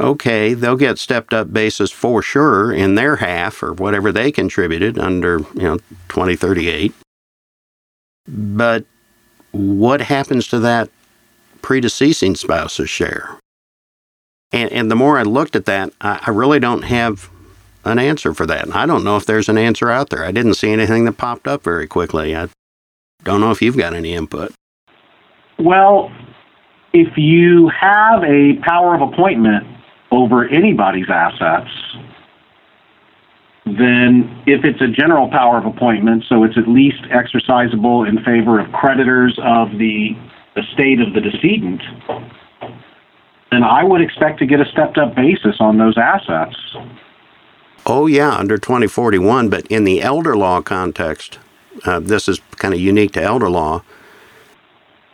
okay, 0.00 0.54
they'll 0.54 0.76
get 0.76 0.98
stepped 0.98 1.34
up 1.34 1.52
basis 1.52 1.90
for 1.90 2.22
sure 2.22 2.72
in 2.72 2.94
their 2.94 3.16
half 3.16 3.62
or 3.62 3.72
whatever 3.72 4.12
they 4.12 4.32
contributed 4.32 4.98
under, 4.98 5.40
you 5.54 5.62
know, 5.62 5.76
2038. 6.08 6.94
But 8.26 8.84
what 9.52 10.00
happens 10.00 10.48
to 10.48 10.58
that 10.60 10.90
predeceasing 11.60 12.36
spouse's 12.36 12.90
share? 12.90 13.38
And, 14.52 14.70
and 14.72 14.90
the 14.90 14.96
more 14.96 15.18
I 15.18 15.22
looked 15.22 15.56
at 15.56 15.66
that, 15.66 15.92
I, 16.00 16.20
I 16.26 16.30
really 16.30 16.60
don't 16.60 16.82
have 16.82 17.30
an 17.90 17.98
answer 17.98 18.34
for 18.34 18.46
that. 18.46 18.74
I 18.74 18.86
don't 18.86 19.04
know 19.04 19.16
if 19.16 19.26
there's 19.26 19.48
an 19.48 19.58
answer 19.58 19.90
out 19.90 20.10
there. 20.10 20.24
I 20.24 20.32
didn't 20.32 20.54
see 20.54 20.70
anything 20.70 21.04
that 21.04 21.18
popped 21.18 21.46
up 21.46 21.62
very 21.62 21.86
quickly. 21.86 22.34
I 22.36 22.48
don't 23.24 23.40
know 23.40 23.50
if 23.50 23.60
you've 23.62 23.76
got 23.76 23.94
any 23.94 24.14
input. 24.14 24.52
Well, 25.58 26.10
if 26.92 27.16
you 27.16 27.68
have 27.68 28.22
a 28.24 28.54
power 28.62 28.94
of 28.94 29.02
appointment 29.02 29.66
over 30.10 30.48
anybody's 30.48 31.10
assets, 31.10 31.70
then 33.66 34.42
if 34.46 34.64
it's 34.64 34.80
a 34.80 34.88
general 34.88 35.28
power 35.28 35.58
of 35.58 35.66
appointment, 35.66 36.24
so 36.28 36.44
it's 36.44 36.56
at 36.56 36.68
least 36.68 37.02
exercisable 37.12 38.08
in 38.08 38.22
favor 38.24 38.58
of 38.58 38.72
creditors 38.72 39.38
of 39.42 39.72
the 39.78 40.16
estate 40.56 41.00
of 41.00 41.12
the 41.12 41.20
decedent, 41.20 41.82
then 43.50 43.62
I 43.62 43.84
would 43.84 44.00
expect 44.00 44.38
to 44.40 44.46
get 44.46 44.60
a 44.60 44.64
stepped 44.72 44.98
up 44.98 45.14
basis 45.14 45.56
on 45.60 45.78
those 45.78 45.96
assets. 45.98 46.56
Oh, 47.90 48.06
yeah, 48.06 48.32
under 48.32 48.58
2041, 48.58 49.48
but 49.48 49.66
in 49.68 49.84
the 49.84 50.02
elder 50.02 50.36
law 50.36 50.60
context, 50.60 51.38
uh, 51.86 51.98
this 51.98 52.28
is 52.28 52.38
kind 52.56 52.74
of 52.74 52.80
unique 52.80 53.12
to 53.12 53.22
elder 53.22 53.48
law. 53.48 53.82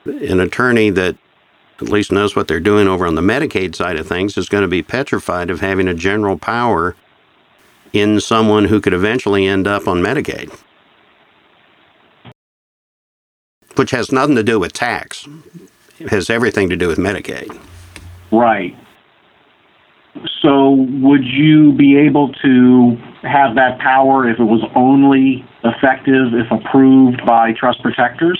An 0.05 0.41
attorney 0.41 0.91
that 0.91 1.17
at 1.81 1.89
least 1.89 2.11
knows 2.11 2.35
what 2.35 2.49
they're 2.49 2.59
doing 2.59 2.89
over 2.89 3.07
on 3.07 3.15
the 3.15 3.23
Medicaid 3.23 3.77
side 3.77 3.97
of 3.97 4.09
things 4.09 4.37
is 4.37 4.49
going 4.49 4.63
to 4.63 4.69
be 4.69 4.83
petrified 4.83 5.51
of 5.51 5.61
having 5.61 5.87
a 5.87 5.95
general 5.95 6.37
power 6.37 6.97
in 7.93 8.21
someone 8.21 8.65
who 8.65 8.81
could 8.81 8.93
eventually 8.93 9.47
end 9.47 9.69
up 9.69 9.87
on 9.87 10.03
Medicaid, 10.03 10.53
which 13.77 13.93
has 13.93 14.11
nothing 14.11 14.35
to 14.35 14.43
do 14.43 14.59
with 14.59 14.73
tax. 14.73 15.29
It 16.01 16.09
has 16.09 16.29
everything 16.29 16.69
to 16.71 16.77
do 16.77 16.89
with 16.89 16.99
Medicaid. 16.99 17.57
Right. 18.33 18.77
So, 20.43 20.71
would 20.71 21.25
you 21.25 21.73
be 21.73 21.97
able 21.97 22.33
to 22.35 22.97
have 23.23 23.55
that 23.57 23.79
power 23.81 24.29
if 24.29 24.39
it 24.39 24.45
was 24.45 24.63
only 24.77 25.45
effective 25.65 26.35
if 26.35 26.51
approved 26.51 27.25
by 27.27 27.53
trust 27.53 27.83
protectors? 27.83 28.39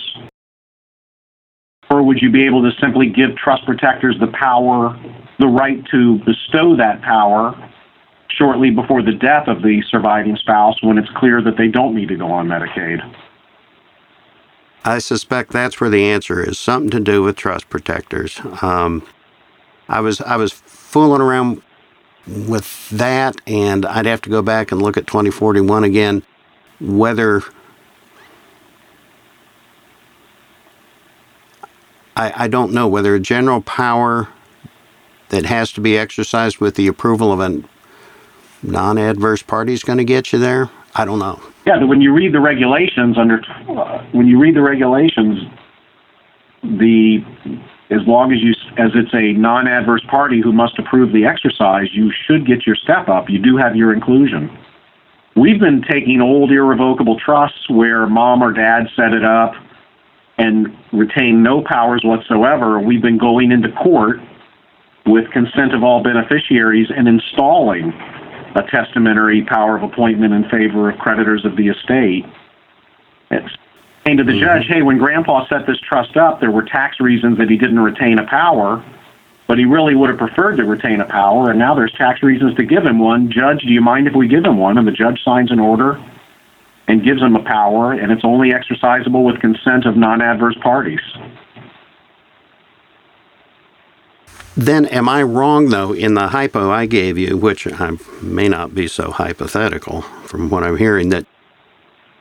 Or 1.89 2.03
would 2.03 2.21
you 2.21 2.31
be 2.31 2.45
able 2.45 2.61
to 2.63 2.71
simply 2.79 3.09
give 3.09 3.35
trust 3.35 3.65
protectors 3.65 4.15
the 4.19 4.27
power, 4.27 4.97
the 5.39 5.47
right 5.47 5.83
to 5.91 6.19
bestow 6.19 6.75
that 6.77 7.01
power 7.01 7.53
shortly 8.29 8.69
before 8.69 9.01
the 9.01 9.13
death 9.13 9.47
of 9.47 9.61
the 9.61 9.81
surviving 9.89 10.35
spouse 10.37 10.81
when 10.81 10.97
it's 10.97 11.09
clear 11.15 11.41
that 11.41 11.57
they 11.57 11.67
don't 11.67 11.95
need 11.95 12.09
to 12.09 12.15
go 12.15 12.27
on 12.31 12.47
Medicaid? 12.47 12.99
I 14.83 14.99
suspect 14.99 15.51
that's 15.51 15.81
where 15.81 15.89
the 15.89 16.05
answer 16.05 16.41
is 16.47 16.59
something 16.59 16.91
to 16.91 16.99
do 16.99 17.23
with 17.23 17.35
trust 17.35 17.69
protectors. 17.69 18.39
Um, 18.61 19.03
I 19.89 19.99
was 19.99 20.21
I 20.21 20.35
was 20.35 20.53
fooling 20.53 21.21
around 21.21 21.61
with 22.27 22.89
that, 22.89 23.39
and 23.45 23.85
I'd 23.85 24.05
have 24.05 24.21
to 24.23 24.29
go 24.29 24.41
back 24.41 24.71
and 24.71 24.81
look 24.81 24.97
at 24.97 25.07
2041 25.07 25.83
again, 25.83 26.23
whether 26.79 27.41
I, 32.15 32.45
I 32.45 32.47
don't 32.47 32.71
know 32.73 32.87
whether 32.87 33.13
a 33.15 33.19
general 33.19 33.61
power 33.61 34.29
that 35.29 35.45
has 35.45 35.71
to 35.73 35.81
be 35.81 35.97
exercised 35.97 36.59
with 36.59 36.75
the 36.75 36.87
approval 36.87 37.31
of 37.31 37.39
a 37.39 37.63
non-adverse 38.63 39.43
party 39.43 39.73
is 39.73 39.83
going 39.83 39.97
to 39.97 40.03
get 40.03 40.31
you 40.31 40.39
there. 40.39 40.69
I 40.95 41.05
don't 41.05 41.19
know. 41.19 41.41
Yeah, 41.67 41.83
when 41.83 41.99
you 41.99 42.13
read 42.13 42.33
the 42.33 42.39
regulations 42.39 43.17
under, 43.17 43.41
uh, 43.69 44.03
when 44.11 44.27
you 44.27 44.39
read 44.39 44.55
the 44.55 44.61
regulations, 44.61 45.39
the 46.63 47.23
as 47.91 48.01
long 48.07 48.31
as 48.31 48.39
you 48.41 48.51
as 48.77 48.91
it's 48.95 49.13
a 49.13 49.33
non-adverse 49.33 50.03
party 50.09 50.41
who 50.41 50.51
must 50.51 50.77
approve 50.79 51.13
the 51.13 51.25
exercise, 51.25 51.87
you 51.93 52.11
should 52.25 52.45
get 52.45 52.65
your 52.65 52.75
step 52.75 53.07
up. 53.07 53.29
You 53.29 53.39
do 53.39 53.57
have 53.57 53.75
your 53.75 53.93
inclusion. 53.93 54.49
We've 55.35 55.59
been 55.59 55.83
taking 55.89 56.21
old 56.21 56.51
irrevocable 56.51 57.19
trusts 57.19 57.69
where 57.69 58.07
mom 58.07 58.41
or 58.41 58.53
dad 58.53 58.87
set 58.95 59.13
it 59.13 59.23
up 59.23 59.53
and 60.37 60.67
retain 60.91 61.43
no 61.43 61.61
powers 61.61 62.01
whatsoever. 62.03 62.79
We've 62.79 63.01
been 63.01 63.17
going 63.17 63.51
into 63.51 63.69
court 63.71 64.17
with 65.05 65.29
consent 65.31 65.73
of 65.73 65.83
all 65.83 66.01
beneficiaries 66.01 66.87
and 66.95 67.07
installing 67.07 67.93
a 68.55 68.63
testamentary 68.71 69.43
power 69.45 69.77
of 69.77 69.83
appointment 69.83 70.33
in 70.33 70.43
favor 70.49 70.89
of 70.89 70.97
creditors 70.97 71.45
of 71.45 71.57
the 71.57 71.67
estate. 71.67 72.25
It's 73.29 73.53
saying 74.05 74.17
to 74.17 74.23
the 74.23 74.31
mm-hmm. 74.31 74.41
judge, 74.41 74.67
hey, 74.67 74.81
when 74.81 74.97
grandpa 74.97 75.47
set 75.47 75.65
this 75.65 75.79
trust 75.79 76.15
up, 76.15 76.39
there 76.39 76.51
were 76.51 76.63
tax 76.63 76.99
reasons 76.99 77.37
that 77.37 77.49
he 77.49 77.57
didn't 77.57 77.79
retain 77.79 78.19
a 78.19 78.27
power, 78.27 78.83
but 79.47 79.57
he 79.57 79.65
really 79.65 79.95
would 79.95 80.09
have 80.09 80.19
preferred 80.19 80.57
to 80.57 80.63
retain 80.63 81.01
a 81.01 81.05
power, 81.05 81.49
and 81.49 81.59
now 81.59 81.73
there's 81.73 81.91
tax 81.93 82.21
reasons 82.21 82.55
to 82.55 82.63
give 82.63 82.83
him 82.83 82.99
one. 82.99 83.31
Judge, 83.31 83.61
do 83.61 83.73
you 83.73 83.81
mind 83.81 84.07
if 84.07 84.13
we 84.13 84.27
give 84.27 84.43
him 84.43 84.57
one? 84.57 84.77
And 84.77 84.87
the 84.87 84.91
judge 84.91 85.23
signs 85.23 85.51
an 85.51 85.59
order 85.59 86.03
and 86.87 87.03
gives 87.03 87.21
him 87.21 87.35
a 87.35 87.43
power, 87.43 87.93
and 87.93 88.11
it's 88.11 88.23
only 88.23 88.51
exercisable 88.51 89.25
with 89.25 89.39
consent 89.41 89.85
of 89.85 89.97
non 89.97 90.21
adverse 90.21 90.57
parties. 90.61 91.01
Then, 94.57 94.85
am 94.85 95.09
I 95.09 95.21
wrong 95.21 95.69
though 95.69 95.93
in 95.93 96.13
the 96.13 96.27
hypo 96.27 96.71
I 96.71 96.85
gave 96.85 97.17
you, 97.17 97.37
which 97.37 97.67
I 97.67 97.97
may 98.21 98.47
not 98.47 98.73
be 98.73 98.87
so 98.87 99.11
hypothetical 99.11 100.01
from 100.01 100.49
what 100.49 100.63
I'm 100.63 100.77
hearing, 100.77 101.09
that 101.09 101.25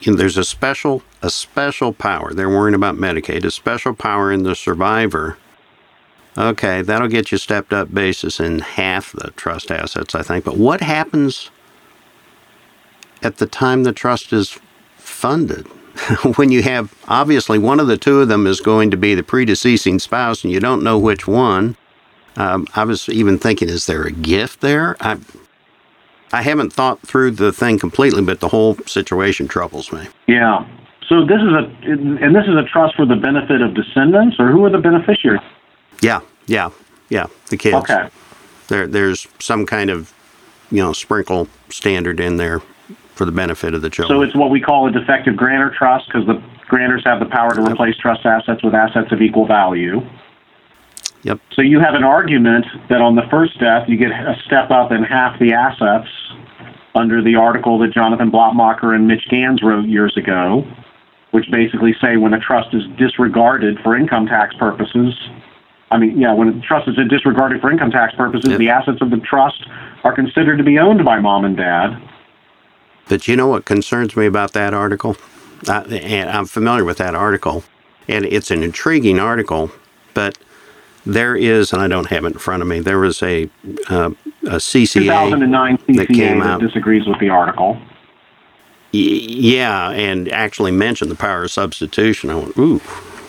you 0.04 0.12
know, 0.12 0.18
there's 0.18 0.36
a 0.36 0.44
special 0.44 1.02
a 1.22 1.30
special 1.30 1.92
power. 1.92 2.32
They're 2.32 2.48
worrying 2.48 2.74
about 2.74 2.96
Medicaid, 2.96 3.44
a 3.44 3.50
special 3.50 3.94
power 3.94 4.32
in 4.32 4.42
the 4.42 4.54
survivor. 4.54 5.38
Okay, 6.36 6.82
that'll 6.82 7.08
get 7.08 7.30
you 7.30 7.38
stepped 7.38 7.72
up 7.72 7.94
basis 7.94 8.40
in 8.40 8.58
half 8.58 9.12
the 9.12 9.30
trust 9.32 9.70
assets, 9.70 10.14
I 10.14 10.22
think. 10.22 10.44
But 10.44 10.56
what 10.56 10.80
happens 10.80 11.50
at 13.22 13.36
the 13.36 13.46
time 13.46 13.84
the 13.84 13.92
trust 13.92 14.32
is 14.32 14.58
funded? 14.96 15.66
when 16.36 16.50
you 16.50 16.60
have 16.62 16.92
obviously 17.06 17.56
one 17.56 17.78
of 17.78 17.86
the 17.86 17.96
two 17.96 18.20
of 18.20 18.28
them 18.28 18.48
is 18.48 18.60
going 18.60 18.90
to 18.90 18.96
be 18.96 19.14
the 19.14 19.22
predeceasing 19.22 20.00
spouse 20.00 20.42
and 20.42 20.52
you 20.52 20.58
don't 20.58 20.82
know 20.82 20.98
which 20.98 21.28
one 21.28 21.76
um, 22.36 22.66
I 22.74 22.84
was 22.84 23.08
even 23.08 23.38
thinking, 23.38 23.68
is 23.68 23.86
there 23.86 24.02
a 24.02 24.10
gift 24.10 24.60
there? 24.60 24.96
I, 25.00 25.18
I 26.34 26.42
haven't 26.42 26.72
thought 26.72 27.00
through 27.00 27.30
the 27.32 27.52
thing 27.52 27.78
completely, 27.78 28.20
but 28.20 28.40
the 28.40 28.48
whole 28.48 28.74
situation 28.86 29.46
troubles 29.46 29.92
me. 29.92 30.08
Yeah. 30.26 30.66
So 31.08 31.24
this 31.24 31.40
is 31.40 31.52
a, 31.52 32.24
and 32.24 32.34
this 32.34 32.44
is 32.48 32.56
a 32.56 32.64
trust 32.64 32.96
for 32.96 33.06
the 33.06 33.14
benefit 33.14 33.62
of 33.62 33.74
descendants, 33.74 34.36
or 34.40 34.50
who 34.50 34.64
are 34.64 34.70
the 34.70 34.78
beneficiaries? 34.78 35.40
Yeah, 36.02 36.22
yeah, 36.46 36.70
yeah, 37.08 37.26
the 37.50 37.56
kids. 37.56 37.76
Okay. 37.76 38.08
There, 38.66 38.88
there's 38.88 39.28
some 39.38 39.64
kind 39.64 39.90
of, 39.90 40.12
you 40.72 40.82
know, 40.82 40.92
sprinkle 40.92 41.46
standard 41.68 42.18
in 42.18 42.36
there 42.36 42.60
for 43.14 43.24
the 43.26 43.32
benefit 43.32 43.72
of 43.72 43.82
the 43.82 43.90
children. 43.90 44.18
So 44.18 44.22
it's 44.22 44.34
what 44.34 44.50
we 44.50 44.60
call 44.60 44.88
a 44.88 44.90
defective 44.90 45.36
grantor 45.36 45.70
trust 45.70 46.06
because 46.06 46.26
the 46.26 46.42
grantors 46.68 47.04
have 47.04 47.20
the 47.20 47.26
power 47.26 47.54
to 47.54 47.62
replace 47.62 47.96
trust 47.98 48.26
assets 48.26 48.64
with 48.64 48.74
assets 48.74 49.12
of 49.12 49.22
equal 49.22 49.46
value. 49.46 50.00
Yep. 51.22 51.40
So 51.52 51.62
you 51.62 51.78
have 51.80 51.94
an 51.94 52.04
argument 52.04 52.66
that 52.88 53.00
on 53.00 53.14
the 53.14 53.26
first 53.30 53.58
death 53.60 53.88
you 53.88 53.96
get 53.96 54.10
a 54.10 54.36
step 54.44 54.70
up 54.70 54.90
in 54.90 55.04
half 55.04 55.38
the 55.38 55.52
assets 55.52 56.08
under 56.94 57.22
the 57.22 57.34
article 57.34 57.78
that 57.78 57.92
Jonathan 57.92 58.30
Blattmachr 58.30 58.94
and 58.94 59.06
Mitch 59.08 59.26
Gans 59.28 59.62
wrote 59.62 59.86
years 59.86 60.16
ago, 60.16 60.66
which 61.32 61.50
basically 61.50 61.94
say 62.00 62.16
when 62.16 62.32
a 62.34 62.40
trust 62.40 62.72
is 62.72 62.82
disregarded 62.96 63.78
for 63.82 63.96
income 63.96 64.26
tax 64.26 64.54
purposes, 64.56 65.14
I 65.90 65.98
mean, 65.98 66.20
yeah, 66.20 66.32
when 66.32 66.48
a 66.48 66.60
trust 66.60 66.88
is 66.88 66.96
disregarded 67.08 67.60
for 67.60 67.70
income 67.70 67.90
tax 67.90 68.14
purposes, 68.14 68.50
yep. 68.50 68.58
the 68.58 68.68
assets 68.68 68.98
of 69.00 69.10
the 69.10 69.18
trust 69.18 69.66
are 70.04 70.14
considered 70.14 70.56
to 70.58 70.64
be 70.64 70.78
owned 70.78 71.04
by 71.04 71.20
mom 71.20 71.44
and 71.44 71.56
dad. 71.56 72.00
But 73.08 73.28
you 73.28 73.36
know 73.36 73.48
what 73.48 73.64
concerns 73.64 74.16
me 74.16 74.26
about 74.26 74.52
that 74.52 74.72
article? 74.72 75.16
Uh, 75.68 75.84
and 75.90 76.30
I'm 76.30 76.46
familiar 76.46 76.84
with 76.84 76.98
that 76.98 77.14
article, 77.14 77.64
and 78.08 78.24
it's 78.24 78.50
an 78.50 78.62
intriguing 78.62 79.18
article, 79.18 79.70
but 80.14 80.38
there 81.06 81.36
is, 81.36 81.72
and 81.72 81.82
I 81.82 81.88
don't 81.88 82.06
have 82.06 82.24
it 82.24 82.32
in 82.32 82.38
front 82.38 82.62
of 82.62 82.68
me. 82.68 82.80
There 82.80 82.98
was 82.98 83.22
a 83.22 83.44
uh, 83.88 84.10
a 84.44 84.56
CCA 84.56 84.94
2009 84.94 85.78
CCA 85.78 85.96
that 85.96 86.08
came 86.08 86.42
out 86.42 86.60
disagrees 86.60 87.06
with 87.06 87.18
the 87.20 87.28
article. 87.28 87.74
Y- 88.92 89.00
yeah, 89.00 89.90
and 89.90 90.30
actually 90.32 90.70
mentioned 90.70 91.10
the 91.10 91.16
power 91.16 91.44
of 91.44 91.50
substitution. 91.50 92.30
I 92.30 92.36
went, 92.36 92.58
ooh, 92.58 92.80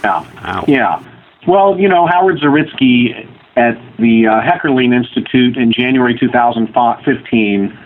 yeah, 0.04 0.26
ow. 0.44 0.66
yeah. 0.68 1.04
Well, 1.48 1.80
you 1.80 1.90
know, 1.90 2.08
Howard 2.08 2.38
Zaritsky 2.40 3.30
at 3.56 3.78
the 3.98 4.28
uh, 4.28 4.42
Heckerling 4.42 4.94
Institute 4.94 5.58
in 5.58 5.72
January 5.72 6.18
2015 6.18 7.80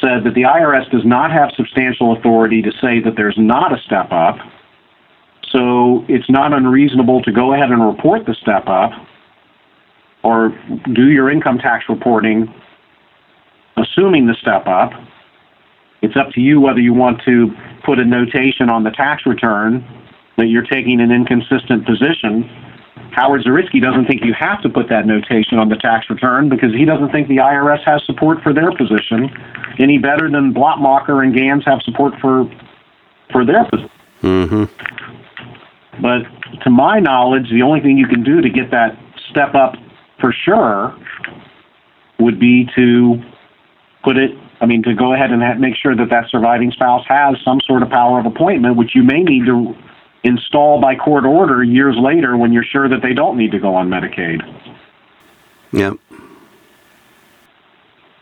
said 0.00 0.24
that 0.24 0.34
the 0.34 0.42
IRS 0.42 0.90
does 0.90 1.04
not 1.04 1.30
have 1.30 1.50
substantial 1.56 2.16
authority 2.16 2.62
to 2.62 2.72
say 2.80 3.00
that 3.00 3.16
there's 3.16 3.36
not 3.36 3.72
a 3.72 3.82
step 3.82 4.12
up. 4.12 4.38
So 5.50 6.04
it's 6.08 6.30
not 6.30 6.52
unreasonable 6.52 7.22
to 7.22 7.32
go 7.32 7.52
ahead 7.52 7.70
and 7.70 7.84
report 7.84 8.24
the 8.24 8.34
step 8.34 8.68
up 8.68 8.92
or 10.22 10.50
do 10.92 11.08
your 11.08 11.30
income 11.30 11.58
tax 11.58 11.84
reporting 11.88 12.52
assuming 13.76 14.26
the 14.26 14.34
step 14.34 14.66
up. 14.66 14.92
It's 16.02 16.16
up 16.16 16.30
to 16.32 16.40
you 16.40 16.60
whether 16.60 16.80
you 16.80 16.94
want 16.94 17.22
to 17.24 17.50
put 17.84 17.98
a 17.98 18.04
notation 18.04 18.70
on 18.70 18.84
the 18.84 18.90
tax 18.90 19.26
return 19.26 19.84
that 20.36 20.46
you're 20.46 20.66
taking 20.66 21.00
an 21.00 21.10
inconsistent 21.10 21.86
position. 21.86 22.44
Howard 23.12 23.42
Zaritsky 23.42 23.82
doesn't 23.82 24.06
think 24.06 24.24
you 24.24 24.32
have 24.38 24.62
to 24.62 24.68
put 24.68 24.88
that 24.88 25.06
notation 25.06 25.58
on 25.58 25.68
the 25.68 25.76
tax 25.76 26.08
return 26.08 26.48
because 26.48 26.72
he 26.72 26.84
doesn't 26.84 27.10
think 27.10 27.28
the 27.28 27.38
IRS 27.38 27.82
has 27.84 28.02
support 28.06 28.42
for 28.42 28.54
their 28.54 28.70
position 28.72 29.30
any 29.78 29.98
better 29.98 30.30
than 30.30 30.54
Blattmachr 30.54 31.22
and 31.22 31.34
Gans 31.34 31.64
have 31.64 31.80
support 31.82 32.14
for 32.20 32.50
for 33.32 33.44
their 33.44 33.64
position. 33.64 33.90
Mm-hmm. 34.22 34.64
But 36.02 36.22
to 36.62 36.70
my 36.70 36.98
knowledge, 37.00 37.50
the 37.50 37.62
only 37.62 37.80
thing 37.80 37.98
you 37.98 38.06
can 38.06 38.22
do 38.22 38.40
to 38.40 38.48
get 38.48 38.70
that 38.70 38.98
step 39.30 39.54
up 39.54 39.74
for 40.20 40.32
sure 40.32 40.96
would 42.18 42.38
be 42.38 42.68
to 42.76 43.22
put 44.02 44.16
it 44.16 44.32
I 44.60 44.66
mean, 44.66 44.82
to 44.82 44.94
go 44.94 45.14
ahead 45.14 45.30
and 45.30 45.42
ha- 45.42 45.54
make 45.54 45.74
sure 45.74 45.96
that 45.96 46.10
that 46.10 46.28
surviving 46.28 46.70
spouse 46.70 47.04
has 47.08 47.36
some 47.44 47.60
sort 47.66 47.82
of 47.82 47.88
power 47.88 48.20
of 48.20 48.26
appointment, 48.26 48.76
which 48.76 48.94
you 48.94 49.02
may 49.02 49.22
need 49.22 49.46
to 49.46 49.74
install 50.22 50.80
by 50.80 50.94
court 50.96 51.24
order 51.24 51.62
years 51.62 51.96
later 51.98 52.36
when 52.36 52.52
you're 52.52 52.64
sure 52.64 52.88
that 52.88 53.00
they 53.02 53.14
don't 53.14 53.38
need 53.38 53.52
to 53.52 53.58
go 53.58 53.74
on 53.74 53.88
Medicaid. 53.88 54.40
Yep. 55.72 55.94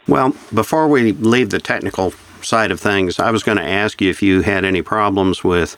Well, 0.06 0.34
before 0.54 0.86
we 0.86 1.12
leave 1.12 1.50
the 1.50 1.58
technical 1.58 2.12
side 2.40 2.70
of 2.70 2.78
things, 2.78 3.18
I 3.18 3.32
was 3.32 3.42
going 3.42 3.58
to 3.58 3.64
ask 3.64 4.00
you 4.00 4.08
if 4.08 4.22
you 4.22 4.42
had 4.42 4.64
any 4.64 4.80
problems 4.80 5.42
with 5.42 5.76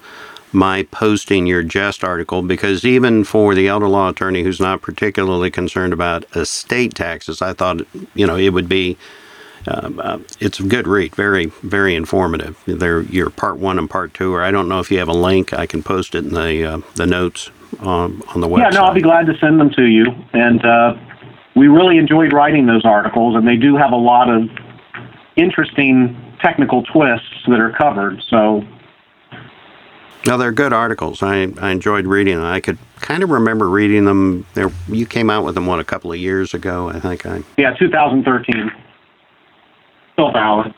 my 0.53 0.83
posting 0.85 1.47
your 1.47 1.63
JEST 1.63 2.03
article 2.03 2.43
because 2.43 2.85
even 2.85 3.25
for 3.25 3.55
the 3.55 3.69
elder 3.69 3.89
law 3.89 4.09
attorney 4.09 4.43
who's 4.43 4.61
not 4.61 4.83
particularly 4.83 5.51
concerned 5.51 5.93
about 5.93 6.25
estate 6.37 6.95
taxes, 6.95 7.41
I 7.41 7.53
thought 7.53 7.83
you 8.15 8.27
know 8.27 8.37
it 8.37 8.51
would 8.51 8.69
be 8.69 8.97
um, 9.67 10.01
uh, 10.03 10.19
it's 10.39 10.59
a 10.59 10.63
good 10.63 10.87
read, 10.87 11.15
very, 11.15 11.47
very 11.63 11.95
informative. 11.95 12.63
There, 12.67 13.03
your 13.03 13.31
part 13.31 13.59
one 13.59 13.79
and 13.79 13.89
part 13.89 14.15
two, 14.15 14.35
or 14.35 14.43
I 14.43 14.51
don't 14.51 14.69
know 14.69 14.81
if 14.81 14.91
you 14.91 14.99
have 14.99 15.09
a 15.09 15.15
link. 15.15 15.53
I 15.53 15.67
can 15.67 15.83
post 15.83 16.15
it 16.15 16.25
in 16.25 16.33
the 16.33 16.65
uh, 16.65 16.81
the 16.95 17.07
notes 17.07 17.51
on 17.81 18.23
on 18.35 18.41
the 18.41 18.49
website. 18.49 18.73
Yeah, 18.73 18.81
no, 18.81 18.85
I'll 18.85 18.95
be 18.95 19.03
glad 19.03 19.27
to 19.27 19.37
send 19.39 19.61
them 19.61 19.71
to 19.71 19.85
you. 19.85 20.07
And 20.33 20.65
uh, 20.65 20.97
we 21.55 21.69
really 21.69 21.99
enjoyed 21.99 22.33
writing 22.33 22.67
those 22.67 22.85
articles, 22.85 23.37
and 23.37 23.47
they 23.47 23.57
do 23.57 23.77
have 23.77 23.93
a 23.93 23.97
lot 23.97 24.31
of 24.31 24.49
interesting 25.37 26.17
technical 26.41 26.83
twists 26.85 27.45
that 27.47 27.61
are 27.61 27.73
covered. 27.73 28.23
So. 28.29 28.65
No, 30.27 30.37
they're 30.37 30.53
good 30.53 30.73
articles. 30.73 31.23
I, 31.23 31.49
I 31.61 31.71
enjoyed 31.71 32.07
reading 32.07 32.37
them. 32.37 32.45
I 32.45 32.61
could 32.61 32.79
kind 32.97 33.23
of 33.23 33.31
remember 33.31 33.69
reading 33.69 34.05
them. 34.05 34.47
There, 34.55 34.71
you 34.89 35.07
came 35.07 35.31
out 35.31 35.45
with 35.45 35.55
them 35.55 35.67
what 35.67 35.81
a 35.81 35.85
couple 35.85 36.13
of 36.13 36.19
years 36.19 36.53
ago, 36.53 36.89
I 36.91 37.01
think. 37.01 37.25
I 37.25 37.43
yeah, 37.57 37.75
2013 37.75 38.71
still 40.13 40.33
valid. 40.33 40.75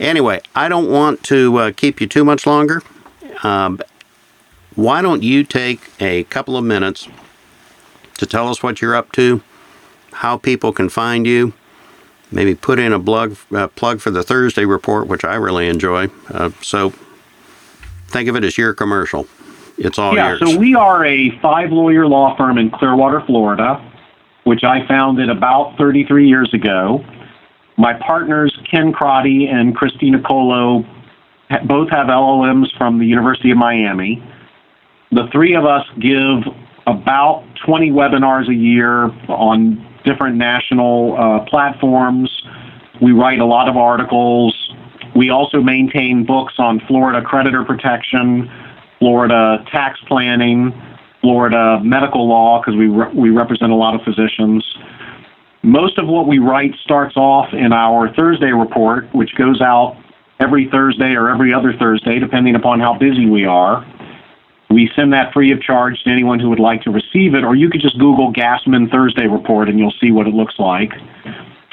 Anyway, 0.00 0.40
I 0.54 0.68
don't 0.68 0.90
want 0.90 1.22
to 1.24 1.56
uh, 1.58 1.72
keep 1.72 2.00
you 2.00 2.06
too 2.06 2.24
much 2.24 2.46
longer. 2.46 2.82
Um, 3.42 3.80
why 4.74 5.02
don't 5.02 5.22
you 5.22 5.44
take 5.44 5.90
a 6.00 6.24
couple 6.24 6.56
of 6.56 6.64
minutes 6.64 7.08
to 8.18 8.26
tell 8.26 8.48
us 8.48 8.62
what 8.62 8.80
you're 8.80 8.94
up 8.94 9.12
to, 9.12 9.42
how 10.12 10.38
people 10.38 10.72
can 10.72 10.88
find 10.88 11.26
you, 11.26 11.52
maybe 12.30 12.54
put 12.54 12.78
in 12.78 12.92
a 12.92 13.00
plug, 13.00 13.36
uh, 13.52 13.68
plug 13.68 14.00
for 14.00 14.10
the 14.10 14.22
Thursday 14.22 14.64
report, 14.64 15.08
which 15.08 15.24
I 15.24 15.34
really 15.34 15.68
enjoy. 15.68 16.08
Uh, 16.30 16.50
so 16.62 16.92
think 18.08 18.28
of 18.28 18.36
it 18.36 18.44
as 18.44 18.58
your 18.58 18.74
commercial. 18.74 19.26
It's 19.76 19.98
all 19.98 20.14
yeah, 20.14 20.30
yours. 20.30 20.40
so 20.40 20.58
we 20.58 20.74
are 20.74 21.06
a 21.06 21.38
five 21.40 21.70
lawyer 21.70 22.06
law 22.06 22.36
firm 22.36 22.58
in 22.58 22.70
Clearwater, 22.70 23.22
Florida, 23.26 23.84
which 24.44 24.64
I 24.64 24.86
founded 24.88 25.30
about 25.30 25.76
33 25.78 26.26
years 26.26 26.52
ago. 26.52 27.04
My 27.76 27.94
partners, 27.94 28.56
Ken 28.68 28.92
Crotty 28.92 29.46
and 29.46 29.76
Chris 29.76 29.92
Denicolo, 29.92 30.84
both 31.66 31.90
have 31.90 32.08
LLMs 32.08 32.76
from 32.76 32.98
the 32.98 33.06
University 33.06 33.52
of 33.52 33.56
Miami. 33.56 34.22
The 35.12 35.28
three 35.32 35.54
of 35.54 35.64
us 35.64 35.86
give 36.00 36.52
about 36.86 37.44
20 37.64 37.90
webinars 37.90 38.48
a 38.48 38.54
year 38.54 39.04
on 39.28 39.86
different 40.04 40.36
national 40.36 41.16
uh, 41.16 41.44
platforms. 41.48 42.42
We 43.00 43.12
write 43.12 43.38
a 43.38 43.44
lot 43.44 43.68
of 43.68 43.76
articles. 43.76 44.54
We 45.16 45.30
also 45.30 45.60
maintain 45.60 46.24
books 46.24 46.54
on 46.58 46.80
Florida 46.86 47.22
creditor 47.22 47.64
protection, 47.64 48.50
Florida 48.98 49.64
tax 49.70 49.98
planning, 50.06 50.72
Florida 51.20 51.80
medical 51.82 52.28
law, 52.28 52.60
because 52.60 52.76
we, 52.76 52.86
re- 52.86 53.12
we 53.14 53.30
represent 53.30 53.72
a 53.72 53.74
lot 53.74 53.94
of 53.94 54.02
physicians. 54.02 54.64
Most 55.62 55.98
of 55.98 56.06
what 56.06 56.28
we 56.28 56.38
write 56.38 56.74
starts 56.84 57.16
off 57.16 57.52
in 57.52 57.72
our 57.72 58.14
Thursday 58.14 58.52
report, 58.52 59.12
which 59.14 59.34
goes 59.34 59.60
out 59.60 59.96
every 60.40 60.68
Thursday 60.70 61.14
or 61.14 61.28
every 61.30 61.52
other 61.52 61.72
Thursday, 61.78 62.18
depending 62.18 62.54
upon 62.54 62.80
how 62.80 62.96
busy 62.96 63.26
we 63.26 63.44
are. 63.44 63.84
We 64.70 64.90
send 64.94 65.12
that 65.14 65.32
free 65.32 65.50
of 65.50 65.62
charge 65.62 66.02
to 66.04 66.10
anyone 66.10 66.38
who 66.38 66.50
would 66.50 66.60
like 66.60 66.82
to 66.82 66.90
receive 66.90 67.34
it, 67.34 67.42
or 67.42 67.56
you 67.56 67.70
could 67.70 67.80
just 67.80 67.98
Google 67.98 68.32
Gassman 68.32 68.90
Thursday 68.90 69.26
report 69.26 69.68
and 69.68 69.78
you'll 69.78 69.94
see 70.00 70.12
what 70.12 70.26
it 70.26 70.34
looks 70.34 70.54
like. 70.58 70.92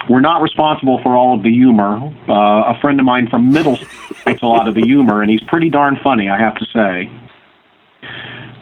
We're 0.09 0.21
not 0.21 0.41
responsible 0.41 1.01
for 1.01 1.15
all 1.15 1.35
of 1.35 1.43
the 1.43 1.51
humor. 1.51 1.97
Uh, 2.29 2.73
a 2.73 2.79
friend 2.79 2.99
of 2.99 3.05
mine 3.05 3.27
from 3.29 3.51
Middle 3.51 3.77
school 3.77 4.17
writes 4.25 4.41
a 4.43 4.45
lot 4.45 4.67
of 4.67 4.75
the 4.75 4.81
humor, 4.81 5.21
and 5.21 5.31
he's 5.31 5.41
pretty 5.47 5.69
darn 5.69 5.97
funny, 6.03 6.29
I 6.29 6.37
have 6.37 6.55
to 6.55 6.65
say. 6.65 7.11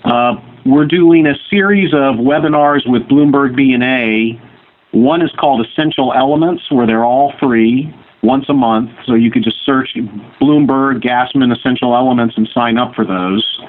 Uh, 0.05 0.35
we're 0.65 0.85
doing 0.85 1.27
a 1.27 1.35
series 1.49 1.93
of 1.93 2.15
webinars 2.15 2.89
with 2.89 3.03
Bloomberg 3.03 3.57
BNA. 3.57 4.39
One 4.91 5.21
is 5.21 5.31
called 5.37 5.65
Essential 5.65 6.13
Elements, 6.13 6.71
where 6.71 6.87
they're 6.87 7.03
all 7.03 7.33
free 7.39 7.93
once 8.21 8.45
a 8.47 8.53
month. 8.53 8.91
So 9.05 9.13
you 9.13 9.29
could 9.29 9.43
just 9.43 9.65
search 9.65 9.95
Bloomberg 10.39 11.03
Gassman 11.03 11.55
Essential 11.55 11.95
Elements 11.95 12.35
and 12.37 12.47
sign 12.53 12.77
up 12.77 12.95
for 12.95 13.05
those. 13.05 13.59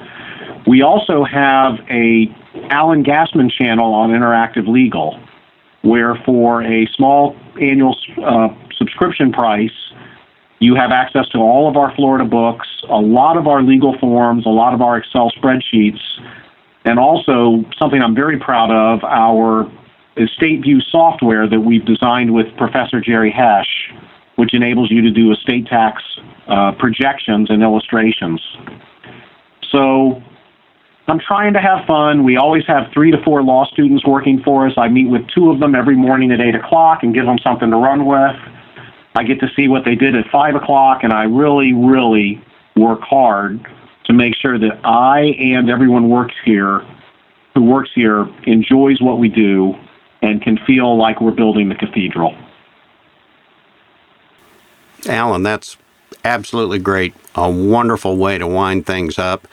We 0.65 0.81
also 0.81 1.23
have 1.25 1.79
a 1.89 2.33
Alan 2.69 3.03
Gassman 3.03 3.51
channel 3.51 3.93
on 3.93 4.11
Interactive 4.11 4.67
Legal, 4.67 5.19
where 5.85 6.15
for 6.25 6.63
a 6.63 6.87
small 6.95 7.35
annual 7.61 7.95
uh, 8.25 8.49
subscription 8.77 9.31
price, 9.31 9.71
you 10.59 10.75
have 10.75 10.91
access 10.91 11.27
to 11.29 11.37
all 11.37 11.69
of 11.69 11.77
our 11.77 11.93
Florida 11.95 12.25
books, 12.25 12.67
a 12.89 12.99
lot 12.99 13.37
of 13.37 13.47
our 13.47 13.61
legal 13.61 13.97
forms, 13.99 14.45
a 14.45 14.49
lot 14.49 14.73
of 14.73 14.81
our 14.81 14.97
Excel 14.97 15.31
spreadsheets, 15.31 16.01
and 16.85 16.97
also 16.97 17.63
something 17.77 18.01
I'm 18.01 18.15
very 18.15 18.39
proud 18.39 18.71
of, 18.71 19.03
our 19.03 19.69
estate 20.17 20.61
view 20.63 20.79
software 20.81 21.47
that 21.47 21.59
we've 21.59 21.85
designed 21.85 22.33
with 22.33 22.47
Professor 22.57 22.99
Jerry 23.01 23.31
Hesch, 23.31 23.93
which 24.37 24.53
enables 24.53 24.89
you 24.91 25.01
to 25.01 25.11
do 25.11 25.31
estate 25.31 25.67
tax 25.67 26.01
uh, 26.47 26.71
projections 26.79 27.49
and 27.49 27.61
illustrations. 27.61 28.41
So 29.71 30.21
I'm 31.07 31.19
trying 31.19 31.53
to 31.53 31.59
have 31.59 31.85
fun. 31.85 32.23
We 32.23 32.37
always 32.37 32.65
have 32.65 32.91
three 32.91 33.11
to 33.11 33.21
four 33.23 33.43
law 33.43 33.65
students 33.65 34.05
working 34.05 34.41
for 34.41 34.67
us. 34.67 34.73
I 34.75 34.87
meet 34.87 35.07
with 35.07 35.27
two 35.27 35.51
of 35.51 35.59
them 35.59 35.75
every 35.75 35.95
morning 35.95 36.31
at 36.31 36.41
8 36.41 36.55
o'clock 36.55 37.03
and 37.03 37.13
give 37.13 37.25
them 37.25 37.37
something 37.43 37.69
to 37.69 37.77
run 37.77 38.05
with. 38.05 38.35
I 39.15 39.23
get 39.23 39.39
to 39.41 39.47
see 39.55 39.67
what 39.67 39.85
they 39.85 39.95
did 39.95 40.15
at 40.15 40.25
5 40.31 40.55
o'clock, 40.55 41.03
and 41.03 41.13
I 41.13 41.23
really, 41.23 41.73
really 41.73 42.43
work 42.75 43.01
hard 43.01 43.65
to 44.05 44.13
make 44.13 44.35
sure 44.35 44.57
that 44.57 44.79
I 44.83 45.35
and 45.39 45.69
everyone 45.69 46.09
works 46.09 46.35
here 46.43 46.85
who 47.53 47.63
works 47.63 47.89
here 47.95 48.27
enjoys 48.43 49.01
what 49.01 49.19
we 49.19 49.29
do 49.29 49.75
and 50.21 50.41
can 50.41 50.57
feel 50.67 50.97
like 50.97 51.21
we're 51.21 51.31
building 51.31 51.69
the 51.69 51.75
cathedral. 51.75 52.35
Alan, 55.07 55.43
that's 55.43 55.77
absolutely 56.23 56.79
great. 56.79 57.13
A 57.35 57.49
wonderful 57.49 58.17
way 58.17 58.37
to 58.37 58.47
wind 58.47 58.85
things 58.85 59.17
up. 59.17 59.47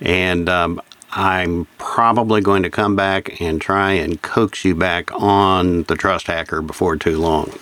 And 0.00 0.48
um, 0.48 0.80
I'm 1.12 1.66
probably 1.78 2.40
going 2.40 2.62
to 2.62 2.70
come 2.70 2.94
back 2.94 3.40
and 3.40 3.60
try 3.60 3.92
and 3.92 4.20
coax 4.22 4.64
you 4.64 4.74
back 4.74 5.10
on 5.12 5.84
the 5.84 5.96
Trust 5.96 6.26
Hacker 6.26 6.62
before 6.62 6.96
too 6.96 7.18
long. 7.18 7.52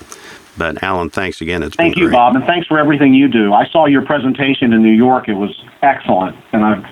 But 0.59 0.83
Alan, 0.83 1.09
thanks 1.09 1.41
again. 1.41 1.63
It's 1.63 1.77
Thank 1.77 1.95
been 1.95 2.03
you, 2.03 2.09
great. 2.09 2.17
Bob, 2.17 2.35
and 2.35 2.45
thanks 2.45 2.67
for 2.67 2.79
everything 2.79 3.15
you 3.15 3.29
do. 3.29 3.55
I 3.55 3.67
saw 3.69 3.87
your 3.87 4.05
presentation 4.05 4.73
in 4.73 4.83
New 4.83 4.93
York. 4.93 5.29
It 5.29 5.35
was 5.35 5.57
excellent, 5.83 6.37
and 6.53 6.65
I've 6.65 6.85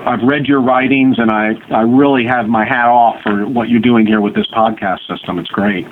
I've 0.00 0.22
read 0.22 0.46
your 0.46 0.62
writings, 0.62 1.18
and 1.18 1.30
I 1.30 1.52
I 1.70 1.82
really 1.82 2.24
have 2.24 2.46
my 2.46 2.64
hat 2.64 2.88
off 2.88 3.22
for 3.22 3.46
what 3.46 3.68
you're 3.68 3.80
doing 3.80 4.06
here 4.06 4.22
with 4.22 4.34
this 4.34 4.46
podcast 4.46 5.06
system. 5.06 5.38
It's 5.38 5.50
great. 5.50 5.86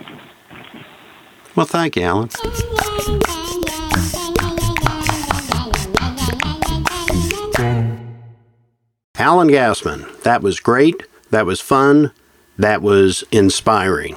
Well, 1.55 1.67
thank 1.67 1.97
you, 1.97 2.03
Alan. 2.03 2.31
Alan 9.17 9.49
Gassman, 9.49 10.23
that 10.23 10.43
was 10.43 10.59
great. 10.59 11.05
That 11.31 11.47
was 11.47 11.61
fun. 11.61 12.11
That 12.59 12.83
was 12.83 13.23
inspiring. 13.31 14.17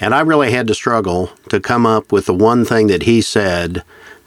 And 0.00 0.14
I 0.14 0.20
really 0.20 0.52
had 0.52 0.66
to 0.66 0.74
struggle 0.74 1.30
to 1.48 1.60
come 1.60 1.86
up 1.86 2.12
with 2.12 2.26
the 2.26 2.34
one 2.34 2.66
thing 2.66 2.88
that 2.88 3.04
he 3.04 3.22
said 3.22 3.82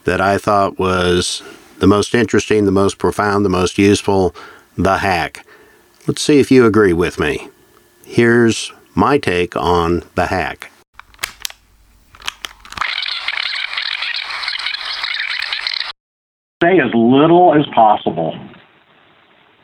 that 0.05 0.19
I 0.19 0.39
thought 0.39 0.79
was 0.79 1.43
the 1.77 1.87
most 1.87 2.15
interesting, 2.15 2.65
the 2.65 2.71
most 2.71 2.97
profound, 2.97 3.45
the 3.45 3.49
most 3.49 3.77
useful 3.77 4.35
the 4.75 4.97
hack. 4.97 5.45
Let's 6.07 6.21
see 6.21 6.39
if 6.39 6.49
you 6.49 6.65
agree 6.65 6.93
with 6.93 7.19
me. 7.19 7.49
Here's 8.03 8.73
my 8.95 9.19
take 9.19 9.55
on 9.55 10.03
the 10.15 10.25
hack. 10.25 10.71
Say 16.63 16.79
as 16.79 16.91
little 16.93 17.53
as 17.53 17.65
possible. 17.73 18.37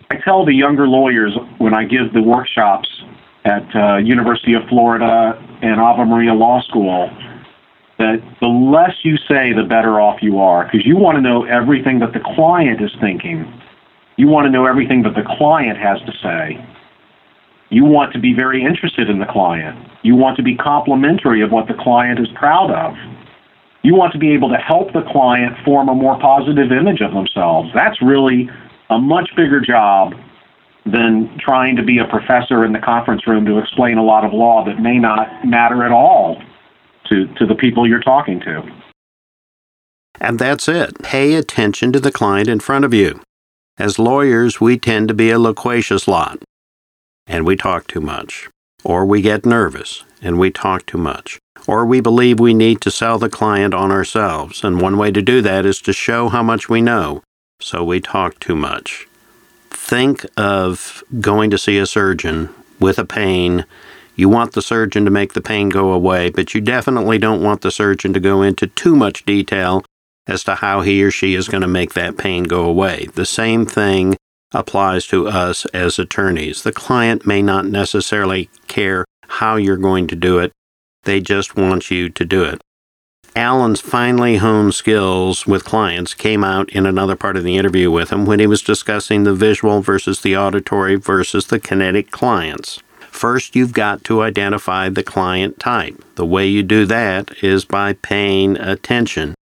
I 0.09 0.15
tell 0.17 0.45
the 0.45 0.53
younger 0.53 0.87
lawyers 0.87 1.37
when 1.57 1.73
I 1.73 1.83
give 1.83 2.13
the 2.13 2.21
workshops 2.21 2.89
at 3.43 3.63
uh, 3.75 3.97
University 3.97 4.53
of 4.53 4.63
Florida 4.69 5.33
and 5.61 5.79
Ave 5.79 6.03
Maria 6.05 6.33
Law 6.33 6.61
School 6.61 7.09
that 7.97 8.21
the 8.39 8.47
less 8.47 8.93
you 9.03 9.17
say, 9.17 9.53
the 9.53 9.65
better 9.67 9.99
off 9.99 10.21
you 10.21 10.39
are 10.39 10.65
because 10.65 10.85
you 10.85 10.95
want 10.97 11.15
to 11.15 11.21
know 11.21 11.43
everything 11.45 11.99
that 11.99 12.13
the 12.13 12.19
client 12.35 12.81
is 12.81 12.91
thinking. 13.01 13.51
You 14.17 14.27
want 14.27 14.45
to 14.45 14.51
know 14.51 14.65
everything 14.65 15.03
that 15.03 15.15
the 15.15 15.23
client 15.37 15.77
has 15.77 15.99
to 16.01 16.13
say. 16.21 16.63
You 17.69 17.83
want 17.83 18.13
to 18.13 18.19
be 18.19 18.33
very 18.33 18.63
interested 18.63 19.09
in 19.09 19.19
the 19.19 19.25
client. 19.25 19.77
You 20.03 20.15
want 20.15 20.37
to 20.37 20.43
be 20.43 20.55
complimentary 20.55 21.41
of 21.41 21.51
what 21.51 21.67
the 21.67 21.73
client 21.73 22.19
is 22.19 22.27
proud 22.35 22.71
of. 22.71 22.95
You 23.83 23.95
want 23.95 24.13
to 24.13 24.19
be 24.19 24.31
able 24.31 24.49
to 24.49 24.57
help 24.57 24.93
the 24.93 25.03
client 25.11 25.55
form 25.65 25.89
a 25.89 25.95
more 25.95 26.19
positive 26.19 26.71
image 26.71 27.01
of 27.01 27.13
themselves. 27.13 27.69
That's 27.73 28.01
really 28.01 28.49
a 28.89 28.97
much 28.97 29.29
bigger 29.35 29.59
job 29.59 30.13
than 30.85 31.37
trying 31.39 31.75
to 31.75 31.83
be 31.83 31.97
a 31.99 32.05
professor 32.05 32.63
in 32.63 32.71
the 32.71 32.79
conference 32.79 33.27
room 33.27 33.45
to 33.45 33.57
explain 33.57 33.97
a 33.97 34.03
lot 34.03 34.23
of 34.23 34.33
law 34.33 34.63
that 34.65 34.79
may 34.79 34.97
not 34.97 35.45
matter 35.45 35.83
at 35.83 35.91
all 35.91 36.41
to, 37.09 37.27
to 37.35 37.45
the 37.45 37.55
people 37.55 37.87
you're 37.87 37.99
talking 37.99 38.39
to. 38.39 38.63
And 40.19 40.39
that's 40.39 40.67
it. 40.67 41.01
Pay 41.03 41.35
attention 41.35 41.91
to 41.91 41.99
the 41.99 42.11
client 42.11 42.47
in 42.47 42.59
front 42.59 42.85
of 42.85 42.93
you. 42.93 43.21
As 43.77 43.99
lawyers, 43.99 44.59
we 44.59 44.79
tend 44.79 45.07
to 45.09 45.13
be 45.13 45.29
a 45.29 45.37
loquacious 45.37 46.07
lot, 46.07 46.41
and 47.27 47.45
we 47.45 47.55
talk 47.55 47.87
too 47.87 48.01
much. 48.01 48.49
Or 48.83 49.05
we 49.05 49.21
get 49.21 49.45
nervous, 49.45 50.03
and 50.21 50.39
we 50.39 50.49
talk 50.49 50.85
too 50.85 50.97
much. 50.97 51.37
Or 51.67 51.85
we 51.85 51.99
believe 51.99 52.39
we 52.39 52.53
need 52.53 52.81
to 52.81 52.91
sell 52.91 53.19
the 53.19 53.29
client 53.29 53.73
on 53.73 53.91
ourselves, 53.91 54.63
and 54.63 54.81
one 54.81 54.97
way 54.97 55.11
to 55.11 55.21
do 55.21 55.41
that 55.41 55.65
is 55.65 55.79
to 55.81 55.93
show 55.93 56.29
how 56.29 56.41
much 56.41 56.69
we 56.69 56.81
know, 56.81 57.21
so 57.59 57.83
we 57.83 57.99
talk 57.99 58.39
too 58.39 58.55
much. 58.55 59.07
Think 59.69 60.25
of 60.37 61.03
going 61.19 61.49
to 61.51 61.57
see 61.57 61.77
a 61.77 61.85
surgeon 61.85 62.49
with 62.79 62.99
a 62.99 63.05
pain 63.05 63.65
you 64.17 64.29
want 64.29 64.53
the 64.53 64.63
surgeon 64.63 65.05
to 65.05 65.11
make 65.11 65.33
the 65.33 65.41
pain 65.41 65.69
go 65.69 65.93
away, 65.93 66.31
but 66.31 66.55
you 66.55 66.59
definitely 66.59 67.19
don't 67.19 67.43
want 67.43 67.61
the 67.61 67.69
surgeon 67.69 68.13
to 68.13 68.19
go 68.19 68.41
into 68.41 68.65
too 68.65 68.95
much 68.95 69.23
detail 69.25 69.85
as 70.25 70.43
to 70.45 70.55
how 70.55 70.81
he 70.81 71.03
or 71.03 71.11
she 71.11 71.35
is 71.35 71.47
going 71.47 71.61
to 71.61 71.67
make 71.67 71.93
that 71.93 72.17
pain 72.17 72.43
go 72.43 72.65
away. 72.65 73.07
The 73.13 73.27
same 73.27 73.67
thing 73.67 74.17
applies 74.53 75.05
to 75.07 75.27
us 75.27 75.65
as 75.67 75.99
attorneys. 75.99 76.63
The 76.63 76.71
client 76.71 77.27
may 77.27 77.43
not 77.43 77.67
necessarily 77.67 78.49
care 78.67 79.05
how 79.27 79.55
you're 79.55 79.77
going 79.77 80.07
to 80.07 80.15
do 80.15 80.39
it, 80.39 80.51
they 81.03 81.21
just 81.21 81.55
want 81.55 81.91
you 81.91 82.09
to 82.09 82.25
do 82.25 82.43
it. 82.43 82.59
Alan's 83.37 83.81
finely 83.81 84.37
honed 84.37 84.73
skills 84.73 85.45
with 85.45 85.63
clients 85.63 86.15
came 86.15 86.43
out 86.43 86.71
in 86.71 86.87
another 86.87 87.15
part 87.15 87.37
of 87.37 87.43
the 87.43 87.55
interview 87.55 87.91
with 87.91 88.09
him 88.09 88.25
when 88.25 88.39
he 88.39 88.47
was 88.47 88.63
discussing 88.63 89.25
the 89.25 89.33
visual 89.35 89.79
versus 89.79 90.21
the 90.21 90.35
auditory 90.35 90.95
versus 90.95 91.45
the 91.45 91.59
kinetic 91.59 92.09
clients. 92.09 92.79
First, 93.11 93.55
you've 93.55 93.73
got 93.73 94.03
to 94.05 94.23
identify 94.23 94.89
the 94.89 95.03
client 95.03 95.59
type. 95.59 96.03
The 96.15 96.25
way 96.25 96.47
you 96.47 96.63
do 96.63 96.87
that 96.87 97.43
is 97.43 97.63
by 97.63 97.93
paying 97.93 98.57
attention. 98.57 99.35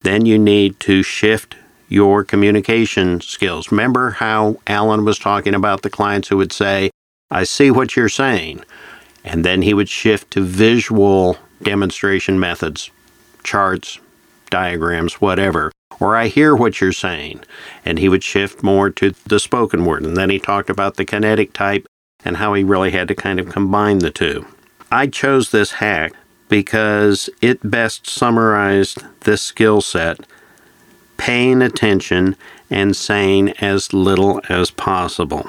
Then 0.00 0.24
you 0.24 0.38
need 0.38 0.80
to 0.80 1.02
shift 1.02 1.54
your 1.90 2.24
communication 2.24 3.20
skills. 3.20 3.70
Remember 3.70 4.12
how 4.12 4.56
Alan 4.66 5.04
was 5.04 5.18
talking 5.18 5.54
about 5.54 5.82
the 5.82 5.90
clients 5.90 6.28
who 6.28 6.38
would 6.38 6.52
say, 6.52 6.90
I 7.30 7.44
see 7.44 7.70
what 7.70 7.96
you're 7.96 8.08
saying. 8.08 8.64
And 9.24 9.44
then 9.44 9.60
he 9.60 9.74
would 9.74 9.90
shift 9.90 10.30
to 10.30 10.42
visual 10.42 11.36
demonstration 11.62 12.40
methods, 12.40 12.90
charts, 13.42 13.98
diagrams, 14.50 15.14
whatever. 15.14 15.72
Or 16.00 16.16
I 16.16 16.28
hear 16.28 16.54
what 16.56 16.80
you're 16.80 16.92
saying. 16.92 17.40
And 17.84 17.98
he 17.98 18.08
would 18.08 18.24
shift 18.24 18.62
more 18.62 18.90
to 18.90 19.14
the 19.26 19.38
spoken 19.38 19.84
word. 19.84 20.02
And 20.02 20.16
then 20.16 20.30
he 20.30 20.38
talked 20.38 20.70
about 20.70 20.96
the 20.96 21.04
kinetic 21.04 21.52
type 21.52 21.86
and 22.24 22.36
how 22.36 22.54
he 22.54 22.64
really 22.64 22.90
had 22.90 23.08
to 23.08 23.14
kind 23.14 23.38
of 23.40 23.48
combine 23.48 23.98
the 23.98 24.10
two. 24.10 24.46
I 24.90 25.06
chose 25.06 25.50
this 25.50 25.72
hack 25.72 26.12
because 26.48 27.30
it 27.40 27.70
best 27.70 28.06
summarized 28.06 29.02
this 29.20 29.42
skill 29.42 29.80
set 29.80 30.20
paying 31.16 31.62
attention 31.62 32.36
and 32.68 32.96
saying 32.96 33.50
as 33.60 33.92
little 33.92 34.40
as 34.48 34.70
possible. 34.70 35.48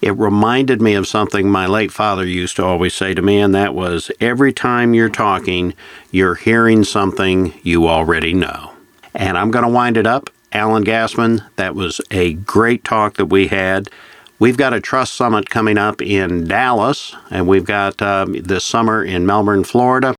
It 0.00 0.16
reminded 0.16 0.80
me 0.80 0.94
of 0.94 1.08
something 1.08 1.50
my 1.50 1.66
late 1.66 1.90
father 1.90 2.24
used 2.24 2.54
to 2.56 2.64
always 2.64 2.94
say 2.94 3.14
to 3.14 3.22
me, 3.22 3.40
and 3.40 3.52
that 3.54 3.74
was 3.74 4.12
every 4.20 4.52
time 4.52 4.94
you're 4.94 5.08
talking, 5.08 5.74
you're 6.12 6.36
hearing 6.36 6.84
something 6.84 7.52
you 7.64 7.88
already 7.88 8.32
know. 8.32 8.72
And 9.12 9.36
I'm 9.36 9.50
going 9.50 9.64
to 9.64 9.70
wind 9.70 9.96
it 9.96 10.06
up. 10.06 10.30
Alan 10.52 10.84
Gassman, 10.84 11.44
that 11.56 11.74
was 11.74 12.00
a 12.12 12.34
great 12.34 12.84
talk 12.84 13.16
that 13.16 13.26
we 13.26 13.48
had. 13.48 13.90
We've 14.38 14.56
got 14.56 14.72
a 14.72 14.80
trust 14.80 15.14
summit 15.14 15.50
coming 15.50 15.76
up 15.76 16.00
in 16.00 16.46
Dallas, 16.46 17.14
and 17.28 17.48
we've 17.48 17.64
got 17.64 18.00
um, 18.00 18.34
this 18.34 18.64
summer 18.64 19.02
in 19.02 19.26
Melbourne, 19.26 19.64
Florida. 19.64 20.14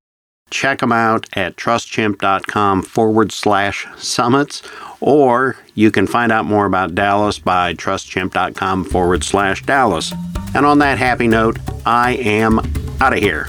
Check 0.50 0.80
them 0.80 0.91
out 0.91 1.28
at 1.34 1.56
trustchimp.com 1.56 2.84
forward 2.84 3.32
slash 3.32 3.88
summits, 3.97 4.64
or 5.00 5.58
you 5.76 5.91
can 5.91 6.08
find 6.08 6.32
out 6.32 6.45
more 6.45 6.66
about 6.66 6.95
Dallas 6.95 7.39
by 7.39 7.74
trustchimp.com 7.74 8.86
forward 8.86 9.24
slash 9.24 9.64
Dallas. 9.64 10.14
And 10.56 10.66
on 10.66 10.80
that 10.80 10.97
happy 10.97 11.28
note, 11.28 11.60
I 11.86 12.14
am 12.14 12.60
out 13.00 13.14
of 13.14 13.20
here. 13.20 13.45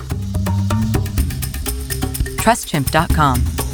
TrustChimp.com 2.37 3.70